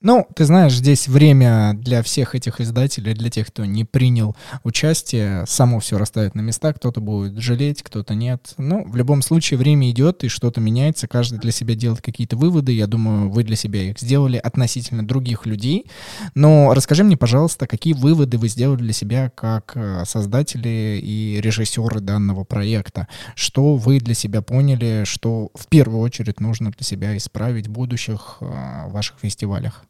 Ну, 0.01 0.29
ты 0.37 0.45
знаешь, 0.45 0.75
здесь 0.75 1.09
время 1.09 1.73
для 1.75 2.05
всех 2.05 2.37
этих 2.37 2.61
издателей, 2.61 3.15
для 3.15 3.31
тех, 3.31 3.49
кто 3.49 3.65
не 3.65 3.85
принял 3.85 4.37
участие, 4.63 5.45
само 5.49 5.81
все 5.81 5.99
расставит 5.99 6.37
на 6.37 6.41
места, 6.41 6.73
кто-то 6.73 7.01
будет 7.01 7.37
жалеть, 7.39 7.83
кто-то 7.83 8.15
нет. 8.15 8.55
Ну, 8.59 8.89
в 8.89 8.95
любом 8.95 9.23
случае, 9.23 9.59
время 9.59 9.91
идет, 9.91 10.23
и 10.23 10.29
что-то 10.29 10.61
меняется, 10.61 11.09
каждый 11.09 11.41
для 11.41 11.51
себя 11.51 11.75
делает 11.75 12.01
какие-то 12.01 12.37
выводы, 12.37 12.71
я 12.71 12.87
думаю, 12.87 13.29
вы 13.29 13.43
для 13.43 13.57
себя 13.57 13.83
их 13.91 13.99
сделали 13.99 14.37
относительно 14.37 15.05
других 15.05 15.47
людей. 15.47 15.91
Но 16.37 16.75
расскажи 16.75 17.03
мне, 17.03 17.17
пожалуйста, 17.17 17.67
какие 17.67 17.95
выводы 17.95 18.39
вы 18.39 18.49
сделали 18.49 18.79
для 18.83 18.93
себя 18.93 19.33
как 19.35 19.73
э, 19.75 20.05
создатели 20.07 21.01
и 21.03 21.41
режиссеры 21.41 21.99
данного 21.99 22.45
проекта? 22.45 23.09
Что 23.35 23.75
вы 23.75 23.99
для 23.99 24.15
себя 24.15 24.43
поняли, 24.43 25.03
что 25.07 25.51
в 25.57 25.67
первую 25.67 26.03
очередь 26.03 26.39
нужно 26.39 26.71
для 26.71 26.85
себя 26.85 27.17
исправить 27.17 27.67
в 27.67 27.73
будущих 27.73 28.37
э, 28.41 28.89
ваших 28.91 29.17
фестивалях? 29.21 29.88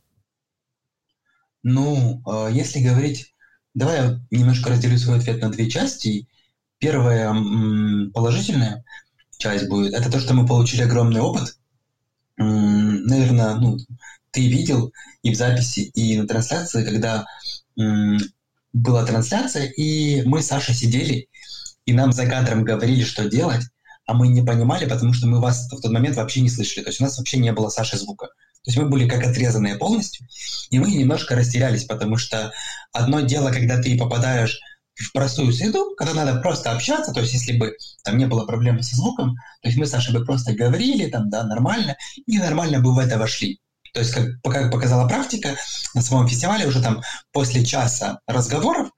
Ну, 1.63 2.23
а, 2.27 2.49
если 2.49 2.81
говорить... 2.81 3.35
Давай 3.75 3.97
я 3.99 4.21
немножко 4.31 4.71
разделю 4.71 4.99
свой 4.99 5.19
ответ 5.19 5.41
на 5.41 5.51
две 5.51 5.71
части. 5.71 6.27
Первая 6.79 7.33
положительная 8.13 8.85
часть 9.37 9.69
будет, 9.69 9.95
это 9.95 10.11
то, 10.11 10.19
что 10.19 10.35
мы 10.35 10.47
получили 10.47 10.83
огромный 10.83 11.21
опыт. 11.21 11.57
Наверное, 12.37 13.55
ну, 13.57 13.79
ты 14.33 14.49
видел 14.49 14.93
и 15.23 15.33
в 15.33 15.37
записи, 15.37 15.81
и 15.95 16.19
на 16.19 16.27
трансляции, 16.27 16.85
когда 16.85 17.27
была 18.73 19.05
трансляция, 19.05 19.67
и 19.67 20.23
мы 20.25 20.43
с 20.43 20.47
Сашей 20.47 20.75
сидели, 20.75 21.29
и 21.87 21.93
нам 21.93 22.13
за 22.13 22.27
кадром 22.27 22.65
говорили, 22.65 23.05
что 23.05 23.29
делать, 23.29 23.63
а 24.07 24.15
мы 24.15 24.29
не 24.29 24.43
понимали, 24.43 24.89
потому 24.89 25.13
что 25.13 25.27
мы 25.27 25.41
вас 25.41 25.67
в 25.67 25.81
тот 25.81 25.93
момент 25.93 26.17
вообще 26.17 26.41
не 26.41 26.51
слышали. 26.51 26.85
То 26.85 26.91
есть 26.91 27.01
у 27.01 27.05
нас 27.05 27.19
вообще 27.19 27.39
не 27.39 27.53
было 27.53 27.69
Саши 27.69 27.97
звука. 27.97 28.29
То 28.69 28.73
есть 28.73 28.83
мы 28.83 28.91
были 28.91 29.09
как 29.09 29.27
отрезанные 29.27 29.77
полностью, 29.77 30.27
и 30.69 30.79
мы 30.79 30.91
немножко 30.91 31.35
растерялись, 31.35 31.85
потому 31.85 32.19
что 32.19 32.53
одно 32.93 33.21
дело, 33.23 33.51
когда 33.51 33.81
ты 33.81 33.97
попадаешь 33.97 34.61
в 34.95 35.11
простую 35.15 35.55
среду, 35.55 35.95
когда 35.97 36.13
надо 36.13 36.39
просто 36.43 36.73
общаться, 36.73 37.15
то 37.15 37.21
есть 37.21 37.33
если 37.33 37.57
бы 37.57 37.75
там 38.05 38.19
не 38.19 38.27
было 38.27 38.45
проблемы 38.45 38.83
со 38.83 38.95
звуком, 38.95 39.37
то 39.63 39.69
есть 39.69 39.79
мы 39.79 39.87
с 39.87 39.91
Сашей 39.91 40.13
бы 40.13 40.23
просто 40.23 40.53
говорили 40.53 41.09
там, 41.09 41.31
да, 41.31 41.45
нормально, 41.45 41.97
и 42.27 42.37
нормально 42.37 42.81
бы 42.81 42.95
в 42.95 42.99
это 42.99 43.17
вошли. 43.17 43.59
То 43.95 44.01
есть, 44.01 44.13
как, 44.13 44.27
как 44.43 44.71
показала 44.71 45.09
практика, 45.09 45.57
на 45.95 46.03
самом 46.03 46.29
фестивале 46.29 46.67
уже 46.67 46.83
там 46.83 47.01
после 47.33 47.65
часа 47.65 48.21
разговоров 48.27 48.91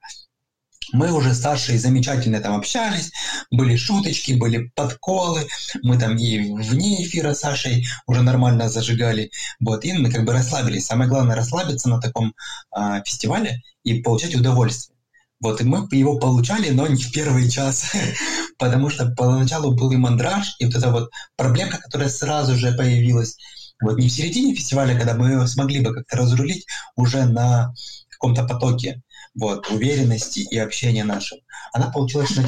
мы 0.93 1.11
уже 1.11 1.33
с 1.33 1.41
Сашей 1.41 1.77
замечательно 1.77 2.39
там 2.39 2.55
общались, 2.55 3.11
были 3.49 3.75
шуточки, 3.75 4.33
были 4.33 4.71
подколы, 4.75 5.47
мы 5.83 5.97
там 5.97 6.17
и 6.17 6.39
вне 6.53 7.05
эфира 7.05 7.33
с 7.33 7.39
Сашей 7.39 7.85
уже 8.07 8.21
нормально 8.21 8.69
зажигали, 8.69 9.31
вот, 9.59 9.85
и 9.85 9.93
мы 9.93 10.11
как 10.11 10.25
бы 10.25 10.33
расслабились. 10.33 10.85
Самое 10.85 11.09
главное 11.09 11.35
расслабиться 11.35 11.89
на 11.89 11.99
таком 11.99 12.33
э, 12.75 13.01
фестивале 13.05 13.61
и 13.83 14.01
получать 14.01 14.35
удовольствие. 14.35 14.97
Вот, 15.39 15.59
и 15.59 15.63
мы 15.63 15.87
его 15.91 16.19
получали, 16.19 16.69
но 16.69 16.85
не 16.85 17.01
в 17.01 17.11
первый 17.11 17.49
час, 17.49 17.91
потому 18.59 18.89
что 18.89 19.07
поначалу 19.07 19.73
был 19.73 19.91
и 19.91 19.97
мандраж, 19.97 20.55
и 20.59 20.65
вот 20.65 20.75
эта 20.75 20.91
вот 20.91 21.09
проблемка, 21.35 21.79
которая 21.79 22.09
сразу 22.09 22.55
же 22.55 22.73
появилась, 22.73 23.37
вот 23.81 23.97
не 23.97 24.07
в 24.07 24.11
середине 24.11 24.53
фестиваля, 24.53 24.95
когда 24.95 25.15
мы 25.15 25.47
смогли 25.47 25.81
бы 25.81 25.93
как-то 25.93 26.17
разрулить 26.17 26.67
уже 26.95 27.25
на 27.25 27.73
каком-то 28.09 28.43
потоке, 28.43 29.01
вот, 29.35 29.69
уверенности 29.69 30.39
и 30.39 30.57
общения 30.57 31.03
нашего, 31.03 31.41
она 31.73 31.89
получилась 31.89 32.31
в. 32.31 32.43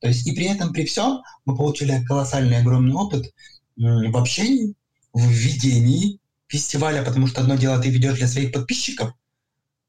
То 0.00 0.08
есть 0.08 0.26
и 0.26 0.32
при 0.32 0.46
этом, 0.46 0.72
при 0.72 0.84
всем, 0.84 1.22
мы 1.46 1.56
получили 1.56 2.04
колоссальный, 2.04 2.58
огромный 2.58 2.94
опыт 2.94 3.32
в 3.76 4.16
общении, 4.16 4.74
в 5.12 5.26
ведении 5.26 6.18
фестиваля, 6.48 7.02
потому 7.02 7.26
что 7.26 7.40
одно 7.40 7.56
дело 7.56 7.80
ты 7.80 7.90
ведешь 7.90 8.18
для 8.18 8.28
своих 8.28 8.52
подписчиков, 8.52 9.12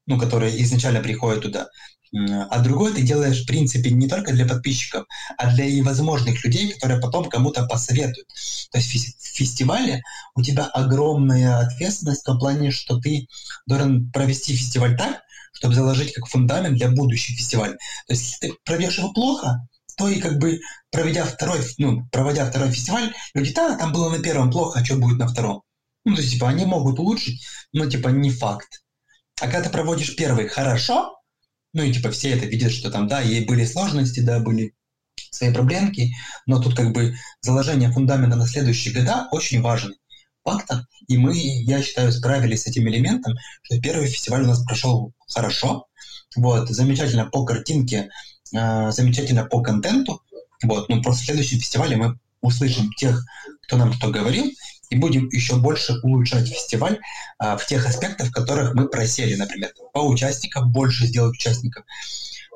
ну, 0.06 0.18
которые 0.18 0.62
изначально 0.62 1.00
приходят 1.00 1.42
туда, 1.42 1.68
а 2.12 2.60
другое 2.60 2.94
ты 2.94 3.02
делаешь, 3.02 3.42
в 3.42 3.46
принципе, 3.46 3.90
не 3.90 4.08
только 4.08 4.32
для 4.32 4.46
подписчиков, 4.46 5.04
а 5.36 5.54
для 5.54 5.66
и 5.66 5.82
возможных 5.82 6.42
людей, 6.44 6.72
которые 6.72 7.00
потом 7.00 7.28
кому-то 7.28 7.66
посоветуют. 7.66 8.28
То 8.70 8.78
есть 8.78 9.18
в 9.18 9.36
фестивале 9.36 10.02
у 10.34 10.42
тебя 10.42 10.64
огромная 10.64 11.58
ответственность 11.58 12.22
в 12.22 12.24
том 12.24 12.38
плане, 12.38 12.70
что 12.70 12.98
ты 12.98 13.28
должен 13.66 14.10
провести 14.10 14.56
фестиваль 14.56 14.96
так, 14.96 15.22
чтобы 15.58 15.74
заложить 15.74 16.12
как 16.12 16.26
фундамент 16.26 16.76
для 16.76 16.88
будущих 16.88 17.36
фестивалей. 17.36 17.74
То 18.06 18.12
есть, 18.12 18.22
если 18.22 18.48
ты 18.48 18.54
проведешь 18.64 18.98
его 18.98 19.12
плохо, 19.12 19.66
то 19.96 20.08
и 20.08 20.20
как 20.20 20.38
бы 20.38 20.60
проведя 20.92 21.24
второй, 21.24 21.60
ну, 21.78 22.06
проводя 22.12 22.48
второй 22.48 22.70
фестиваль, 22.70 23.12
люди, 23.34 23.52
да, 23.52 23.76
там 23.76 23.92
было 23.92 24.08
на 24.08 24.22
первом 24.22 24.52
плохо, 24.52 24.78
а 24.78 24.84
что 24.84 24.96
будет 24.96 25.18
на 25.18 25.26
втором? 25.26 25.62
Ну, 26.04 26.14
то 26.14 26.20
есть, 26.20 26.34
типа, 26.34 26.48
они 26.48 26.64
могут 26.64 27.00
улучшить, 27.00 27.44
но, 27.72 27.86
типа, 27.86 28.08
не 28.08 28.30
факт. 28.30 28.82
А 29.40 29.46
когда 29.46 29.62
ты 29.62 29.70
проводишь 29.70 30.14
первый 30.14 30.46
хорошо, 30.46 31.18
ну, 31.72 31.82
и, 31.82 31.92
типа, 31.92 32.12
все 32.12 32.30
это 32.30 32.46
видят, 32.46 32.70
что 32.70 32.90
там, 32.92 33.08
да, 33.08 33.20
ей 33.20 33.44
были 33.44 33.64
сложности, 33.64 34.20
да, 34.20 34.38
были 34.38 34.74
свои 35.32 35.52
проблемки, 35.52 36.12
но 36.46 36.62
тут 36.62 36.76
как 36.76 36.92
бы 36.92 37.16
заложение 37.40 37.90
фундамента 37.90 38.36
на 38.36 38.46
следующие 38.46 38.94
года 38.94 39.26
очень 39.32 39.60
важно 39.60 39.92
фактор, 40.48 40.86
и 41.06 41.18
мы, 41.18 41.36
я 41.36 41.82
считаю, 41.82 42.12
справились 42.12 42.62
с 42.62 42.66
этим 42.66 42.88
элементом, 42.88 43.34
что 43.62 43.80
первый 43.80 44.08
фестиваль 44.08 44.42
у 44.42 44.46
нас 44.46 44.62
прошел 44.64 45.12
хорошо, 45.26 45.86
вот, 46.36 46.68
замечательно 46.68 47.26
по 47.26 47.44
картинке, 47.44 48.10
э, 48.54 48.90
замечательно 48.90 49.44
по 49.44 49.60
контенту, 49.60 50.22
вот, 50.62 50.88
ну, 50.88 51.02
просто 51.02 51.22
в 51.22 51.26
следующем 51.26 51.58
фестивале 51.58 51.96
мы 51.96 52.18
услышим 52.40 52.90
тех, 52.92 53.22
кто 53.62 53.76
нам 53.76 53.92
что 53.92 54.08
говорил, 54.08 54.50
и 54.90 54.96
будем 54.96 55.28
еще 55.28 55.56
больше 55.56 55.94
улучшать 56.02 56.48
фестиваль 56.48 56.98
а, 57.38 57.58
в 57.58 57.66
тех 57.66 57.86
аспектах, 57.86 58.28
в 58.28 58.32
которых 58.32 58.74
мы 58.74 58.88
просели, 58.88 59.34
например, 59.34 59.70
по 59.92 60.00
участникам 60.00 60.72
больше 60.72 61.06
сделать 61.06 61.34
участников. 61.34 61.84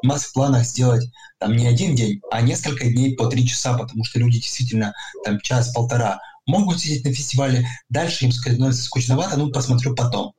У 0.02 0.06
нас 0.06 0.24
в 0.24 0.32
планах 0.32 0.64
сделать 0.64 1.04
там 1.38 1.54
не 1.54 1.66
один 1.66 1.94
день, 1.94 2.20
а 2.30 2.40
несколько 2.40 2.86
дней 2.86 3.14
по 3.16 3.26
три 3.26 3.46
часа, 3.46 3.76
потому 3.76 4.04
что 4.04 4.18
люди 4.18 4.40
действительно 4.40 4.94
там 5.24 5.40
час-полтора 5.40 6.20
могут 6.46 6.80
сидеть 6.80 7.04
на 7.04 7.12
фестивале, 7.12 7.66
дальше 7.88 8.24
им 8.24 8.32
становится 8.32 8.82
скучновато, 8.82 9.36
ну, 9.36 9.50
посмотрю 9.50 9.94
потом. 9.94 10.32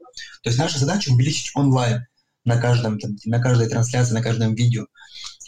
То 0.43 0.49
есть 0.49 0.59
наша 0.59 0.77
задача 0.77 1.09
увеличить 1.09 1.51
онлайн 1.55 2.05
на, 2.45 2.57
каждом, 2.57 2.99
там, 2.99 3.15
на 3.25 3.39
каждой 3.39 3.69
трансляции, 3.69 4.13
на 4.13 4.21
каждом 4.21 4.53
видео. 4.55 4.85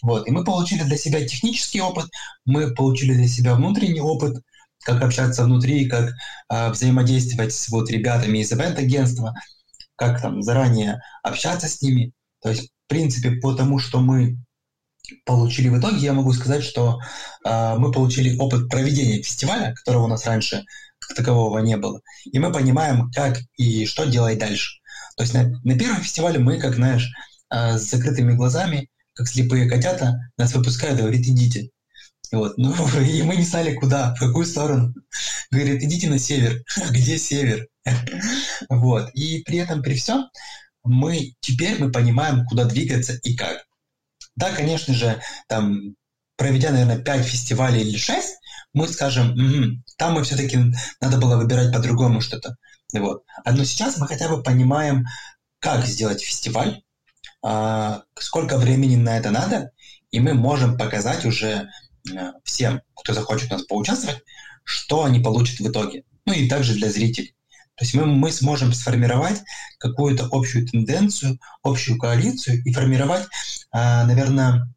Вот. 0.01 0.27
И 0.27 0.31
мы 0.31 0.43
получили 0.43 0.83
для 0.83 0.97
себя 0.97 1.25
технический 1.25 1.81
опыт, 1.81 2.05
мы 2.45 2.73
получили 2.73 3.13
для 3.13 3.27
себя 3.27 3.55
внутренний 3.55 4.01
опыт, 4.01 4.37
как 4.83 5.01
общаться 5.01 5.43
внутри, 5.43 5.87
как 5.89 6.11
э, 6.49 6.69
взаимодействовать 6.69 7.53
с 7.53 7.69
вот 7.69 7.89
ребятами 7.89 8.39
из 8.39 8.51
ивент-агентства, 8.51 9.33
как 9.95 10.21
там 10.21 10.41
заранее 10.41 11.01
общаться 11.23 11.67
с 11.67 11.81
ними. 11.81 12.11
То 12.41 12.49
есть, 12.49 12.69
в 12.69 12.89
принципе, 12.89 13.31
по 13.31 13.53
тому, 13.53 13.79
что 13.79 13.99
мы 13.99 14.37
получили 15.25 15.69
в 15.69 15.79
итоге, 15.79 15.97
я 15.97 16.13
могу 16.13 16.33
сказать, 16.33 16.63
что 16.63 16.99
э, 17.45 17.75
мы 17.77 17.91
получили 17.91 18.37
опыт 18.37 18.69
проведения 18.69 19.21
фестиваля, 19.21 19.73
которого 19.73 20.05
у 20.05 20.07
нас 20.07 20.25
раньше 20.25 20.63
как 20.99 21.17
такового 21.17 21.59
не 21.59 21.77
было, 21.77 22.01
и 22.25 22.39
мы 22.39 22.51
понимаем, 22.51 23.11
как 23.11 23.39
и 23.57 23.85
что 23.85 24.05
делать 24.05 24.39
дальше. 24.39 24.79
То 25.17 25.23
есть 25.23 25.33
на, 25.33 25.49
на 25.63 25.77
первом 25.77 26.01
фестивале 26.01 26.39
мы, 26.39 26.59
как 26.59 26.75
знаешь, 26.75 27.09
э, 27.49 27.77
с 27.77 27.89
закрытыми 27.89 28.33
глазами, 28.33 28.89
как 29.13 29.27
слепые 29.27 29.69
котята, 29.69 30.31
нас 30.37 30.53
выпускают 30.53 30.99
и 30.99 31.01
говорят, 31.01 31.21
идите. 31.21 31.69
Вот. 32.31 32.57
Ну, 32.57 32.73
и 33.01 33.23
мы 33.23 33.35
не 33.37 33.43
знали, 33.43 33.75
куда, 33.75 34.13
в 34.15 34.19
какую 34.19 34.45
сторону. 34.45 34.93
Говорит, 35.51 35.81
идите 35.83 36.09
на 36.09 36.19
север. 36.19 36.63
Где 36.91 37.17
север? 37.17 37.67
Вот. 38.69 39.11
И 39.13 39.43
при 39.45 39.59
этом, 39.59 39.81
при 39.81 39.95
всем, 39.95 40.29
мы 40.83 41.33
теперь 41.39 41.77
мы 41.79 41.91
понимаем, 41.91 42.45
куда 42.45 42.65
двигаться 42.65 43.19
и 43.23 43.35
как. 43.35 43.65
Да, 44.35 44.51
конечно 44.51 44.93
же, 44.93 45.21
там, 45.47 45.95
проведя, 46.35 46.71
наверное, 46.71 46.99
5 46.99 47.25
фестивалей 47.25 47.81
или 47.81 47.97
6, 47.97 48.37
мы 48.73 48.87
скажем, 48.87 49.31
угу, 49.31 49.81
там 49.97 50.13
мы 50.13 50.23
все-таки 50.23 50.59
надо 50.99 51.17
было 51.17 51.37
выбирать 51.37 51.71
по-другому 51.73 52.21
что-то. 52.21 52.57
Вот. 52.93 53.23
А, 53.43 53.51
но 53.51 53.63
сейчас 53.63 53.97
мы 53.97 54.07
хотя 54.07 54.27
бы 54.29 54.43
понимаем, 54.43 55.05
как 55.59 55.85
сделать 55.85 56.21
фестиваль, 56.21 56.81
а, 57.41 58.03
сколько 58.19 58.57
времени 58.57 58.95
на 58.95 59.17
это 59.17 59.31
надо, 59.31 59.71
и 60.11 60.19
мы 60.19 60.33
можем 60.33 60.77
показать 60.77 61.25
уже 61.25 61.69
э, 62.09 62.31
всем, 62.43 62.81
кто 62.95 63.13
захочет 63.13 63.51
у 63.51 63.55
нас 63.55 63.63
поучаствовать, 63.63 64.23
что 64.63 65.03
они 65.03 65.19
получат 65.19 65.59
в 65.59 65.69
итоге. 65.69 66.03
Ну 66.25 66.33
и 66.33 66.47
также 66.47 66.73
для 66.73 66.89
зрителей. 66.89 67.35
То 67.75 67.83
есть 67.83 67.93
мы, 67.93 68.05
мы 68.05 68.31
сможем 68.31 68.73
сформировать 68.73 69.41
какую-то 69.77 70.29
общую 70.31 70.65
тенденцию, 70.67 71.39
общую 71.63 71.97
коалицию 71.97 72.63
и 72.63 72.71
формировать, 72.71 73.27
наверное, 73.75 74.73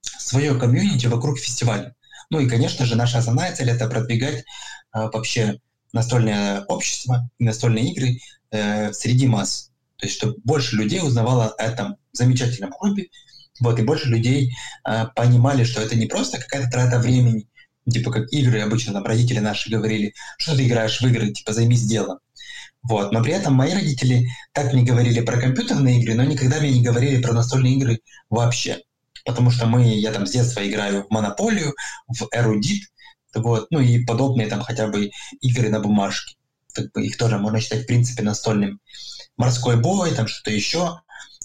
свое 0.00 0.58
комьюнити 0.58 1.06
вокруг 1.06 1.38
фестиваля. 1.38 1.94
Ну 2.30 2.40
и, 2.40 2.48
конечно 2.48 2.84
же, 2.86 2.96
наша 2.96 3.18
основная 3.18 3.54
цель– 3.54 3.70
это 3.70 3.88
продвигать 3.88 4.44
а, 4.90 5.10
вообще 5.10 5.60
настольное 5.92 6.64
общество 6.64 7.28
настольные 7.38 7.92
игры 7.92 8.18
э, 8.50 8.92
среди 8.92 9.26
масс. 9.26 9.70
То 9.96 10.06
есть, 10.06 10.16
чтобы 10.16 10.36
больше 10.44 10.76
людей 10.76 11.00
узнавало 11.00 11.48
о 11.48 11.62
этом 11.62 11.96
замечательном 12.12 12.72
клубе, 12.72 13.08
вот, 13.60 13.78
и 13.78 13.82
больше 13.82 14.08
людей 14.08 14.54
э, 14.86 15.06
понимали, 15.14 15.64
что 15.64 15.80
это 15.80 15.96
не 15.96 16.06
просто 16.06 16.38
какая-то 16.38 16.70
трата 16.70 16.98
времени, 16.98 17.48
типа 17.90 18.10
как 18.10 18.32
игры, 18.32 18.60
обычно 18.60 18.92
там 18.92 19.04
родители 19.04 19.38
наши 19.38 19.70
говорили, 19.70 20.12
что 20.38 20.56
ты 20.56 20.66
играешь 20.66 21.00
в 21.00 21.06
игры, 21.06 21.32
типа 21.32 21.52
займись 21.52 21.84
делом. 21.84 22.18
Вот. 22.88 23.12
Но 23.12 23.22
при 23.22 23.32
этом 23.32 23.54
мои 23.54 23.72
родители 23.72 24.28
так 24.52 24.72
мне 24.72 24.82
говорили 24.82 25.20
про 25.20 25.38
компьютерные 25.38 26.00
игры, 26.00 26.14
но 26.14 26.24
никогда 26.24 26.60
мне 26.60 26.70
не 26.72 26.82
говорили 26.82 27.20
про 27.20 27.32
настольные 27.32 27.74
игры 27.74 28.00
вообще. 28.30 28.80
Потому 29.24 29.50
что 29.50 29.66
мы, 29.66 29.82
я 29.98 30.12
там 30.12 30.26
с 30.26 30.30
детства 30.30 30.66
играю 30.66 31.04
в 31.04 31.10
Монополию, 31.10 31.74
в 32.06 32.28
Эрудит, 32.32 32.84
вот, 33.34 33.66
ну 33.70 33.80
и 33.80 34.04
подобные 34.04 34.46
там 34.46 34.62
хотя 34.62 34.86
бы 34.86 35.10
игры 35.40 35.68
на 35.68 35.80
бумажке. 35.80 36.36
Как 36.72 36.92
бы 36.92 37.04
их 37.04 37.16
тоже 37.16 37.38
можно 37.38 37.60
считать, 37.60 37.84
в 37.84 37.86
принципе, 37.86 38.22
настольным. 38.22 38.80
Морской 39.36 39.76
бой, 39.76 40.14
там 40.14 40.28
что-то 40.28 40.50
еще. 40.50 41.00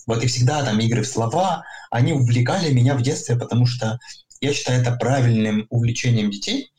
Вот 0.05 0.23
и 0.23 0.27
всегда 0.27 0.63
там 0.63 0.79
игры 0.79 1.03
в 1.03 1.07
слова, 1.07 1.63
они 1.89 2.13
увлекали 2.13 2.71
меня 2.71 2.95
в 2.95 3.01
детстве, 3.01 3.35
потому 3.35 3.65
что 3.65 3.99
я 4.41 4.53
считаю 4.53 4.81
это 4.81 4.91
правильным 4.93 5.67
увлечением 5.69 6.31
детей, 6.31 6.71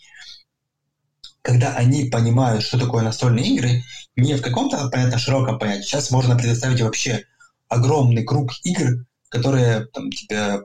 когда 1.43 1.75
они 1.75 2.05
понимают, 2.05 2.63
что 2.63 2.79
такое 2.79 3.03
настольные 3.03 3.47
игры, 3.47 3.83
не 4.17 4.35
в 4.35 4.43
каком-то, 4.43 4.89
понятно, 4.91 5.19
широком 5.19 5.59
понятии. 5.59 5.83
Сейчас 5.83 6.11
можно 6.11 6.37
предоставить 6.37 6.81
вообще 6.81 7.25
огромный 7.69 8.25
круг 8.25 8.53
игр, 8.63 9.05
которые 9.29 9.87
там, 9.87 10.11
тебе 10.11 10.61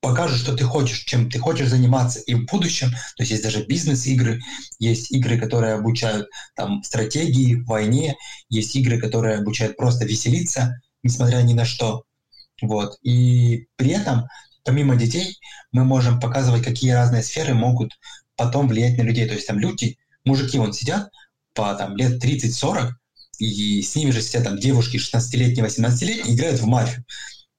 покажут, 0.00 0.38
что 0.38 0.56
ты 0.56 0.64
хочешь, 0.64 1.00
чем 1.00 1.30
ты 1.30 1.38
хочешь 1.38 1.68
заниматься 1.68 2.20
и 2.20 2.34
в 2.34 2.46
будущем. 2.46 2.90
То 3.16 3.22
есть 3.22 3.32
есть 3.32 3.42
даже 3.42 3.66
бизнес-игры, 3.66 4.40
есть 4.78 5.10
игры, 5.10 5.38
которые 5.38 5.74
обучают 5.74 6.28
там 6.54 6.82
стратегии 6.82 7.62
войне, 7.66 8.16
есть 8.48 8.74
игры, 8.76 8.98
которые 8.98 9.38
обучают 9.38 9.76
просто 9.76 10.04
веселиться, 10.04 10.80
несмотря 11.02 11.38
ни 11.38 11.52
на 11.52 11.64
что. 11.64 12.04
Вот. 12.62 12.98
И 13.02 13.66
при 13.76 13.90
этом, 13.90 14.28
помимо 14.64 14.96
детей, 14.96 15.36
мы 15.72 15.84
можем 15.84 16.20
показывать, 16.20 16.64
какие 16.64 16.92
разные 16.92 17.22
сферы 17.22 17.54
могут 17.54 17.98
потом 18.38 18.68
влиять 18.68 18.96
на 18.96 19.02
людей. 19.02 19.26
То 19.28 19.34
есть 19.34 19.46
там 19.46 19.58
люди, 19.58 19.98
мужики 20.24 20.58
вон 20.58 20.72
сидят 20.72 21.10
по 21.54 21.74
там, 21.74 21.96
лет 21.96 22.24
30-40, 22.24 22.92
и 23.40 23.82
с 23.82 23.94
ними 23.94 24.10
же 24.12 24.22
сидят 24.22 24.44
там 24.44 24.58
девушки 24.58 24.96
16-летние, 24.96 25.66
18-летние, 25.66 26.34
играют 26.34 26.60
в 26.60 26.66
мафию, 26.66 27.04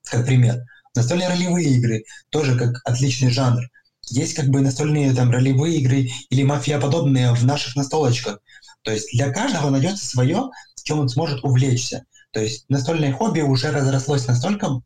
как 0.03 0.25
пример. 0.25 0.63
Настольные 0.95 1.27
ролевые 1.27 1.69
игры 1.69 2.03
тоже 2.29 2.57
как 2.57 2.81
отличный 2.85 3.29
жанр. 3.29 3.61
Есть 4.09 4.33
как 4.33 4.47
бы 4.47 4.61
настольные 4.61 5.13
там 5.13 5.29
ролевые 5.29 5.77
игры 5.77 6.09
или 6.29 6.43
мафия 6.43 6.79
подобные 6.79 7.33
в 7.33 7.45
наших 7.45 7.75
настолочках. 7.75 8.39
То 8.81 8.91
есть 8.91 9.09
для 9.13 9.31
каждого 9.31 9.69
найдется 9.69 10.05
свое, 10.05 10.49
чем 10.83 10.99
он 10.99 11.09
сможет 11.09 11.43
увлечься. 11.43 12.05
То 12.31 12.39
есть 12.39 12.65
настольное 12.69 13.13
хобби 13.13 13.41
уже 13.41 13.71
разрослось 13.71 14.27
настолько 14.27 14.81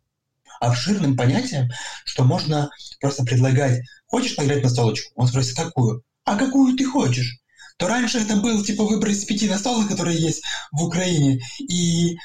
обширным 0.68 1.16
понятием, 1.16 1.70
что 2.06 2.24
можно 2.24 2.70
просто 3.00 3.24
предлагать, 3.24 3.82
хочешь 4.06 4.36
поиграть 4.36 4.64
на 4.64 4.70
столочку? 4.70 5.12
Он 5.16 5.28
спросит, 5.28 5.56
какую? 5.56 6.04
А 6.26 6.36
какую 6.36 6.76
ты 6.76 6.86
хочешь? 6.86 7.40
То 7.78 7.88
раньше 7.88 8.20
это 8.20 8.38
был 8.38 8.64
типа 8.64 8.86
выбор 8.86 9.10
из 9.10 9.26
пяти 9.26 9.50
настолок, 9.50 9.90
которые 9.90 10.18
есть 10.18 10.44
в 10.72 10.84
Украине, 10.84 11.42
и 11.60 12.18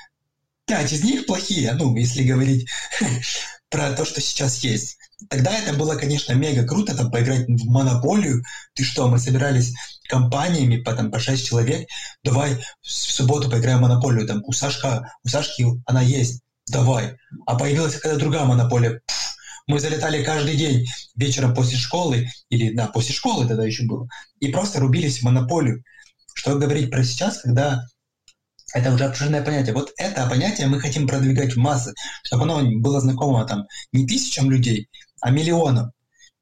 пять 0.67 0.93
из 0.93 1.03
них 1.03 1.27
плохие, 1.27 1.73
ну, 1.73 1.97
если 1.97 2.23
говорить 2.23 2.69
про 3.71 3.93
то, 3.93 4.05
что 4.05 4.21
сейчас 4.21 4.59
есть. 4.59 4.99
Тогда 5.29 5.53
это 5.59 5.73
было, 5.73 5.97
конечно, 5.97 6.33
мега 6.35 6.67
круто, 6.67 6.97
там, 6.97 7.11
поиграть 7.11 7.49
в 7.49 7.67
монополию. 7.67 8.45
Ты 8.75 8.85
что, 8.85 9.09
мы 9.09 9.19
собирались 9.19 9.75
компаниями 10.09 10.81
по, 10.81 10.95
там, 10.95 11.11
по 11.11 11.19
6 11.19 11.45
человек, 11.45 11.89
давай 12.23 12.63
в 12.81 12.91
субботу 12.91 13.51
поиграем 13.51 13.79
в 13.79 13.83
монополию, 13.83 14.27
там, 14.27 14.43
у, 14.45 14.53
Сашка, 14.53 15.13
у 15.25 15.29
Сашки 15.29 15.65
она 15.87 16.03
есть, 16.03 16.43
давай. 16.71 17.17
А 17.47 17.57
появилась 17.57 17.95
какая-то 17.95 18.19
другая 18.19 18.45
монополия, 18.45 19.01
Пфф, 19.07 19.37
мы 19.67 19.81
залетали 19.81 20.25
каждый 20.25 20.57
день 20.57 20.87
вечером 21.15 21.55
после 21.55 21.77
школы, 21.77 22.29
или, 22.49 22.75
да, 22.75 22.87
после 22.87 23.15
школы 23.15 23.47
тогда 23.47 23.65
еще 23.65 23.85
было, 23.85 24.09
и 24.41 24.49
просто 24.49 24.81
рубились 24.81 25.21
в 25.21 25.25
монополию. 25.25 25.85
Что 26.35 26.57
говорить 26.57 26.91
про 26.91 27.05
сейчас, 27.05 27.43
когда 27.43 27.85
это 28.75 28.93
уже 28.93 29.05
обширное 29.05 29.43
понятие. 29.43 29.75
Вот 29.75 29.93
это 29.97 30.29
понятие 30.29 30.67
мы 30.67 30.81
хотим 30.81 31.07
продвигать 31.07 31.55
в 31.55 31.59
массы, 31.59 31.95
чтобы 32.23 32.45
оно 32.45 32.63
было 32.81 33.01
знакомо 33.01 33.45
там 33.47 33.67
не 33.93 34.07
тысячам 34.07 34.51
людей, 34.51 34.89
а 35.21 35.31
миллионам. 35.31 35.93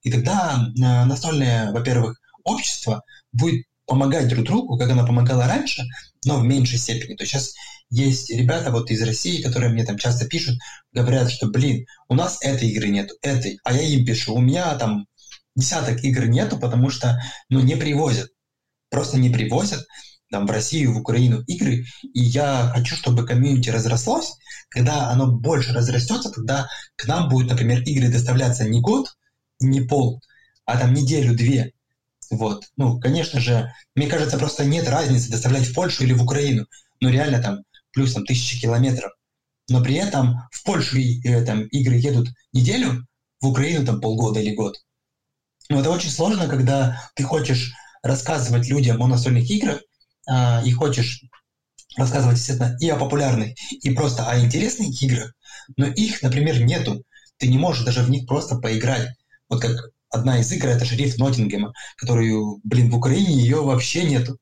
И 0.02 0.10
тогда 0.10 0.56
э, 0.56 1.04
настольное, 1.04 1.72
во-первых, 1.72 2.20
общество 2.44 3.02
будет 3.32 3.64
помогать 3.86 4.28
друг 4.28 4.44
другу, 4.44 4.78
как 4.78 4.90
оно 4.90 5.06
помогало 5.06 5.46
раньше, 5.46 5.82
но 6.24 6.38
в 6.38 6.44
меньшей 6.44 6.78
степени. 6.78 7.14
То 7.14 7.22
есть 7.22 7.32
сейчас 7.32 7.54
есть 7.90 8.30
ребята 8.30 8.70
вот 8.70 8.90
из 8.90 9.02
России, 9.02 9.42
которые 9.42 9.70
мне 9.70 9.84
там 9.84 9.96
часто 9.96 10.26
пишут, 10.26 10.58
говорят, 10.92 11.30
что, 11.30 11.48
блин, 11.48 11.86
у 12.08 12.14
нас 12.14 12.38
этой 12.42 12.68
игры 12.68 12.88
нету, 12.88 13.14
этой, 13.22 13.58
а 13.64 13.72
я 13.72 13.82
им 13.82 14.04
пишу, 14.04 14.34
у 14.34 14.40
меня 14.40 14.74
там 14.76 15.06
десяток 15.54 16.02
игр 16.04 16.26
нету, 16.26 16.58
потому 16.58 16.90
что, 16.90 17.20
ну, 17.48 17.60
не 17.60 17.76
привозят. 17.76 18.30
Просто 18.90 19.18
не 19.18 19.30
привозят 19.30 19.84
там 20.30 20.46
в 20.46 20.50
Россию, 20.50 20.92
в 20.92 20.98
Украину 20.98 21.42
игры, 21.46 21.84
и 22.02 22.20
я 22.20 22.70
хочу, 22.74 22.96
чтобы 22.96 23.26
комьюнити 23.26 23.70
разрослось. 23.70 24.32
Когда 24.68 25.10
оно 25.10 25.30
больше 25.30 25.72
разрастется, 25.72 26.30
тогда 26.30 26.68
к 26.96 27.06
нам 27.06 27.28
будут, 27.28 27.50
например, 27.50 27.82
игры 27.82 28.08
доставляться 28.08 28.64
не 28.64 28.80
год, 28.80 29.16
не 29.60 29.80
пол, 29.80 30.20
а 30.64 30.78
там 30.78 30.92
неделю-две. 30.92 31.72
Вот. 32.30 32.64
Ну, 32.76 32.98
конечно 32.98 33.40
же, 33.40 33.72
мне 33.94 34.08
кажется, 34.08 34.38
просто 34.38 34.64
нет 34.64 34.88
разницы 34.88 35.30
доставлять 35.30 35.66
в 35.66 35.74
Польшу 35.74 36.02
или 36.02 36.12
в 36.12 36.22
Украину. 36.22 36.66
Ну, 37.00 37.08
реально 37.08 37.40
там 37.40 37.58
плюс 37.96 38.12
там 38.12 38.26
тысячи 38.26 38.60
километров. 38.60 39.10
Но 39.70 39.82
при 39.82 39.94
этом 39.94 40.42
в 40.52 40.62
Польшу 40.64 40.98
э, 40.98 41.44
там, 41.44 41.62
игры 41.68 41.96
едут 41.96 42.28
неделю, 42.52 43.06
в 43.40 43.46
Украину 43.48 43.86
там 43.86 44.00
полгода 44.00 44.38
или 44.38 44.54
год. 44.54 44.76
Но 45.70 45.80
это 45.80 45.90
очень 45.90 46.10
сложно, 46.10 46.46
когда 46.46 47.02
ты 47.16 47.22
хочешь 47.24 47.72
рассказывать 48.02 48.68
людям 48.68 49.02
о 49.02 49.08
настольных 49.08 49.50
играх, 49.50 49.80
а, 50.28 50.62
и 50.64 50.70
хочешь 50.72 51.24
рассказывать, 51.96 52.36
естественно, 52.36 52.76
и 52.80 52.88
о 52.90 52.96
популярных, 52.96 53.54
и 53.70 53.90
просто 53.90 54.28
о 54.28 54.38
интересных 54.38 55.02
играх, 55.02 55.32
но 55.76 55.86
их, 55.86 56.22
например, 56.22 56.62
нету. 56.62 57.02
Ты 57.38 57.48
не 57.48 57.58
можешь 57.58 57.84
даже 57.84 58.02
в 58.02 58.10
них 58.10 58.26
просто 58.26 58.56
поиграть. 58.58 59.08
Вот 59.48 59.62
как 59.62 59.72
одна 60.10 60.38
из 60.38 60.52
игр— 60.52 60.68
это 60.68 60.84
«Шериф 60.84 61.16
Ноттингема», 61.16 61.72
которую, 61.96 62.60
блин, 62.62 62.90
в 62.90 62.96
Украине 62.96 63.40
ее 63.40 63.62
вообще 63.62 64.04
нету. 64.04 64.38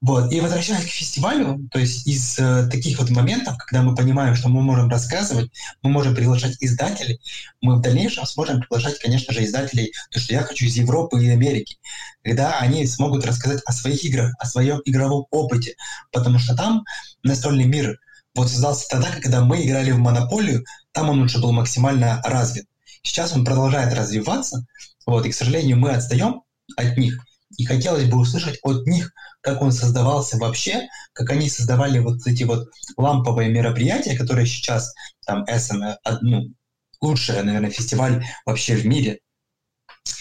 Вот. 0.00 0.32
И 0.32 0.40
возвращаясь 0.40 0.86
к 0.86 0.88
фестивалю, 0.88 1.68
то 1.70 1.78
есть 1.78 2.06
из 2.06 2.38
э, 2.38 2.68
таких 2.70 2.98
вот 2.98 3.10
моментов, 3.10 3.58
когда 3.58 3.82
мы 3.82 3.94
понимаем, 3.94 4.34
что 4.34 4.48
мы 4.48 4.62
можем 4.62 4.88
рассказывать, 4.88 5.50
мы 5.82 5.90
можем 5.90 6.14
приглашать 6.14 6.56
издателей, 6.60 7.20
мы 7.60 7.76
в 7.76 7.82
дальнейшем 7.82 8.24
сможем 8.24 8.60
приглашать, 8.60 8.98
конечно 8.98 9.34
же, 9.34 9.44
издателей, 9.44 9.92
то, 10.10 10.18
что 10.18 10.32
я 10.32 10.40
хочу 10.40 10.64
из 10.64 10.76
Европы 10.76 11.22
и 11.22 11.28
Америки, 11.28 11.76
когда 12.24 12.58
они 12.60 12.86
смогут 12.86 13.26
рассказать 13.26 13.60
о 13.66 13.72
своих 13.72 14.02
играх, 14.02 14.34
о 14.38 14.46
своем 14.46 14.80
игровом 14.86 15.26
опыте, 15.30 15.76
потому 16.12 16.38
что 16.38 16.56
там 16.56 16.82
настольный 17.22 17.64
мир 17.64 18.00
вот 18.34 18.48
создался 18.48 18.88
тогда, 18.88 19.10
когда 19.10 19.44
мы 19.44 19.62
играли 19.66 19.90
в 19.90 19.98
монополию, 19.98 20.64
там 20.92 21.10
он 21.10 21.20
уже 21.20 21.40
был 21.40 21.52
максимально 21.52 22.22
развит. 22.24 22.64
Сейчас 23.02 23.34
он 23.34 23.44
продолжает 23.44 23.92
развиваться, 23.92 24.64
вот, 25.04 25.26
и, 25.26 25.30
к 25.30 25.34
сожалению, 25.34 25.76
мы 25.76 25.90
отстаем 25.90 26.42
от 26.76 26.96
них, 26.96 27.18
и 27.58 27.66
хотелось 27.66 28.04
бы 28.04 28.18
услышать 28.18 28.58
от 28.62 28.86
них, 28.86 29.12
как 29.40 29.62
он 29.62 29.72
создавался 29.72 30.36
вообще, 30.36 30.88
как 31.12 31.30
они 31.30 31.48
создавали 31.48 31.98
вот 31.98 32.26
эти 32.26 32.44
вот 32.44 32.68
ламповые 32.96 33.50
мероприятия, 33.50 34.16
которые 34.16 34.46
сейчас 34.46 34.92
там 35.24 35.44
Эссен, 35.44 35.96
ну, 36.22 36.52
лучший, 37.00 37.42
наверное, 37.42 37.70
фестиваль 37.70 38.24
вообще 38.44 38.74
в 38.76 38.86
мире. 38.86 39.20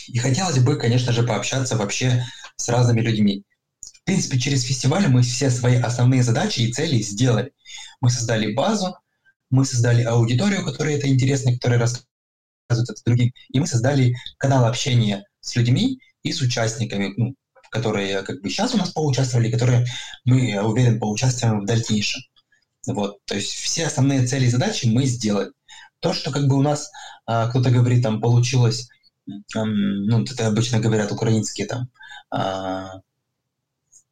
И 0.07 0.17
хотелось 0.17 0.59
бы, 0.59 0.77
конечно 0.77 1.11
же, 1.13 1.23
пообщаться 1.23 1.75
вообще 1.75 2.25
с 2.55 2.69
разными 2.69 3.01
людьми. 3.01 3.43
В 3.81 4.03
принципе, 4.05 4.39
через 4.39 4.63
фестиваль 4.63 5.07
мы 5.07 5.21
все 5.21 5.49
свои 5.49 5.75
основные 5.75 6.23
задачи 6.23 6.61
и 6.61 6.73
цели 6.73 7.01
сделали. 7.01 7.53
Мы 8.01 8.09
создали 8.09 8.53
базу, 8.53 8.95
мы 9.49 9.65
создали 9.65 10.03
аудиторию, 10.03 10.65
которая 10.65 10.97
это 10.97 11.07
интересно, 11.07 11.53
которая 11.53 11.79
рассказывает 11.79 12.07
это 12.69 13.01
другим, 13.05 13.33
и 13.49 13.59
мы 13.59 13.67
создали 13.67 14.15
канал 14.37 14.65
общения 14.65 15.25
с 15.41 15.55
людьми 15.55 15.99
и 16.23 16.31
с 16.31 16.41
участниками, 16.41 17.13
ну, 17.17 17.35
которые 17.71 18.21
как 18.23 18.41
бы 18.41 18.49
сейчас 18.49 18.73
у 18.73 18.77
нас 18.77 18.91
поучаствовали, 18.91 19.51
которые 19.51 19.85
мы, 20.25 20.49
я 20.49 20.63
уверен, 20.63 20.99
поучаствуем 20.99 21.61
в 21.61 21.65
дальнейшем. 21.65 22.21
Вот, 22.87 23.17
то 23.25 23.35
есть 23.35 23.51
все 23.51 23.85
основные 23.85 24.25
цели 24.25 24.45
и 24.45 24.49
задачи 24.49 24.87
мы 24.87 25.05
сделали. 25.05 25.51
То, 25.99 26.13
что 26.13 26.31
как 26.31 26.47
бы 26.47 26.55
у 26.55 26.61
нас 26.61 26.89
а, 27.25 27.47
кто-то 27.49 27.71
говорит, 27.71 28.03
там 28.03 28.21
получилось, 28.21 28.87
эм, 29.27 30.05
ну, 30.05 30.23
это 30.23 30.47
обычно 30.47 30.79
говорят 30.79 31.11
украинские 31.11 31.67
там 31.67 31.89
а, 32.31 33.01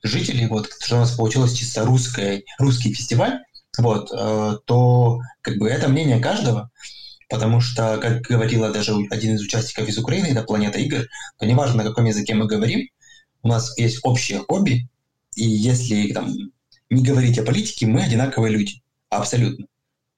жители, 0.03 0.45
вот, 0.45 0.69
что 0.79 0.95
у 0.95 0.99
нас 0.99 1.11
получилось 1.11 1.53
чисто 1.53 1.85
русское, 1.85 2.43
русский 2.59 2.93
фестиваль, 2.93 3.39
вот, 3.77 4.11
э, 4.11 4.57
то 4.65 5.19
как 5.41 5.57
бы 5.57 5.69
это 5.69 5.87
мнение 5.87 6.19
каждого, 6.19 6.71
потому 7.29 7.61
что, 7.61 7.97
как 8.01 8.21
говорила 8.21 8.71
даже 8.71 8.95
один 9.09 9.35
из 9.35 9.41
участников 9.41 9.87
из 9.87 9.97
Украины, 9.97 10.27
это 10.27 10.43
«Планета 10.43 10.79
игр», 10.79 11.05
то 11.37 11.45
неважно, 11.45 11.83
на 11.83 11.89
каком 11.89 12.05
языке 12.05 12.33
мы 12.33 12.47
говорим, 12.47 12.87
у 13.43 13.47
нас 13.47 13.77
есть 13.77 13.99
общее 14.03 14.39
хобби, 14.39 14.87
и 15.35 15.45
если 15.45 16.11
там, 16.13 16.33
не 16.89 17.03
говорить 17.03 17.37
о 17.39 17.43
политике, 17.43 17.85
мы 17.85 18.03
одинаковые 18.03 18.51
люди. 18.51 18.81
Абсолютно. 19.09 19.67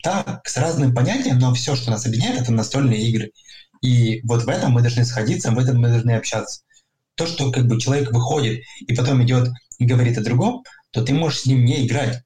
Так, 0.02 0.48
с 0.48 0.56
разным 0.58 0.94
понятием, 0.94 1.40
но 1.40 1.54
все, 1.54 1.76
что 1.76 1.92
нас 1.92 2.06
объединяет, 2.06 2.42
это 2.42 2.54
настольные 2.54 3.02
игры. 3.10 3.32
И 3.82 4.22
вот 4.24 4.44
в 4.44 4.50
этом 4.50 4.72
мы 4.72 4.82
должны 4.82 5.04
сходиться, 5.06 5.52
в 5.52 5.60
этом 5.60 5.80
мы 5.80 5.90
должны 5.90 6.12
общаться. 6.12 6.62
То, 7.16 7.28
что 7.28 7.52
как 7.52 7.68
бы 7.68 7.80
человек 7.80 8.12
выходит 8.12 8.62
и 8.80 8.96
потом 8.96 9.24
идет 9.24 9.50
и 9.78 9.86
говорит 9.86 10.18
о 10.18 10.24
другом, 10.24 10.64
то 10.92 11.04
ты 11.04 11.14
можешь 11.14 11.42
с 11.42 11.46
ним 11.46 11.66
не 11.66 11.86
играть. 11.86 12.24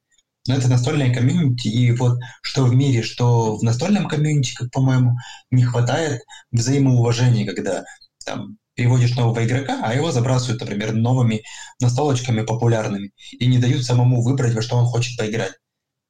Но 0.48 0.56
это 0.56 0.68
настольное 0.70 1.14
комьюнити, 1.14 1.68
и 1.68 1.92
вот 1.94 2.20
что 2.42 2.66
в 2.66 2.76
мире, 2.76 3.02
что 3.02 3.56
в 3.56 3.64
настольном 3.64 4.08
комьюнити, 4.08 4.54
как 4.54 4.72
по-моему, 4.72 5.16
не 5.52 5.64
хватает 5.64 6.22
взаимоуважения, 6.52 7.46
когда 7.46 7.86
там 8.26 8.58
переводишь 8.76 9.16
нового 9.16 9.46
игрока, 9.46 9.82
а 9.84 9.94
его 9.94 10.12
забрасывают, 10.12 10.62
например, 10.62 10.94
новыми 10.94 11.44
настолочками 11.80 12.42
популярными 12.42 13.12
и 13.32 13.46
не 13.46 13.60
дают 13.60 13.84
самому 13.84 14.22
выбрать, 14.22 14.54
во 14.54 14.62
что 14.62 14.78
он 14.78 14.86
хочет 14.86 15.18
поиграть. 15.18 15.54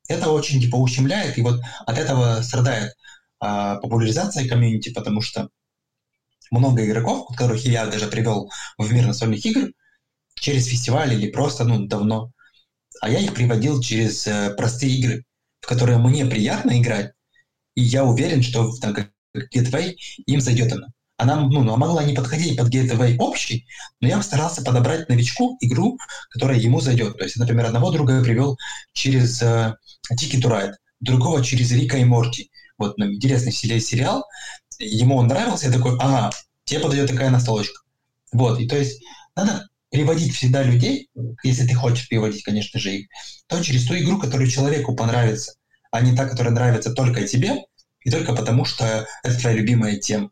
Это 0.07 0.30
очень 0.30 0.61
типа 0.61 0.76
ущемляет, 0.76 1.38
и 1.38 1.41
вот 1.41 1.61
от 1.86 1.97
этого 1.97 2.41
страдает 2.41 2.93
а, 3.39 3.78
популяризация 3.78 4.47
комьюнити, 4.47 4.93
потому 4.93 5.22
что 5.22 5.49
много 6.51 6.86
игроков, 6.86 7.28
которых 7.36 7.66
я 7.66 7.86
даже 7.86 8.07
привел 8.07 8.51
в 8.78 8.91
мир 8.93 9.07
настольных 9.07 9.45
игр, 9.45 9.72
через 10.36 10.66
фестиваль 10.66 11.14
или 11.14 11.32
просто 11.32 11.64
ну, 11.64 11.86
давно, 11.86 12.32
а 13.01 13.09
я 13.09 13.20
их 13.20 13.34
приводил 13.34 13.82
через 13.82 14.28
э, 14.28 14.53
простые 14.55 14.93
игры, 14.93 15.26
в 15.61 15.68
которые 15.68 15.97
мне 15.97 16.26
приятно 16.26 16.80
играть, 16.80 17.14
и 17.76 17.82
я 17.82 18.03
уверен, 18.03 18.43
что 18.43 18.72
как 18.82 19.11
Gateway 19.36 19.95
им 20.26 20.41
зайдет 20.41 20.74
она 20.74 20.88
она, 21.24 21.41
ну, 21.41 21.61
могла 21.78 22.03
не 22.03 22.13
подходить 22.13 22.57
под 22.57 22.74
gateway 22.74 23.17
общий, 23.17 23.65
но 23.99 24.07
я 24.07 24.17
постарался 24.17 24.61
подобрать 24.61 25.09
новичку 25.09 25.57
игру, 25.61 25.97
которая 26.30 26.59
ему 26.59 26.80
зайдет. 26.80 27.17
То 27.17 27.24
есть, 27.24 27.38
например, 27.38 27.65
одного 27.65 27.91
друга 27.91 28.17
я 28.17 28.24
привел 28.24 28.57
через 28.93 29.41
uh, 29.41 29.74
Ticket 30.13 30.41
to 30.41 30.49
Ride, 30.49 30.74
другого 30.99 31.43
через 31.43 31.71
Рика 31.71 31.97
и 31.97 32.03
Морти. 32.03 32.51
вот 32.78 32.97
ну, 32.97 33.11
интересный 33.11 33.51
сериал, 33.51 34.26
ему 34.80 35.17
он 35.17 35.28
нравился, 35.28 35.67
я 35.67 35.74
такой, 35.74 35.97
ага, 35.99 36.32
тебе 36.65 36.80
подойдет 36.80 37.09
такая 37.09 37.30
настолочка. 37.30 37.82
Вот, 38.32 38.59
и 38.59 38.67
то 38.67 38.78
есть 38.78 39.01
надо 39.36 39.67
приводить 39.89 40.36
всегда 40.36 40.63
людей, 40.63 41.09
если 41.43 41.67
ты 41.67 41.76
хочешь 41.76 42.09
приводить, 42.09 42.43
конечно 42.43 42.80
же, 42.80 42.95
их, 42.95 43.07
то 43.47 43.63
через 43.63 43.86
ту 43.86 43.95
игру, 43.95 44.19
которую 44.19 44.49
человеку 44.49 44.95
понравится, 44.95 45.53
а 45.91 46.01
не 46.01 46.15
та, 46.15 46.28
которая 46.28 46.53
нравится 46.53 46.91
только 46.91 47.28
тебе, 47.28 47.57
и 48.03 48.09
только 48.09 48.34
потому, 48.34 48.65
что 48.65 49.07
это 49.24 49.39
твоя 49.39 49.55
любимая 49.55 49.97
тема. 49.97 50.32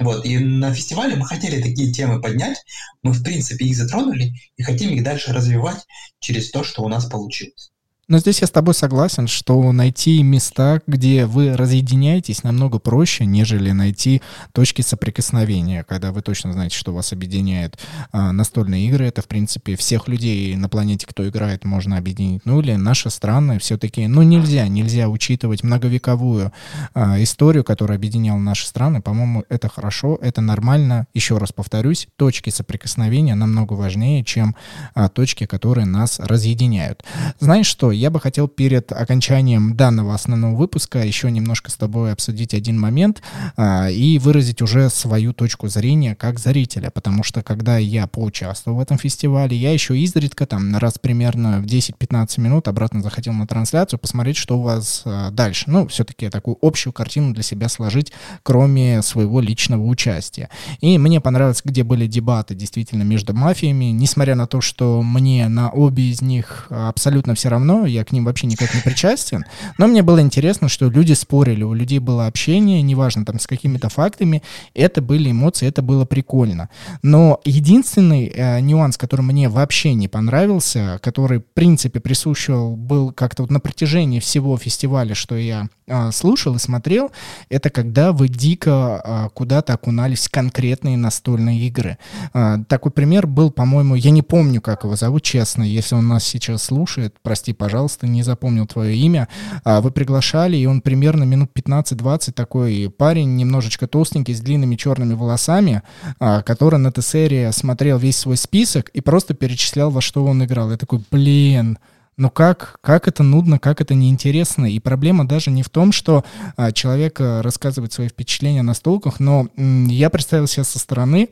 Вот, 0.00 0.24
и 0.26 0.38
на 0.38 0.74
фестивале 0.74 1.14
мы 1.16 1.24
хотели 1.24 1.62
такие 1.62 1.92
темы 1.92 2.20
поднять, 2.20 2.64
мы, 3.02 3.12
в 3.12 3.22
принципе, 3.22 3.66
их 3.66 3.76
затронули 3.76 4.32
и 4.56 4.62
хотим 4.62 4.90
их 4.90 5.04
дальше 5.04 5.32
развивать 5.32 5.86
через 6.18 6.50
то, 6.50 6.64
что 6.64 6.82
у 6.82 6.88
нас 6.88 7.06
получилось. 7.06 7.73
Но 8.08 8.18
здесь 8.18 8.40
я 8.40 8.46
с 8.46 8.50
тобой 8.50 8.74
согласен, 8.74 9.26
что 9.28 9.72
найти 9.72 10.22
места, 10.22 10.82
где 10.86 11.24
вы 11.24 11.56
разъединяетесь, 11.56 12.42
намного 12.42 12.78
проще, 12.78 13.24
нежели 13.24 13.70
найти 13.70 14.20
точки 14.52 14.82
соприкосновения, 14.82 15.84
когда 15.84 16.12
вы 16.12 16.20
точно 16.20 16.52
знаете, 16.52 16.76
что 16.76 16.92
вас 16.92 17.12
объединяет. 17.12 17.78
А, 18.12 18.32
настольные 18.32 18.86
игры— 18.88 19.06
это, 19.06 19.22
в 19.22 19.26
принципе, 19.26 19.76
всех 19.76 20.06
людей 20.08 20.54
на 20.56 20.68
планете, 20.68 21.06
кто 21.06 21.26
играет, 21.26 21.64
можно 21.64 21.96
объединить. 21.96 22.42
Ну 22.44 22.60
или 22.60 22.74
наши 22.74 23.08
страны 23.08 23.58
все-таки, 23.58 24.06
ну 24.06 24.22
нельзя, 24.22 24.68
нельзя 24.68 25.08
учитывать 25.08 25.62
многовековую 25.62 26.52
а, 26.92 27.22
историю, 27.22 27.64
которая 27.64 27.96
объединяла 27.96 28.38
наши 28.38 28.66
страны. 28.66 29.00
По-моему, 29.00 29.44
это 29.48 29.68
хорошо, 29.68 30.18
это 30.20 30.42
нормально. 30.42 31.06
Еще 31.14 31.38
раз 31.38 31.52
повторюсь, 31.52 32.08
точки 32.16 32.50
соприкосновения 32.50 33.34
намного 33.34 33.72
важнее, 33.72 34.24
чем 34.24 34.56
а, 34.94 35.08
точки, 35.08 35.46
которые 35.46 35.86
нас 35.86 36.20
разъединяют. 36.20 37.02
Знаешь 37.40 37.66
что, 37.66 37.93
я 37.94 38.10
бы 38.10 38.20
хотел 38.20 38.48
перед 38.48 38.92
окончанием 38.92 39.76
данного 39.76 40.14
основного 40.14 40.54
выпуска 40.54 41.04
еще 41.04 41.30
немножко 41.30 41.70
с 41.70 41.74
тобой 41.74 42.12
обсудить 42.12 42.54
один 42.54 42.78
момент 42.78 43.22
а, 43.56 43.88
и 43.88 44.18
выразить 44.18 44.62
уже 44.62 44.90
свою 44.90 45.32
точку 45.32 45.68
зрения 45.68 46.14
как 46.14 46.38
зрителя, 46.38 46.90
потому 46.90 47.22
что 47.22 47.42
когда 47.42 47.78
я 47.78 48.06
поучаствовал 48.06 48.78
в 48.78 48.80
этом 48.80 48.98
фестивале, 48.98 49.56
я 49.56 49.72
еще 49.72 49.98
изредка 49.98 50.46
там 50.46 50.76
раз 50.76 50.98
примерно 50.98 51.60
в 51.60 51.66
10-15 51.66 52.40
минут 52.40 52.68
обратно 52.68 53.02
заходил 53.02 53.32
на 53.32 53.46
трансляцию 53.46 53.98
посмотреть, 53.98 54.36
что 54.36 54.58
у 54.58 54.62
вас 54.62 55.02
а, 55.04 55.30
дальше. 55.30 55.64
Ну, 55.68 55.86
все-таки 55.88 56.28
такую 56.30 56.58
общую 56.60 56.92
картину 56.92 57.32
для 57.32 57.42
себя 57.42 57.68
сложить, 57.68 58.12
кроме 58.42 59.02
своего 59.02 59.40
личного 59.40 59.84
участия. 59.84 60.50
И 60.80 60.98
мне 60.98 61.20
понравилось, 61.20 61.62
где 61.64 61.82
были 61.82 62.06
дебаты 62.06 62.54
действительно 62.54 63.02
между 63.02 63.34
мафиями, 63.34 63.86
несмотря 63.86 64.34
на 64.34 64.46
то, 64.46 64.60
что 64.60 65.02
мне 65.02 65.48
на 65.48 65.70
обе 65.70 66.10
из 66.10 66.20
них 66.22 66.66
абсолютно 66.70 67.34
все 67.34 67.48
равно, 67.48 67.83
я 67.86 68.04
к 68.04 68.12
ним 68.12 68.24
вообще 68.24 68.46
никак 68.46 68.74
не 68.74 68.80
причастен, 68.80 69.44
но 69.78 69.86
мне 69.86 70.02
было 70.02 70.20
интересно, 70.20 70.68
что 70.68 70.88
люди 70.88 71.12
спорили, 71.12 71.62
у 71.62 71.74
людей 71.74 71.98
было 71.98 72.26
общение, 72.26 72.82
неважно 72.82 73.24
там 73.24 73.38
с 73.38 73.46
какими-то 73.46 73.88
фактами, 73.88 74.42
это 74.74 75.02
были 75.02 75.30
эмоции, 75.30 75.68
это 75.68 75.82
было 75.82 76.04
прикольно. 76.04 76.68
Но 77.02 77.40
единственный 77.44 78.26
э, 78.26 78.60
нюанс, 78.60 78.96
который 78.96 79.22
мне 79.22 79.48
вообще 79.48 79.94
не 79.94 80.08
понравился, 80.08 80.98
который, 81.02 81.38
в 81.38 81.46
принципе, 81.54 82.00
присущивал 82.00 82.76
был 82.76 83.12
как-то 83.12 83.42
вот 83.42 83.50
на 83.50 83.60
протяжении 83.60 84.20
всего 84.20 84.56
фестиваля, 84.56 85.14
что 85.14 85.36
я 85.36 85.68
э, 85.86 86.10
слушал 86.12 86.56
и 86.56 86.58
смотрел, 86.58 87.10
это 87.48 87.70
когда 87.70 88.12
вы 88.12 88.28
дико 88.28 89.02
э, 89.04 89.28
куда-то 89.34 89.74
окунались 89.74 90.26
в 90.26 90.30
конкретные 90.30 90.96
настольные 90.96 91.60
игры. 91.60 91.98
Э, 92.32 92.58
такой 92.68 92.92
пример 92.92 93.26
был, 93.26 93.50
по-моему, 93.50 93.94
я 93.94 94.10
не 94.10 94.22
помню, 94.22 94.60
как 94.60 94.84
его 94.84 94.96
зовут, 94.96 95.22
честно, 95.22 95.62
если 95.62 95.94
он 95.94 96.08
нас 96.08 96.24
сейчас 96.24 96.64
слушает, 96.64 97.16
прости, 97.22 97.52
пожалуйста, 97.52 97.73
пожалуйста, 97.74 98.06
не 98.06 98.22
запомнил 98.22 98.68
твое 98.68 98.94
имя. 98.94 99.26
А, 99.64 99.80
вы 99.80 99.90
приглашали, 99.90 100.56
и 100.56 100.64
он 100.64 100.80
примерно 100.80 101.24
минут 101.24 101.50
15-20 101.52 102.30
такой 102.30 102.88
парень, 102.96 103.34
немножечко 103.34 103.88
толстенький, 103.88 104.32
с 104.32 104.40
длинными 104.40 104.76
черными 104.76 105.14
волосами, 105.14 105.82
а, 106.20 106.42
который 106.42 106.78
на 106.78 106.92
ТСРе 106.92 107.50
смотрел 107.50 107.98
весь 107.98 108.16
свой 108.16 108.36
список 108.36 108.90
и 108.90 109.00
просто 109.00 109.34
перечислял, 109.34 109.90
во 109.90 110.00
что 110.00 110.24
он 110.24 110.44
играл. 110.44 110.70
Я 110.70 110.76
такой, 110.76 111.00
блин, 111.10 111.78
ну 112.16 112.30
как, 112.30 112.78
как 112.80 113.08
это 113.08 113.24
нудно, 113.24 113.58
как 113.58 113.80
это 113.80 113.94
неинтересно. 113.94 114.66
И 114.66 114.78
проблема 114.78 115.26
даже 115.26 115.50
не 115.50 115.64
в 115.64 115.68
том, 115.68 115.90
что 115.90 116.24
а, 116.56 116.70
человек 116.70 117.18
рассказывает 117.18 117.92
свои 117.92 118.06
впечатления 118.06 118.62
на 118.62 118.74
столках, 118.74 119.18
но 119.18 119.48
м, 119.56 119.88
я 119.88 120.10
представил 120.10 120.46
себя 120.46 120.62
со 120.62 120.78
стороны, 120.78 121.28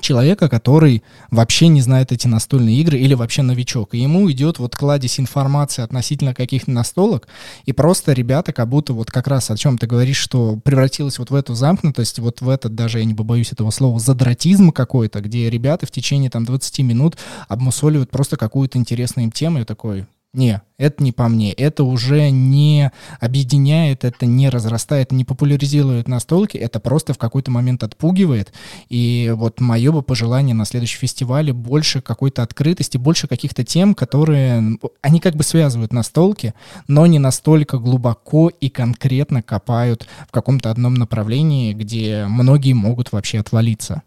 человека, 0.00 0.48
который 0.48 1.02
вообще 1.30 1.68
не 1.68 1.80
знает 1.80 2.12
эти 2.12 2.26
настольные 2.26 2.76
игры 2.76 2.98
или 2.98 3.14
вообще 3.14 3.42
новичок. 3.42 3.94
И 3.94 3.98
ему 3.98 4.30
идет 4.30 4.58
вот 4.58 4.76
кладезь 4.76 5.18
информации 5.20 5.82
относительно 5.82 6.34
каких-то 6.34 6.70
настолок, 6.70 7.28
и 7.64 7.72
просто 7.72 8.12
ребята 8.12 8.52
как 8.52 8.68
будто 8.68 8.92
вот 8.92 9.10
как 9.10 9.26
раз 9.26 9.50
о 9.50 9.56
чем 9.56 9.78
ты 9.78 9.86
говоришь, 9.86 10.18
что 10.18 10.56
превратилось 10.56 11.18
вот 11.18 11.30
в 11.30 11.34
эту 11.34 11.54
замкнутость, 11.54 12.18
вот 12.18 12.40
в 12.40 12.48
этот 12.48 12.74
даже, 12.74 12.98
я 12.98 13.04
не 13.04 13.14
побоюсь 13.14 13.52
этого 13.52 13.70
слова, 13.70 13.98
задратизм 13.98 14.70
какой-то, 14.70 15.20
где 15.20 15.50
ребята 15.50 15.86
в 15.86 15.90
течение 15.90 16.30
там 16.30 16.44
20 16.44 16.78
минут 16.80 17.16
обмусоливают 17.48 18.10
просто 18.10 18.36
какую-то 18.36 18.78
интересную 18.78 19.26
им 19.26 19.32
тему, 19.32 19.60
и 19.60 19.64
такой, 19.64 20.06
не, 20.34 20.60
это 20.76 21.02
не 21.02 21.10
по 21.10 21.26
мне. 21.28 21.52
Это 21.52 21.84
уже 21.84 22.30
не 22.30 22.92
объединяет, 23.18 24.04
это 24.04 24.26
не 24.26 24.50
разрастает, 24.50 25.10
не 25.10 25.24
популяризирует 25.24 26.06
настолки, 26.06 26.58
это 26.58 26.80
просто 26.80 27.14
в 27.14 27.18
какой-то 27.18 27.50
момент 27.50 27.82
отпугивает. 27.82 28.52
И 28.90 29.32
вот 29.34 29.60
мое 29.60 29.90
бы 29.90 30.02
пожелание 30.02 30.54
на 30.54 30.66
следующем 30.66 31.00
фестивале 31.00 31.54
больше 31.54 32.02
какой-то 32.02 32.42
открытости, 32.42 32.98
больше 32.98 33.26
каких-то 33.26 33.64
тем, 33.64 33.94
которые, 33.94 34.78
они 35.00 35.20
как 35.20 35.34
бы 35.34 35.42
связывают 35.44 35.94
настолки, 35.94 36.52
но 36.88 37.06
не 37.06 37.18
настолько 37.18 37.78
глубоко 37.78 38.48
и 38.48 38.68
конкретно 38.68 39.42
копают 39.42 40.06
в 40.28 40.30
каком-то 40.30 40.70
одном 40.70 40.94
направлении, 40.94 41.72
где 41.72 42.26
многие 42.28 42.74
могут 42.74 43.12
вообще 43.12 43.38
отвалиться. 43.38 44.02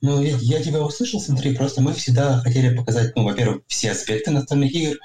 Ну, 0.00 0.22
я, 0.22 0.36
я 0.40 0.62
тебя 0.62 0.80
услышал, 0.82 1.20
смотри, 1.20 1.56
просто 1.56 1.80
мы 1.80 1.92
всегда 1.92 2.40
хотели 2.40 2.74
показать, 2.74 3.16
ну, 3.16 3.24
во-первых, 3.24 3.62
все 3.66 3.90
аспекты 3.90 4.30
настольных 4.30 4.72
игр, 4.72 4.96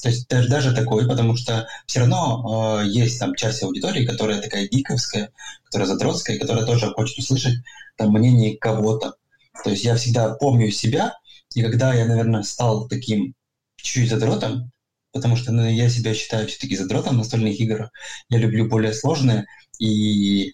то 0.00 0.08
есть 0.08 0.28
даже, 0.28 0.48
даже 0.48 0.74
такой, 0.74 1.06
потому 1.08 1.36
что 1.36 1.66
все 1.86 2.00
равно 2.00 2.82
э, 2.82 2.88
есть 2.88 3.18
там 3.18 3.34
часть 3.34 3.62
аудитории, 3.62 4.06
которая 4.06 4.40
такая 4.40 4.68
гиковская, 4.68 5.32
которая 5.64 5.88
задротская, 5.88 6.38
которая 6.38 6.64
тоже 6.64 6.92
хочет 6.92 7.18
услышать 7.18 7.58
там 7.96 8.12
мнение 8.12 8.56
кого-то. 8.56 9.16
То 9.64 9.70
есть 9.70 9.84
я 9.84 9.96
всегда 9.96 10.34
помню 10.34 10.70
себя, 10.70 11.14
и 11.54 11.62
когда 11.62 11.92
я, 11.92 12.06
наверное, 12.06 12.44
стал 12.44 12.86
таким 12.88 13.34
чуть-чуть 13.76 14.08
задротом, 14.10 14.70
потому 15.12 15.36
что 15.36 15.52
ну, 15.52 15.68
я 15.68 15.88
себя 15.88 16.14
считаю 16.14 16.46
все-таки 16.46 16.76
задротом 16.76 17.18
настольных 17.18 17.58
игр, 17.58 17.90
я 18.28 18.38
люблю 18.38 18.68
более 18.68 18.92
сложные, 18.92 19.46
и 19.80 20.52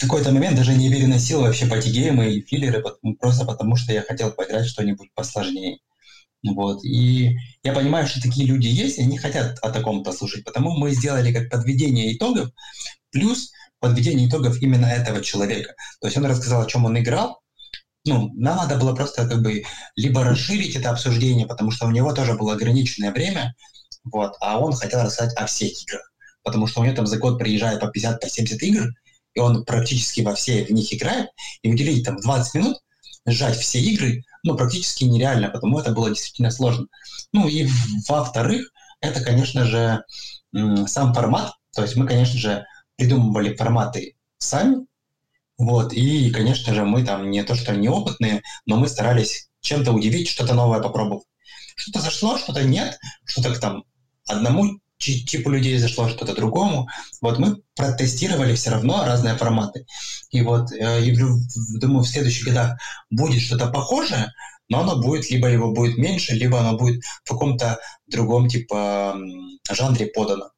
какой-то 0.00 0.32
момент 0.32 0.56
даже 0.56 0.74
не 0.74 0.90
переносил 0.90 1.42
вообще 1.42 1.66
патигеймы 1.66 2.32
и 2.32 2.42
филлеры, 2.42 2.82
просто 3.18 3.44
потому 3.44 3.76
что 3.76 3.92
я 3.92 4.02
хотел 4.02 4.32
поиграть 4.32 4.66
что-нибудь 4.66 5.10
посложнее. 5.14 5.78
Вот. 6.42 6.82
И 6.84 7.36
я 7.62 7.72
понимаю, 7.72 8.06
что 8.06 8.20
такие 8.20 8.46
люди 8.46 8.66
есть, 8.66 8.98
и 8.98 9.02
они 9.02 9.18
хотят 9.18 9.58
о 9.60 9.70
таком-то 9.70 10.12
слушать. 10.12 10.44
Потому 10.44 10.70
мы 10.76 10.92
сделали 10.92 11.32
как 11.32 11.50
подведение 11.50 12.14
итогов, 12.14 12.50
плюс 13.10 13.50
подведение 13.78 14.28
итогов 14.28 14.60
именно 14.62 14.86
этого 14.86 15.20
человека. 15.22 15.74
То 16.00 16.06
есть 16.06 16.16
он 16.16 16.26
рассказал, 16.26 16.62
о 16.62 16.66
чем 16.66 16.84
он 16.84 16.98
играл. 16.98 17.40
Ну, 18.06 18.32
нам 18.34 18.56
надо 18.56 18.76
было 18.76 18.94
просто 18.94 19.28
как 19.28 19.42
бы 19.42 19.62
либо 19.96 20.24
расширить 20.24 20.74
это 20.76 20.90
обсуждение, 20.90 21.46
потому 21.46 21.70
что 21.70 21.86
у 21.86 21.90
него 21.90 22.14
тоже 22.14 22.34
было 22.34 22.54
ограниченное 22.54 23.12
время, 23.12 23.54
вот, 24.04 24.32
а 24.40 24.58
он 24.58 24.72
хотел 24.72 25.02
рассказать 25.02 25.36
о 25.36 25.44
всех 25.44 25.70
играх. 25.82 26.10
Потому 26.42 26.66
что 26.66 26.80
у 26.80 26.84
него 26.84 26.96
там 26.96 27.06
за 27.06 27.18
год 27.18 27.38
приезжает 27.38 27.80
по 27.80 27.86
50-70 27.86 28.58
по 28.58 28.64
игр, 28.64 28.86
он 29.40 29.64
практически 29.64 30.20
во 30.20 30.34
все 30.34 30.64
в 30.64 30.70
них 30.70 30.92
играет, 30.92 31.30
и 31.62 31.72
уделить 31.72 32.04
там 32.04 32.16
20 32.16 32.54
минут, 32.54 32.76
сжать 33.26 33.58
все 33.58 33.80
игры, 33.80 34.24
ну, 34.42 34.56
практически 34.56 35.04
нереально, 35.04 35.50
потому 35.50 35.78
это 35.78 35.92
было 35.92 36.08
действительно 36.08 36.50
сложно. 36.50 36.86
Ну, 37.32 37.48
и 37.48 37.68
во-вторых, 38.08 38.72
это, 39.00 39.20
конечно 39.20 39.64
же, 39.64 40.04
сам 40.86 41.14
формат, 41.14 41.52
то 41.74 41.82
есть 41.82 41.96
мы, 41.96 42.06
конечно 42.06 42.38
же, 42.38 42.64
придумывали 42.96 43.54
форматы 43.54 44.16
сами, 44.38 44.86
вот, 45.58 45.92
и, 45.92 46.30
конечно 46.30 46.72
же, 46.72 46.84
мы 46.84 47.04
там 47.04 47.30
не 47.30 47.42
то 47.42 47.54
что 47.54 47.76
неопытные, 47.76 48.42
но 48.64 48.76
мы 48.76 48.88
старались 48.88 49.50
чем-то 49.60 49.92
удивить, 49.92 50.28
что-то 50.28 50.54
новое 50.54 50.80
попробовать. 50.80 51.26
Что-то 51.76 52.00
зашло, 52.00 52.38
что-то 52.38 52.62
нет, 52.64 52.98
что-то 53.26 53.58
там 53.60 53.84
одному 54.26 54.80
типу 55.00 55.50
людей 55.50 55.78
зашло 55.78 56.08
что-то 56.08 56.34
другому. 56.34 56.88
Вот 57.20 57.38
мы 57.38 57.62
протестировали 57.74 58.54
все 58.54 58.70
равно 58.70 59.04
разные 59.04 59.36
форматы. 59.36 59.86
И 60.30 60.42
вот 60.42 60.70
э, 60.72 61.00
думаю, 61.80 62.04
в 62.04 62.08
следующих 62.08 62.46
годах 62.46 62.78
будет 63.10 63.42
что-то 63.42 63.68
похожее, 63.68 64.32
но 64.68 64.80
оно 64.80 65.00
будет, 65.00 65.30
либо 65.30 65.48
его 65.48 65.72
будет 65.72 65.98
меньше, 65.98 66.34
либо 66.34 66.60
оно 66.60 66.76
будет 66.76 67.02
в 67.24 67.30
каком-то 67.30 67.80
другом 68.06 68.48
типа 68.48 69.16
жанре 69.70 70.06
подано. 70.06 70.50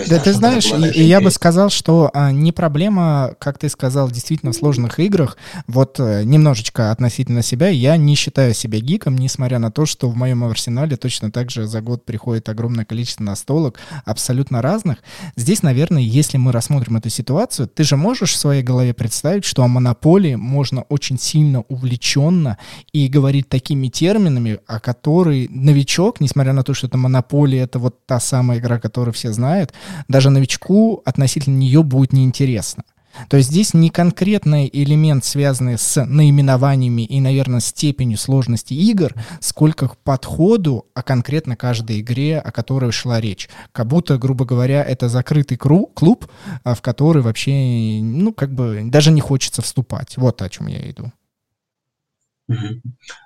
Есть, 0.00 0.10
да, 0.10 0.18
ты 0.18 0.32
знаешь, 0.32 0.66
и, 0.66 1.00
и 1.00 1.04
я 1.04 1.20
бы 1.20 1.30
сказал, 1.30 1.70
что 1.70 2.10
а, 2.12 2.32
не 2.32 2.52
проблема, 2.52 3.34
как 3.38 3.58
ты 3.58 3.68
сказал, 3.68 4.10
действительно 4.10 4.52
в 4.52 4.56
сложных 4.56 4.98
играх. 4.98 5.36
Вот 5.66 6.00
а, 6.00 6.24
немножечко 6.24 6.90
относительно 6.90 7.42
себя, 7.42 7.68
я 7.68 7.96
не 7.96 8.14
считаю 8.16 8.54
себя 8.54 8.80
гиком, 8.80 9.16
несмотря 9.16 9.58
на 9.58 9.70
то, 9.70 9.86
что 9.86 10.08
в 10.08 10.16
моем 10.16 10.42
арсенале 10.44 10.96
точно 10.96 11.30
так 11.30 11.50
же 11.50 11.66
за 11.66 11.80
год 11.80 12.04
приходит 12.04 12.48
огромное 12.48 12.84
количество 12.84 13.22
настолок, 13.24 13.78
абсолютно 14.04 14.62
разных. 14.62 14.98
Здесь, 15.36 15.62
наверное, 15.62 16.02
если 16.02 16.38
мы 16.38 16.50
рассмотрим 16.50 16.96
эту 16.96 17.10
ситуацию, 17.10 17.68
ты 17.68 17.84
же 17.84 17.96
можешь 17.96 18.32
в 18.32 18.36
своей 18.36 18.62
голове 18.62 18.94
представить, 18.94 19.44
что 19.44 19.62
о 19.62 19.68
монополии 19.68 20.34
можно 20.34 20.82
очень 20.88 21.18
сильно 21.18 21.60
увлеченно 21.68 22.58
и 22.92 23.06
говорить 23.08 23.48
такими 23.48 23.88
терминами, 23.88 24.58
о 24.66 24.80
которой 24.80 25.48
новичок, 25.50 26.20
несмотря 26.20 26.52
на 26.52 26.64
то, 26.64 26.74
что 26.74 26.86
это 26.88 26.98
монополия, 26.98 27.60
это 27.60 27.78
вот 27.78 28.04
та 28.06 28.18
самая 28.18 28.58
игра, 28.58 28.80
которую 28.80 29.12
все 29.12 29.32
знают, 29.32 29.72
даже 30.08 30.30
новичку 30.30 31.02
относительно 31.04 31.56
нее 31.56 31.82
будет 31.82 32.12
неинтересно. 32.12 32.84
То 33.28 33.36
есть 33.36 33.50
здесь 33.50 33.74
не 33.74 33.90
конкретный 33.90 34.68
элемент, 34.72 35.24
связанный 35.24 35.78
с 35.78 36.04
наименованиями 36.04 37.02
и, 37.02 37.20
наверное, 37.20 37.60
степенью 37.60 38.18
сложности 38.18 38.74
игр, 38.74 39.14
сколько 39.40 39.88
к 39.88 39.96
подходу, 39.98 40.86
а 40.94 41.02
конкретно 41.02 41.56
каждой 41.56 42.00
игре, 42.00 42.38
о 42.38 42.50
которой 42.50 42.90
шла 42.92 43.20
речь. 43.20 43.48
Как 43.72 43.86
будто, 43.86 44.18
грубо 44.18 44.44
говоря, 44.44 44.82
это 44.82 45.08
закрытый 45.08 45.56
клуб, 45.56 46.26
а, 46.64 46.74
в 46.74 46.82
который 46.82 47.22
вообще, 47.22 48.00
ну, 48.02 48.32
как 48.32 48.52
бы 48.54 48.82
даже 48.84 49.10
не 49.10 49.20
хочется 49.20 49.62
вступать. 49.62 50.16
Вот 50.16 50.42
о 50.42 50.48
чем 50.48 50.66
я 50.66 50.90
иду. 50.90 51.12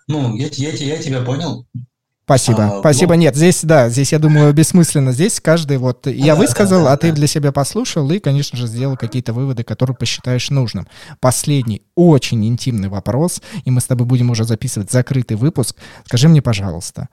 Ну, 0.06 0.36
я, 0.36 0.48
я, 0.52 0.70
я 0.70 1.02
тебя 1.02 1.22
понял. 1.22 1.66
Спасибо. 2.29 2.76
А, 2.76 2.81
Спасибо. 2.81 3.14
Но... 3.14 3.22
Нет, 3.22 3.37
здесь, 3.37 3.61
да, 3.64 3.89
здесь, 3.89 4.12
я 4.12 4.18
думаю, 4.18 4.53
бессмысленно. 4.53 5.12
Здесь 5.12 5.41
каждый 5.41 5.79
вот... 5.79 6.07
Я 6.07 6.35
высказал, 6.35 6.87
а 6.87 6.97
ты 6.99 7.11
для 7.11 7.26
себя 7.26 7.53
послушал 7.53 8.11
и, 8.11 8.18
конечно 8.18 8.59
же, 8.59 8.66
сделал 8.66 8.99
какие-то 8.99 9.33
выводы, 9.33 9.62
которые 9.64 9.97
посчитаешь 9.97 10.51
нужным. 10.51 10.87
Последний, 11.20 11.81
очень 11.95 12.47
интимный 12.47 12.91
вопрос, 12.91 13.41
и 13.64 13.70
мы 13.70 13.81
с 13.81 13.87
тобой 13.87 14.07
будем 14.07 14.29
уже 14.29 14.45
записывать 14.45 14.91
закрытый 14.91 15.39
выпуск. 15.39 15.76
Скажи 16.05 16.29
мне, 16.29 16.43
пожалуйста, 16.43 17.09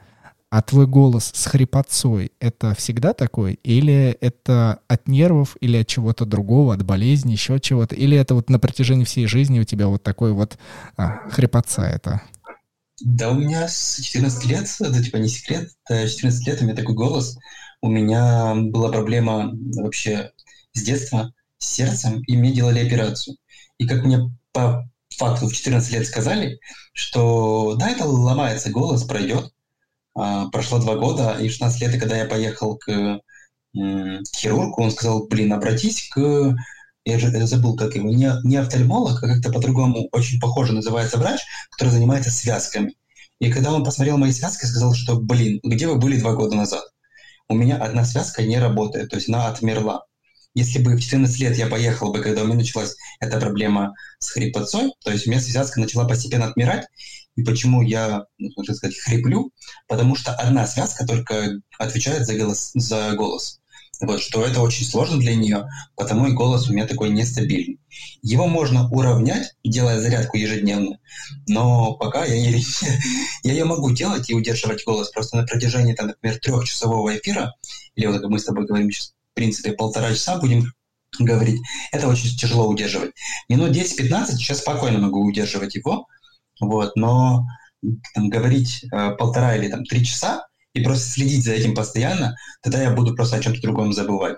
а 0.49 0.61
твой 0.61 0.85
голос 0.85 1.31
с 1.33 1.45
хрипотцой— 1.45 2.33
это 2.41 2.75
всегда 2.75 3.13
такой? 3.13 3.57
Или 3.63 4.17
это 4.19 4.79
от 4.89 5.07
нервов, 5.07 5.55
или 5.61 5.77
от 5.77 5.87
чего-то 5.87 6.25
другого, 6.25 6.73
от 6.73 6.83
болезни, 6.83 7.31
еще 7.31 7.61
чего-то? 7.61 7.95
Или 7.95 8.17
это 8.17 8.35
вот 8.35 8.49
на 8.49 8.59
протяжении 8.59 9.05
всей 9.05 9.27
жизни 9.27 9.61
у 9.61 9.63
тебя 9.63 9.87
вот 9.87 10.03
такой 10.03 10.33
вот 10.33 10.57
а, 10.97 11.21
хрипотца 11.29 11.83
это? 11.83 12.21
Да, 13.01 13.31
у 13.31 13.35
меня 13.35 13.67
с 13.67 13.99
14 14.01 14.45
лет, 14.45 14.67
это 14.79 15.03
типа 15.03 15.17
не 15.17 15.27
секрет, 15.27 15.69
14 15.87 16.47
лет 16.47 16.61
у 16.61 16.65
меня 16.65 16.75
такой 16.75 16.95
голос. 16.95 17.37
У 17.81 17.89
меня 17.89 18.55
была 18.55 18.89
проблема 18.89 19.51
вообще 19.75 20.31
с 20.73 20.81
детства 20.81 21.33
с 21.57 21.67
сердцем, 21.67 22.21
и 22.23 22.37
мне 22.37 22.53
делали 22.53 22.85
операцию. 22.85 23.37
И 23.77 23.87
как 23.87 24.03
мне 24.05 24.31
по 24.53 24.89
факту 25.17 25.47
в 25.47 25.53
14 25.53 25.91
лет 25.91 26.07
сказали, 26.07 26.59
что 26.93 27.75
да, 27.75 27.89
это 27.89 28.05
ломается 28.05 28.69
голос, 28.69 29.03
пройдет. 29.03 29.51
А, 30.13 30.49
прошло 30.49 30.79
два 30.79 30.95
года, 30.95 31.37
и 31.39 31.49
в 31.49 31.51
16 31.51 31.81
лет, 31.81 31.99
когда 31.99 32.17
я 32.17 32.25
поехал 32.25 32.77
к 32.77 33.19
хирургу, 33.75 34.81
он 34.81 34.91
сказал, 34.91 35.27
блин, 35.27 35.51
обратись 35.51 36.07
к 36.09 36.55
я 37.05 37.19
же 37.19 37.29
забыл, 37.45 37.75
как 37.75 37.95
его, 37.95 38.09
не, 38.09 38.31
не 38.43 38.57
офтальмолог, 38.57 39.23
а 39.23 39.27
как-то 39.27 39.51
по-другому 39.51 40.09
очень 40.11 40.39
похоже 40.39 40.73
называется 40.73 41.17
врач, 41.17 41.41
который 41.69 41.89
занимается 41.89 42.31
связками. 42.31 42.95
И 43.39 43.51
когда 43.51 43.71
он 43.71 43.83
посмотрел 43.83 44.17
мои 44.17 44.31
связки, 44.31 44.65
сказал, 44.65 44.93
что, 44.93 45.19
блин, 45.19 45.59
где 45.63 45.87
вы 45.87 45.95
были 45.95 46.19
два 46.19 46.33
года 46.33 46.55
назад? 46.55 46.83
У 47.47 47.53
меня 47.53 47.77
одна 47.77 48.05
связка 48.05 48.43
не 48.43 48.57
работает, 48.57 49.09
то 49.09 49.17
есть 49.17 49.29
она 49.29 49.47
отмерла. 49.47 50.05
Если 50.55 50.79
бы 50.79 50.95
в 50.95 51.01
14 51.01 51.37
лет 51.41 51.57
я 51.57 51.67
поехал 51.67 52.11
бы, 52.11 52.21
когда 52.21 52.41
у 52.41 52.45
меня 52.45 52.55
началась 52.55 52.95
эта 53.19 53.39
проблема 53.39 53.93
с 54.19 54.29
хрипотцой, 54.29 54.93
то 55.03 55.11
есть 55.11 55.27
у 55.27 55.29
меня 55.29 55.41
связка 55.41 55.79
начала 55.81 56.07
постепенно 56.07 56.47
отмирать, 56.47 56.87
и 57.35 57.43
почему 57.43 57.81
я, 57.81 58.25
ну, 58.37 58.49
можно 58.55 58.73
сказать, 58.73 58.97
хриплю? 58.97 59.51
Потому 59.87 60.15
что 60.15 60.33
одна 60.33 60.65
связка 60.65 61.05
только 61.05 61.59
отвечает 61.77 62.25
за 62.25 62.35
голос. 62.35 62.71
За 62.73 63.13
голос. 63.13 63.59
Вот, 64.01 64.21
что 64.21 64.45
это 64.45 64.61
очень 64.61 64.85
сложно 64.85 65.19
для 65.19 65.35
нее, 65.35 65.67
потому 65.95 66.27
и 66.27 66.33
голос 66.33 66.67
у 66.67 66.73
меня 66.73 66.85
такой 66.85 67.09
нестабильный. 67.09 67.79
Его 68.21 68.47
можно 68.47 68.89
уравнять, 68.89 69.55
делая 69.63 70.01
зарядку 70.01 70.37
ежедневно, 70.37 70.99
но 71.47 71.93
пока 71.93 72.25
я, 72.25 72.35
не, 72.39 72.61
я 73.43 73.53
ее 73.53 73.63
могу 73.65 73.91
делать 73.91 74.29
и 74.29 74.33
удерживать 74.33 74.83
голос 74.85 75.11
просто 75.11 75.37
на 75.37 75.43
протяжении, 75.43 75.93
там, 75.93 76.07
например, 76.07 76.39
трехчасового 76.39 77.17
эфира, 77.17 77.53
или 77.95 78.07
вот 78.07 78.21
как 78.21 78.29
мы 78.29 78.39
с 78.39 78.45
тобой 78.45 78.65
говорим 78.65 78.91
сейчас, 78.91 79.13
в 79.31 79.33
принципе, 79.35 79.71
полтора 79.71 80.11
часа 80.11 80.39
будем 80.39 80.73
говорить, 81.17 81.61
это 81.93 82.07
очень 82.07 82.35
тяжело 82.35 82.67
удерживать. 82.67 83.11
Минут 83.47 83.71
10-15 83.71 84.35
сейчас 84.35 84.59
спокойно 84.59 84.99
могу 84.99 85.23
удерживать 85.23 85.75
его, 85.75 86.07
вот, 86.59 86.95
но 86.95 87.45
там, 88.13 88.29
говорить 88.29 88.85
э, 88.91 89.11
полтора 89.11 89.55
или 89.55 89.69
там 89.69 89.85
три 89.85 90.03
часа, 90.03 90.47
и 90.75 90.83
просто 90.83 91.09
следить 91.09 91.43
за 91.43 91.53
этим 91.53 91.73
постоянно, 91.73 92.35
тогда 92.61 92.83
я 92.83 92.91
буду 92.91 93.15
просто 93.15 93.37
о 93.37 93.39
чем-то 93.39 93.61
другом 93.61 93.93
забывать. 93.93 94.37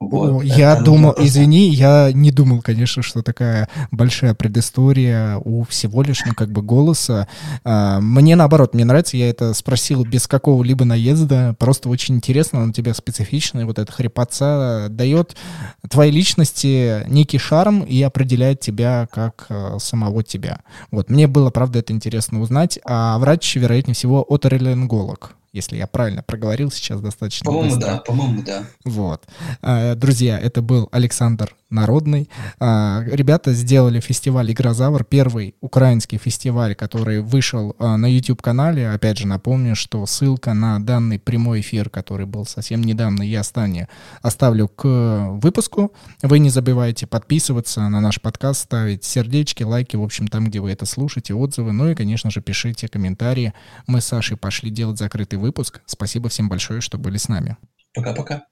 Вот. 0.00 0.44
Я 0.44 0.74
это 0.74 0.84
думал, 0.84 1.12
просто... 1.12 1.26
извини, 1.26 1.70
я 1.70 2.12
не 2.12 2.30
думал, 2.30 2.62
конечно, 2.62 3.02
что 3.02 3.22
такая 3.22 3.68
большая 3.90 4.32
предыстория 4.32 5.38
у 5.38 5.64
всего 5.64 6.02
лишь, 6.02 6.22
ну, 6.24 6.34
как 6.34 6.52
бы 6.52 6.62
голоса. 6.62 7.26
А, 7.64 8.00
мне 8.00 8.36
наоборот, 8.36 8.74
мне 8.74 8.84
нравится, 8.84 9.16
я 9.16 9.28
это 9.28 9.54
спросил 9.54 10.04
без 10.04 10.28
какого-либо 10.28 10.84
наезда, 10.84 11.56
просто 11.58 11.88
очень 11.88 12.14
интересно, 12.14 12.62
он 12.62 12.70
у 12.70 12.72
тебя 12.72 12.94
специфичный, 12.94 13.64
вот 13.64 13.80
эта 13.80 13.90
хрипотца 13.90 14.86
дает 14.88 15.36
твоей 15.90 16.12
личности 16.12 17.04
некий 17.08 17.38
шарм 17.38 17.80
и 17.80 18.00
определяет 18.00 18.60
тебя 18.60 19.08
как 19.12 19.46
а, 19.48 19.78
самого 19.80 20.22
тебя. 20.22 20.60
Вот, 20.92 21.10
мне 21.10 21.26
было, 21.26 21.50
правда, 21.50 21.80
это 21.80 21.92
интересно 21.92 22.40
узнать, 22.40 22.78
а 22.84 23.18
врач, 23.18 23.56
вероятнее 23.56 23.96
всего, 23.96 24.22
оторелинголог 24.22 25.34
если 25.58 25.76
я 25.76 25.86
правильно 25.86 26.22
проговорил 26.22 26.70
сейчас 26.70 27.00
достаточно 27.00 27.44
По-моему, 27.44 27.74
быстро. 27.74 27.90
да, 27.90 27.98
по-моему, 27.98 28.42
да. 28.42 28.64
Вот. 28.84 29.24
А, 29.60 29.94
друзья, 29.94 30.38
это 30.38 30.62
был 30.62 30.88
Александр 30.92 31.54
Народный. 31.70 32.30
А, 32.60 33.02
ребята 33.06 33.52
сделали 33.52 34.00
фестиваль 34.00 34.50
«Игрозавр», 34.52 35.04
первый 35.04 35.54
украинский 35.60 36.16
фестиваль, 36.16 36.74
который 36.74 37.20
вышел 37.20 37.74
а, 37.78 37.96
на 37.96 38.06
YouTube-канале. 38.06 38.88
Опять 38.90 39.18
же, 39.18 39.26
напомню, 39.26 39.74
что 39.74 40.06
ссылка 40.06 40.54
на 40.54 40.78
данный 40.78 41.18
прямой 41.18 41.60
эфир, 41.60 41.90
который 41.90 42.24
был 42.24 42.46
совсем 42.46 42.82
недавно, 42.82 43.22
я 43.22 43.40
останю, 43.40 43.88
оставлю 44.22 44.68
к 44.68 44.86
выпуску. 45.42 45.92
Вы 46.22 46.38
не 46.38 46.50
забывайте 46.50 47.06
подписываться 47.06 47.88
на 47.88 48.00
наш 48.00 48.20
подкаст, 48.20 48.62
ставить 48.62 49.04
сердечки, 49.04 49.62
лайки, 49.62 49.96
в 49.96 50.02
общем, 50.02 50.28
там, 50.28 50.46
где 50.46 50.60
вы 50.60 50.70
это 50.70 50.86
слушаете, 50.86 51.34
отзывы. 51.34 51.72
Ну 51.72 51.90
и, 51.90 51.94
конечно 51.94 52.30
же, 52.30 52.40
пишите 52.40 52.88
комментарии. 52.88 53.52
Мы 53.86 54.00
с 54.00 54.06
Сашей 54.06 54.36
пошли 54.36 54.70
делать 54.70 54.98
закрытый 54.98 55.38
выпуск. 55.48 55.80
Спасибо 55.86 56.28
всем 56.28 56.48
большое, 56.48 56.80
что 56.80 56.98
были 56.98 57.16
с 57.16 57.28
нами. 57.28 57.56
Пока-пока. 57.94 58.44